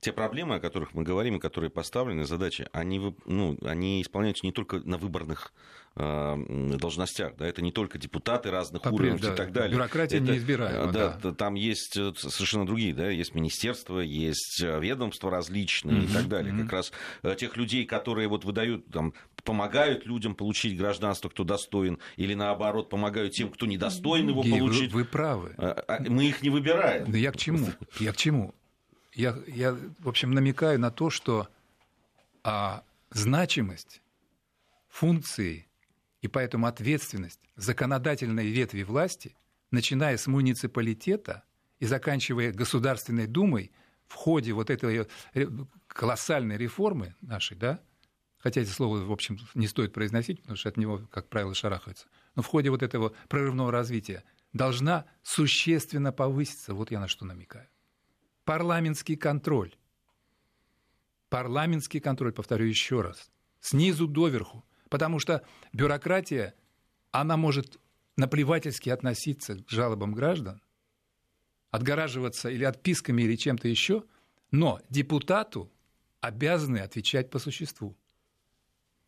те 0.00 0.12
проблемы, 0.12 0.56
о 0.56 0.60
которых 0.60 0.94
мы 0.94 1.02
говорим, 1.02 1.36
и 1.36 1.40
которые 1.40 1.70
поставлены, 1.70 2.24
задачи, 2.24 2.68
они, 2.72 3.14
ну, 3.24 3.58
они 3.62 4.02
исполняются 4.02 4.44
не 4.44 4.52
только 4.52 4.78
на 4.80 4.98
выборных 4.98 5.52
э, 5.96 6.76
должностях, 6.78 7.36
да, 7.36 7.46
это 7.46 7.62
не 7.62 7.72
только 7.72 7.98
депутаты 7.98 8.50
разных 8.50 8.82
Попред, 8.82 9.00
уровней 9.00 9.22
да, 9.22 9.32
и 9.32 9.36
так 9.36 9.52
далее. 9.52 9.72
Бюрократия 9.72 10.18
это, 10.18 10.32
неизбираема. 10.32 10.92
Да, 10.92 11.18
да, 11.22 11.32
там 11.32 11.54
есть 11.54 11.96
э, 11.96 12.12
совершенно 12.16 12.66
другие, 12.66 12.94
да, 12.94 13.08
есть 13.08 13.34
министерства, 13.34 14.00
есть 14.00 14.60
э, 14.62 14.78
ведомства 14.80 15.30
различные 15.30 15.96
mm-hmm. 15.96 16.04
и 16.04 16.12
так 16.12 16.28
далее. 16.28 16.54
Mm-hmm. 16.54 16.62
Как 16.62 16.72
раз 16.72 16.92
тех 17.36 17.56
людей, 17.56 17.86
которые 17.86 18.28
вот 18.28 18.44
выдают, 18.44 18.86
там, 18.88 19.14
помогают 19.44 20.06
людям 20.06 20.34
получить 20.34 20.76
гражданство, 20.76 21.30
кто 21.30 21.42
достоин, 21.42 21.98
или 22.16 22.34
наоборот, 22.34 22.90
помогают 22.90 23.32
тем, 23.32 23.50
кто 23.50 23.66
недостоин 23.66 24.28
его 24.28 24.42
Гей, 24.42 24.58
получить. 24.58 24.92
Вы, 24.92 25.02
вы 25.02 25.04
правы. 25.06 25.54
А, 25.56 26.00
мы 26.06 26.26
их 26.26 26.42
не 26.42 26.50
выбираем. 26.50 27.10
Да 27.10 27.16
я 27.16 27.32
к 27.32 27.36
чему? 27.38 27.68
Я 27.98 28.12
к 28.12 28.16
чему? 28.16 28.54
Я, 29.16 29.34
я, 29.46 29.72
в 29.72 30.08
общем, 30.08 30.32
намекаю 30.32 30.78
на 30.78 30.90
то, 30.90 31.08
что 31.08 31.48
а, 32.44 32.84
значимость 33.10 34.02
функции 34.88 35.66
и 36.20 36.28
поэтому 36.28 36.66
ответственность 36.66 37.40
законодательной 37.56 38.48
ветви 38.48 38.82
власти, 38.82 39.34
начиная 39.70 40.18
с 40.18 40.26
муниципалитета 40.26 41.44
и 41.78 41.86
заканчивая 41.86 42.52
Государственной 42.52 43.26
Думой, 43.26 43.72
в 44.06 44.14
ходе 44.14 44.52
вот 44.52 44.70
этой 44.70 45.08
колоссальной 45.88 46.56
реформы 46.56 47.14
нашей, 47.20 47.56
да, 47.56 47.80
хотя 48.38 48.60
это 48.60 48.70
слово, 48.70 48.98
в 48.98 49.10
общем, 49.10 49.38
не 49.54 49.66
стоит 49.66 49.92
произносить, 49.92 50.42
потому 50.42 50.56
что 50.56 50.68
от 50.68 50.76
него, 50.76 51.00
как 51.10 51.28
правило, 51.28 51.54
шарахаются, 51.54 52.06
но 52.34 52.42
в 52.42 52.46
ходе 52.46 52.70
вот 52.70 52.82
этого 52.82 53.14
прорывного 53.28 53.72
развития 53.72 54.22
должна 54.52 55.06
существенно 55.22 56.12
повыситься. 56.12 56.72
Вот 56.74 56.90
я 56.90 57.00
на 57.00 57.08
что 57.08 57.24
намекаю 57.24 57.66
парламентский 58.46 59.16
контроль. 59.16 59.74
Парламентский 61.28 62.00
контроль, 62.00 62.32
повторю 62.32 62.64
еще 62.64 63.02
раз, 63.02 63.30
снизу 63.60 64.06
доверху, 64.06 64.64
потому 64.88 65.18
что 65.18 65.44
бюрократия, 65.72 66.54
она 67.10 67.36
может 67.36 67.78
наплевательски 68.16 68.88
относиться 68.88 69.56
к 69.56 69.68
жалобам 69.68 70.14
граждан, 70.14 70.62
отгораживаться 71.72 72.48
или 72.48 72.62
отписками, 72.62 73.22
или 73.22 73.34
чем-то 73.34 73.66
еще, 73.66 74.04
но 74.52 74.80
депутату 74.88 75.70
обязаны 76.20 76.78
отвечать 76.78 77.30
по 77.30 77.40
существу. 77.40 77.98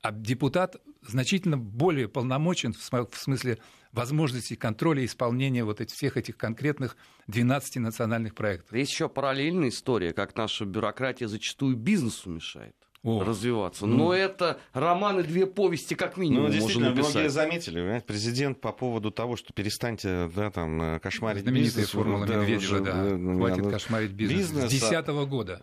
А 0.02 0.10
депутат 0.10 0.76
значительно 1.02 1.56
более 1.56 2.08
полномочен 2.08 2.72
в 2.72 3.16
смысле 3.16 3.58
возможности 3.92 4.54
контроля 4.54 5.02
и 5.02 5.06
исполнения 5.06 5.64
вот 5.64 5.80
этих, 5.80 5.94
всех 5.94 6.16
этих 6.16 6.36
конкретных 6.36 6.96
12 7.26 7.76
национальных 7.76 8.34
проектов. 8.34 8.72
Есть 8.76 8.92
еще 8.92 9.08
параллельная 9.08 9.68
история, 9.68 10.12
как 10.12 10.36
наша 10.36 10.64
бюрократия 10.64 11.28
зачастую 11.28 11.76
бизнесу 11.76 12.30
мешает. 12.30 12.76
О. 13.04 13.22
развиваться. 13.22 13.86
Ну. 13.86 13.96
Но 13.96 14.14
это 14.14 14.58
романы, 14.72 15.22
две 15.22 15.46
повести, 15.46 15.94
как 15.94 16.16
минимум. 16.16 16.46
Ну, 16.46 16.52
действительно, 16.52 16.90
многие 16.90 17.28
заметили, 17.28 17.76
понимаете, 17.76 18.06
президент 18.06 18.60
по 18.60 18.72
поводу 18.72 19.10
того, 19.10 19.36
что 19.36 19.52
перестаньте 19.52 20.28
да, 20.34 20.50
там, 20.50 20.82
э, 20.82 20.98
кошмарить 20.98 21.42
Знаменитая 21.42 21.82
бизнес. 21.82 21.90
формула 21.90 22.26
да, 22.26 22.36
Медведева, 22.36 22.80
да. 22.80 22.92
да. 22.94 23.34
Хватит 23.34 23.64
да, 23.64 23.70
кошмарить 23.70 24.10
бизнес. 24.10 24.50
бизнес. 24.50 24.64
С 24.64 24.80
2010 24.80 25.08
года. 25.28 25.60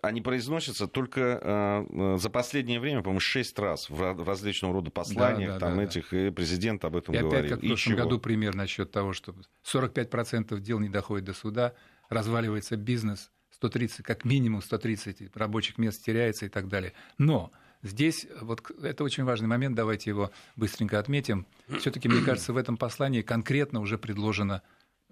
Они 0.00 0.22
произносятся 0.22 0.86
только 0.86 1.86
э, 1.90 2.16
за 2.18 2.30
последнее 2.30 2.80
время, 2.80 3.02
по-моему, 3.02 3.20
шесть 3.20 3.58
раз 3.58 3.90
в 3.90 4.24
различного 4.24 4.72
рода 4.72 4.90
посланиях 4.90 5.54
да, 5.54 5.58
да, 5.58 5.66
там, 5.66 5.76
да, 5.76 5.84
этих, 5.84 6.10
да. 6.10 6.28
и 6.28 6.30
президент 6.30 6.84
об 6.86 6.96
этом 6.96 7.14
и 7.14 7.18
говорил. 7.18 7.38
опять, 7.38 7.50
как 7.50 7.62
в 7.62 7.66
прошлом 7.66 7.96
году 7.96 8.18
пример 8.18 8.54
насчет 8.54 8.90
того, 8.90 9.12
что 9.12 9.34
45% 9.70 10.58
дел 10.60 10.78
не 10.78 10.88
доходит 10.88 11.26
до 11.26 11.34
суда, 11.34 11.74
разваливается 12.08 12.76
бизнес– 12.76 13.30
130, 13.62 14.04
как 14.04 14.24
минимум 14.24 14.60
130 14.60 15.36
рабочих 15.36 15.78
мест 15.78 16.04
теряется 16.04 16.46
и 16.46 16.48
так 16.48 16.68
далее. 16.68 16.92
Но 17.16 17.52
здесь 17.82 18.26
вот 18.40 18.68
это 18.82 19.04
очень 19.04 19.22
важный 19.22 19.46
момент, 19.46 19.76
давайте 19.76 20.10
его 20.10 20.32
быстренько 20.56 20.98
отметим. 20.98 21.46
Все-таки, 21.78 22.08
мне 22.08 22.22
кажется, 22.22 22.52
в 22.52 22.56
этом 22.56 22.76
послании 22.76 23.22
конкретно 23.22 23.80
уже 23.80 23.98
предложена 23.98 24.62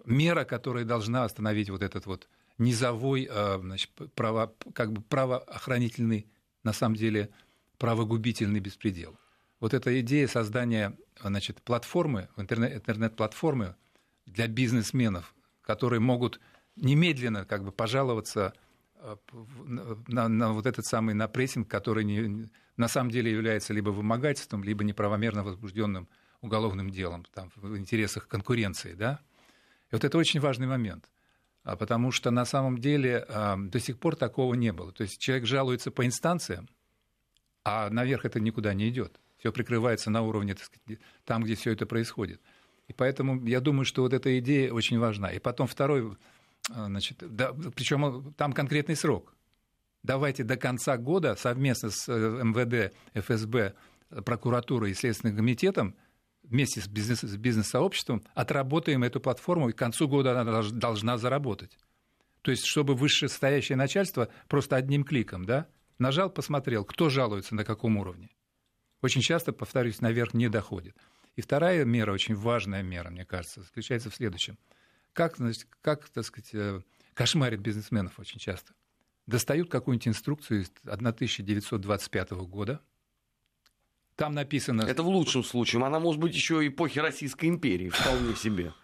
мера, 0.05 0.44
которая 0.44 0.84
должна 0.84 1.24
остановить 1.24 1.70
вот 1.70 1.82
этот 1.82 2.07
вот 2.07 2.28
низовой, 2.59 3.28
а, 3.30 3.59
значит, 3.61 3.90
право, 4.16 4.53
как 4.74 4.92
бы 4.92 5.01
правоохранительный, 5.03 6.26
на 6.64 6.72
самом 6.72 6.96
деле, 6.96 7.30
правогубительный 7.78 8.61
беспредел. 8.61 9.16
Вот 9.61 9.74
эта 9.74 10.01
идея 10.01 10.26
создания 10.26 10.96
значит, 11.22 11.62
платформы, 11.62 12.28
интернет-платформы 12.36 13.76
для 14.26 14.48
бизнесменов, 14.48 15.34
которые 15.62 16.01
могут 16.01 16.40
немедленно 16.77 17.45
как 17.45 17.64
бы 17.64 17.73
пожаловаться 17.73 18.55
э, 18.95 19.16
на, 20.09 20.29
на 20.29 20.53
вот 20.53 20.66
этот 20.66 20.87
самый 20.87 21.14
на 21.14 21.29
прессинг, 21.29 21.68
который 21.68 22.05
не, 22.05 22.49
на 22.77 22.89
самом 22.89 23.11
деле 23.11 23.31
является 23.31 23.73
либо 23.73 23.91
вымогательством, 23.91 24.64
либо 24.64 24.85
неправомерно 24.85 25.45
возбужденным 25.45 26.09
уголовным 26.41 26.91
делом 26.91 27.25
там, 27.35 27.51
в 27.57 27.77
интересах 27.77 28.27
конкуренции, 28.27 28.95
да. 28.95 29.21
И 29.91 29.95
вот 29.95 30.05
это 30.05 30.16
очень 30.16 30.41
важный 30.41 30.66
момент, 30.66 31.11
а 31.62 31.77
потому 31.77 32.12
что 32.12 32.31
на 32.31 32.45
самом 32.45 32.79
деле 32.79 33.27
а, 33.29 33.57
до 33.59 33.81
сих 33.81 33.99
пор 33.99 34.16
такого 34.16 34.55
не 34.55 34.73
было. 34.73 34.93
То 34.93 35.03
есть 35.03 35.18
человек 35.18 35.47
жалуется 35.47 35.91
по 35.91 36.07
инстанциям, 36.07 36.68
а 37.64 37.91
наверх 37.91 38.25
это 38.25 38.41
никуда 38.41 38.73
не 38.73 38.89
идет. 38.89 39.21
Все 39.39 39.53
прикрывается 39.53 40.11
на 40.11 40.23
уровне, 40.23 40.55
так 40.55 40.64
сказать, 40.64 41.01
там, 41.25 41.43
где 41.43 41.55
все 41.55 41.73
это 41.73 41.87
происходит. 41.87 42.41
И 42.89 42.93
поэтому 42.93 43.45
я 43.47 43.61
думаю, 43.61 43.85
что 43.85 44.03
вот 44.03 44.12
эта 44.12 44.39
идея 44.39 44.73
очень 44.73 44.99
важна. 44.99 45.31
И 45.31 45.39
потом 45.39 45.66
второй, 45.66 46.16
значит, 46.73 47.18
да, 47.21 47.53
причем 47.53 48.33
там 48.35 48.53
конкретный 48.53 48.97
срок. 48.97 49.35
Давайте 50.03 50.45
до 50.45 50.57
конца 50.57 50.97
года 50.97 51.37
совместно 51.37 51.91
с 51.91 52.09
э, 52.09 52.12
МВД, 52.43 52.95
ФСБ, 53.14 53.75
прокуратурой 54.25 54.93
и 54.93 54.95
Следственным 54.95 55.37
комитетом 55.37 55.95
вместе 56.43 56.81
с, 56.81 56.89
бизнес, 56.89 57.21
с 57.21 57.37
бизнес-сообществом 57.37 58.23
отработаем 58.35 59.05
эту 59.05 59.21
платформу, 59.21 59.68
и 59.68 59.73
к 59.73 59.79
концу 59.79 60.09
года 60.09 60.39
она 60.39 60.62
должна 60.62 61.18
заработать. 61.18 61.79
То 62.43 62.51
есть, 62.51 62.64
чтобы 62.64 62.95
вышестоящее 62.95 63.77
начальство 63.77 64.29
просто 64.49 64.77
одним 64.77 65.05
кликом, 65.05 65.45
да, 65.45 65.66
нажал, 65.99 66.31
посмотрел, 66.31 66.85
кто 66.85 67.11
жалуется, 67.11 67.55
на 67.55 67.64
каком 67.64 67.99
уровне. 67.99 68.31
Очень 69.03 69.21
часто, 69.21 69.53
повторюсь, 69.53 70.01
наверх 70.01 70.35
не 70.35 70.49
доходит. 70.49 70.97
И 71.37 71.43
вторая 71.43 71.85
мера, 71.85 72.12
очень 72.12 72.35
важная 72.35 72.83
мера, 72.83 73.11
мне 73.11 73.25
кажется, 73.25 73.62
заключается 73.62 74.11
в 74.11 74.14
следующем. 74.14 74.59
Как, 75.12 75.36
значит, 75.36 75.66
как 75.82 76.08
так 76.08 76.24
сказать, 76.24 76.50
э, 76.54 76.80
кошмарит 77.14 77.61
бизнесменов 77.61 78.18
очень 78.18 78.38
часто. 78.38 78.72
Достают 79.26 79.70
какую-нибудь 79.70 80.08
инструкцию 80.08 80.62
из 80.62 80.72
1925 80.84 82.30
года, 82.30 82.80
там 84.20 84.34
написано... 84.34 84.82
Это 84.82 85.02
в 85.02 85.08
лучшем 85.08 85.42
случае. 85.42 85.82
Она 85.82 85.98
может 85.98 86.20
быть 86.20 86.34
еще 86.34 86.66
эпохи 86.66 86.98
Российской 86.98 87.46
империи, 87.46 87.88
вполне 87.88 88.36
себе. 88.36 88.74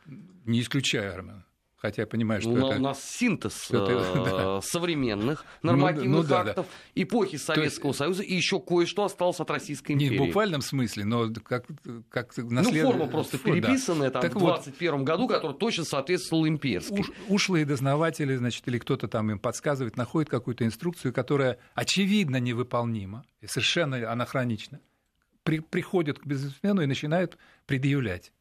Не 0.47 0.63
исключаю, 0.63 1.13
Армен. 1.13 1.45
Хотя 1.87 2.03
я 2.03 2.07
понимаю, 2.09 2.41
что 2.41 2.51
ну, 2.51 2.67
это... 2.67 2.79
У 2.79 2.83
нас 2.83 3.01
синтез 3.01 3.71
это... 3.71 4.61
современных 4.65 5.45
ну, 5.63 5.71
нормативных 5.71 6.11
ну, 6.11 6.23
ну, 6.23 6.29
да, 6.29 6.41
актов, 6.41 6.67
да. 6.67 7.03
эпохи 7.03 7.37
Советского 7.37 7.91
есть... 7.91 7.99
Союза, 7.99 8.25
и 8.25 8.35
еще 8.35 8.59
кое-что 8.59 9.05
осталось 9.05 9.39
от 9.39 9.49
Российской 9.49 9.93
империи. 9.93 10.11
Не 10.11 10.19
в 10.19 10.27
буквальном 10.27 10.63
смысле, 10.63 11.05
но 11.05 11.33
как, 11.45 11.65
как 12.09 12.37
наслед... 12.39 12.83
Ну, 12.83 12.91
форма 12.91 13.07
просто 13.07 13.39
Фу, 13.39 13.45
переписанная 13.45 14.11
да. 14.11 14.21
там, 14.21 14.23
так 14.23 14.35
в 14.35 14.39
21 14.41 14.93
вот, 14.93 15.03
году, 15.03 15.29
которая 15.29 15.57
точно 15.57 15.85
соответствовала 15.85 16.49
имперской. 16.49 16.99
Уш, 16.99 17.13
ушлые 17.29 17.65
дознаватели, 17.65 18.35
значит, 18.35 18.67
или 18.67 18.79
кто-то 18.79 19.07
там 19.07 19.31
им 19.31 19.39
подсказывает, 19.39 19.97
находит 19.97 20.29
какую-то 20.29 20.65
инструкцию, 20.65 21.13
которая 21.13 21.59
очевидно 21.75 22.41
невыполнима 22.41 23.25
и 23.41 23.47
совершенно 23.47 24.11
анахронична 24.11 24.81
при, 25.45 25.61
приходят 25.61 26.19
к 26.19 26.27
бизнесмену 26.27 26.83
и 26.83 26.87
начинают 26.87 27.39
предъявлять. 27.65 28.33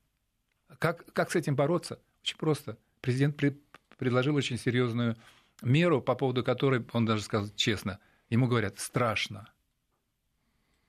Как, 0.79 1.05
как 1.13 1.29
с 1.29 1.35
этим 1.35 1.55
бороться? 1.55 1.99
Очень 2.23 2.37
просто. 2.37 2.79
Президент 3.05 3.37
при, 3.37 3.55
предложил 3.99 4.35
очень 4.35 4.57
серьезную 4.57 5.15
меру, 5.61 6.01
по 6.01 6.15
поводу 6.15 6.43
которой, 6.43 6.83
он 6.91 7.05
даже 7.05 7.21
сказал 7.21 7.49
честно, 7.55 7.99
ему 8.31 8.47
говорят, 8.47 8.79
страшно. 8.79 9.47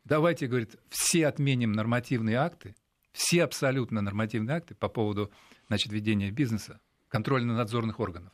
Давайте, 0.05 0.47
говорит, 0.47 0.77
все 0.89 1.27
отменим 1.27 1.73
нормативные 1.73 2.37
акты, 2.37 2.75
все 3.13 3.45
абсолютно 3.45 4.01
нормативные 4.01 4.57
акты 4.57 4.75
по 4.75 4.89
поводу 4.89 5.31
значит, 5.67 5.93
ведения 5.93 6.31
бизнеса, 6.31 6.81
контрольно-надзорных 7.09 8.01
органов. 8.01 8.33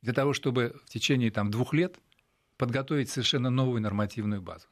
Для 0.00 0.14
того, 0.14 0.32
чтобы 0.32 0.80
в 0.86 0.88
течение 0.88 1.30
там, 1.30 1.50
двух 1.50 1.74
лет 1.74 2.00
подготовить 2.56 3.10
совершенно 3.10 3.50
новую 3.50 3.82
нормативную 3.82 4.40
базу 4.40 4.68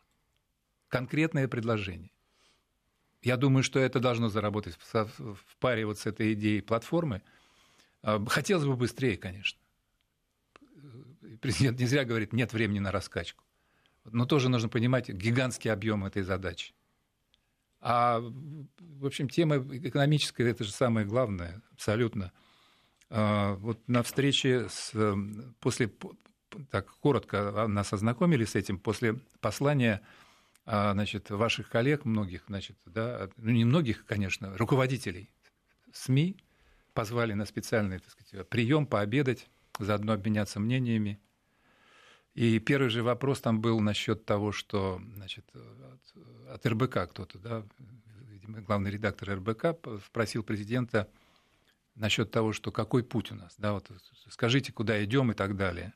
конкретное 0.89 1.49
предложение. 1.49 2.13
Я 3.21 3.37
думаю, 3.37 3.63
что 3.63 3.79
это 3.79 4.01
должно 4.01 4.31
заработать 4.31 4.79
в 4.91 5.57
паре 5.61 5.85
вот 5.85 5.99
с 5.99 6.07
этой 6.07 6.33
идеей 6.33 6.63
платформы. 6.63 7.21
А, 8.05 8.23
хотелось 8.27 8.67
бы 8.67 8.77
быстрее, 8.77 9.17
конечно. 9.17 9.59
Президент 11.41 11.81
не 11.81 11.87
зря 11.87 12.05
говорит, 12.05 12.33
нет 12.33 12.53
времени 12.53 12.79
на 12.79 12.93
раскачку. 12.93 13.45
Но 14.05 14.27
тоже 14.27 14.51
нужно 14.51 14.69
понимать 14.69 15.09
гигантский 15.09 15.73
объем 15.73 16.05
этой 16.05 16.23
задачи. 16.23 16.75
А, 17.81 18.21
в 18.21 19.07
общем, 19.07 19.29
тема 19.29 19.57
экономическая– 19.57 20.45
это 20.51 20.65
же 20.65 20.71
самое 20.71 21.07
главное, 21.07 21.63
абсолютно. 21.73 22.31
А, 23.09 23.55
вот 23.55 23.81
на 23.89 24.03
встрече 24.03 24.69
с, 24.69 24.93
после, 25.61 25.91
так 26.71 26.91
коротко 26.99 27.67
нас 27.67 27.91
ознакомили 27.93 28.45
с 28.45 28.55
этим, 28.55 28.79
после 28.79 29.19
послания 29.41 30.03
а, 30.67 30.93
значит, 30.93 31.31
ваших 31.31 31.71
коллег, 31.71 32.05
многих, 32.05 32.45
значит, 32.49 32.77
да, 32.85 33.31
ну 33.39 33.51
не 33.51 33.65
многих, 33.65 34.05
конечно, 34.05 34.55
руководителей 34.59 35.31
СМИ 35.93 36.37
позвали 36.95 37.35
на 37.35 37.45
специальный 37.45 37.99
так 37.99 38.11
сказать, 38.11 38.49
прием 38.49 38.87
пообедать, 38.87 39.49
заодно 39.79 40.13
обменяться 40.13 40.61
мнениями. 40.61 41.21
И 42.35 42.59
первый 42.59 42.89
же 42.89 43.03
вопрос 43.03 43.41
там 43.41 43.61
был 43.61 43.81
насчет 43.81 44.25
того, 44.25 44.53
что 44.53 45.01
значит, 45.15 45.45
от, 45.55 46.55
от 46.55 46.67
РБК 46.67 47.11
кто-то, 47.11 47.39
да, 47.39 47.67
видимо, 48.29 48.61
главный 48.61 48.91
редактор 48.91 49.37
РБК 49.37 49.67
спросил 50.07 50.43
президента 50.43 51.09
насчет 51.95 52.31
того, 52.31 52.53
что 52.53 52.73
какой 52.73 53.05
путь 53.05 53.31
у 53.31 53.37
нас, 53.37 53.55
да, 53.59 53.73
вот 53.73 53.91
скажите, 54.31 54.73
куда 54.73 55.03
идем 55.05 55.31
и 55.31 55.35
так 55.35 55.57
далее. 55.57 55.93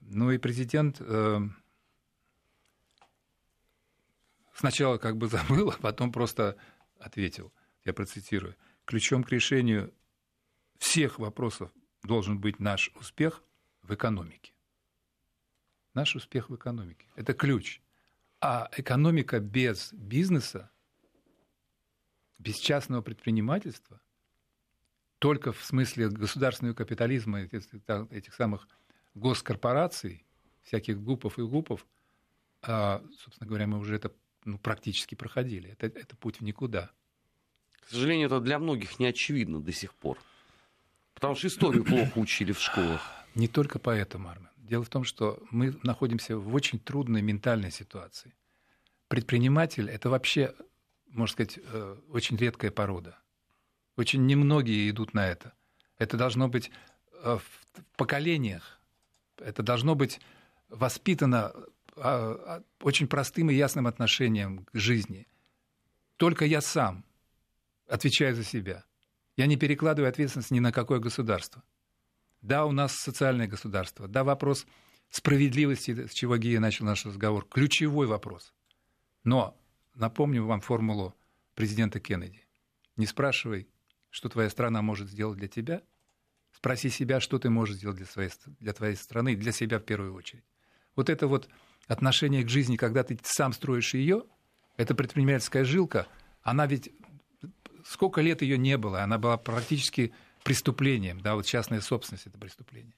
Ну 0.00 0.30
и 0.30 0.38
президент 0.38 0.98
э, 1.00 1.40
сначала 4.54 4.98
как 4.98 5.16
бы 5.16 5.26
забыл, 5.28 5.70
а 5.70 5.76
потом 5.80 6.12
просто 6.12 6.56
ответил. 6.98 7.52
Я 7.84 7.92
процитирую. 7.92 8.54
Ключом 8.84 9.24
к 9.24 9.32
решению 9.32 9.92
всех 10.78 11.18
вопросов 11.18 11.70
должен 12.02 12.38
быть 12.38 12.58
наш 12.58 12.90
успех 12.94 13.42
в 13.82 13.94
экономике. 13.94 14.52
Наш 15.94 16.16
успех 16.16 16.48
в 16.50 16.56
экономике. 16.56 17.06
Это 17.16 17.34
ключ. 17.34 17.80
А 18.40 18.70
экономика 18.76 19.40
без 19.40 19.92
бизнеса, 19.92 20.70
без 22.38 22.56
частного 22.56 23.02
предпринимательства, 23.02 24.00
только 25.18 25.52
в 25.52 25.64
смысле 25.64 26.08
государственного 26.08 26.74
капитализма, 26.74 27.40
этих 27.40 28.34
самых 28.34 28.68
госкорпораций, 29.14 30.24
всяких 30.62 31.00
гупов 31.00 31.38
и 31.38 31.42
гупов, 31.42 31.84
а, 32.62 33.02
собственно 33.18 33.48
говоря, 33.48 33.66
мы 33.66 33.78
уже 33.78 33.96
это 33.96 34.12
ну, 34.44 34.58
практически 34.58 35.14
проходили. 35.14 35.70
Это, 35.70 35.86
это 35.86 36.16
путь 36.16 36.40
в 36.40 36.44
никуда. 36.44 36.90
К 37.80 37.88
сожалению, 37.88 38.26
это 38.26 38.40
для 38.40 38.58
многих 38.58 38.98
не 38.98 39.06
очевидно 39.06 39.60
до 39.60 39.72
сих 39.72 39.94
пор. 39.94 40.18
Потому 41.18 41.34
что 41.34 41.48
историю 41.48 41.84
плохо 41.84 42.12
учили 42.18 42.52
в 42.52 42.60
школах. 42.60 43.02
Не 43.34 43.48
только 43.48 43.80
поэтому, 43.80 44.28
Армен. 44.28 44.48
Дело 44.56 44.84
в 44.84 44.88
том, 44.88 45.02
что 45.02 45.42
мы 45.50 45.76
находимся 45.82 46.36
в 46.38 46.54
очень 46.54 46.78
трудной 46.78 47.22
ментальной 47.22 47.72
ситуации. 47.72 48.34
Предприниматель– 49.08 49.90
это 49.90 50.10
вообще, 50.10 50.54
можно 51.08 51.32
сказать, 51.32 51.58
э, 51.60 51.96
очень 52.10 52.36
редкая 52.36 52.70
порода. 52.70 53.18
Очень 53.96 54.26
немногие 54.26 54.88
идут 54.90 55.12
на 55.12 55.26
это. 55.26 55.54
Это 55.98 56.16
должно 56.16 56.46
быть 56.46 56.70
э, 57.12 57.38
в 57.38 57.96
поколениях. 57.96 58.78
Это 59.38 59.64
должно 59.64 59.96
быть 59.96 60.20
воспитано 60.68 61.52
а, 61.96 62.62
очень 62.80 63.08
простым 63.08 63.50
и 63.50 63.54
ясным 63.54 63.86
отношением 63.86 64.66
к 64.66 64.70
жизни. 64.74 65.26
Только 66.16 66.44
я 66.44 66.60
сам 66.60 67.04
отвечаю 67.88 68.36
за 68.36 68.44
себя. 68.44 68.84
Я 69.38 69.46
не 69.46 69.56
перекладываю 69.56 70.08
ответственность 70.08 70.50
ни 70.50 70.58
на 70.58 70.72
какое 70.72 70.98
государство. 70.98 71.62
Да, 72.42 72.66
у 72.66 72.72
нас 72.72 72.96
социальное 72.96 73.46
государство. 73.46 74.08
Да, 74.08 74.24
вопрос 74.24 74.66
справедливости, 75.10 76.08
с 76.08 76.12
чего 76.12 76.36
Гия 76.36 76.58
начал 76.58 76.86
наш 76.86 77.06
разговор, 77.06 77.46
ключевой 77.48 78.08
вопрос. 78.08 78.52
Но 79.22 79.56
напомню 79.94 80.44
вам 80.44 80.60
формулу 80.60 81.14
президента 81.54 82.00
Кеннеди. 82.00 82.44
Не 82.96 83.06
спрашивай, 83.06 83.68
что 84.10 84.28
твоя 84.28 84.50
страна 84.50 84.82
может 84.82 85.08
сделать 85.08 85.38
для 85.38 85.46
тебя, 85.46 85.82
спроси 86.50 86.90
себя, 86.90 87.20
что 87.20 87.38
ты 87.38 87.48
можешь 87.48 87.76
сделать 87.76 87.96
для, 87.96 88.06
своей, 88.06 88.32
для 88.58 88.72
твоей 88.72 88.96
страны, 88.96 89.36
для 89.36 89.52
себя 89.52 89.78
в 89.78 89.84
первую 89.84 90.14
очередь. 90.14 90.44
Вот 90.96 91.08
это 91.08 91.28
вот 91.28 91.48
отношение 91.86 92.42
к 92.42 92.48
жизни, 92.48 92.74
когда 92.74 93.04
ты 93.04 93.16
сам 93.22 93.52
строишь 93.52 93.94
ее, 93.94 94.24
эта 94.76 94.96
предпринимательская 94.96 95.64
жилка, 95.64 96.08
она 96.42 96.66
ведь 96.66 96.90
сколько 97.88 98.20
лет 98.20 98.42
ее 98.42 98.58
не 98.58 98.76
было, 98.76 99.02
она 99.02 99.18
была 99.18 99.36
практически 99.36 100.12
преступлением, 100.44 101.20
да, 101.20 101.34
вот 101.34 101.46
частная 101.46 101.80
собственность 101.80 102.26
это 102.26 102.38
преступление. 102.38 102.94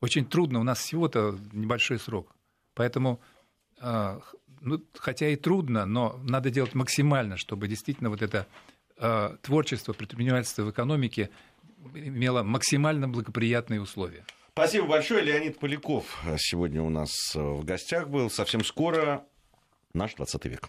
Очень 0.00 0.24
трудно, 0.24 0.60
у 0.60 0.62
нас 0.62 0.78
всего-то 0.78 1.38
небольшой 1.52 1.98
срок, 1.98 2.34
поэтому 2.74 3.20
а, 3.80 4.20
ну, 4.60 4.82
хотя 4.94 5.28
и 5.28 5.36
трудно, 5.36 5.86
но 5.86 6.20
надо 6.22 6.50
делать 6.50 6.74
максимально, 6.74 7.36
чтобы 7.36 7.66
действительно 7.66 8.10
вот 8.10 8.22
это 8.22 8.46
э, 8.98 9.36
творчество, 9.42 9.92
предпринимательство 9.92 10.62
в 10.62 10.70
экономике 10.70 11.30
имело 11.94 12.42
максимально 12.42 13.08
благоприятные 13.08 13.80
условия. 13.80 14.24
Спасибо 14.52 14.86
большое. 14.86 15.22
Леонид 15.22 15.58
Поляков 15.58 16.22
сегодня 16.36 16.82
у 16.82 16.90
нас 16.90 17.10
в 17.34 17.64
гостях 17.64 18.08
был. 18.08 18.28
Совсем 18.28 18.62
скоро 18.64 19.24
наш 19.94 20.14
20 20.14 20.44
век. 20.46 20.68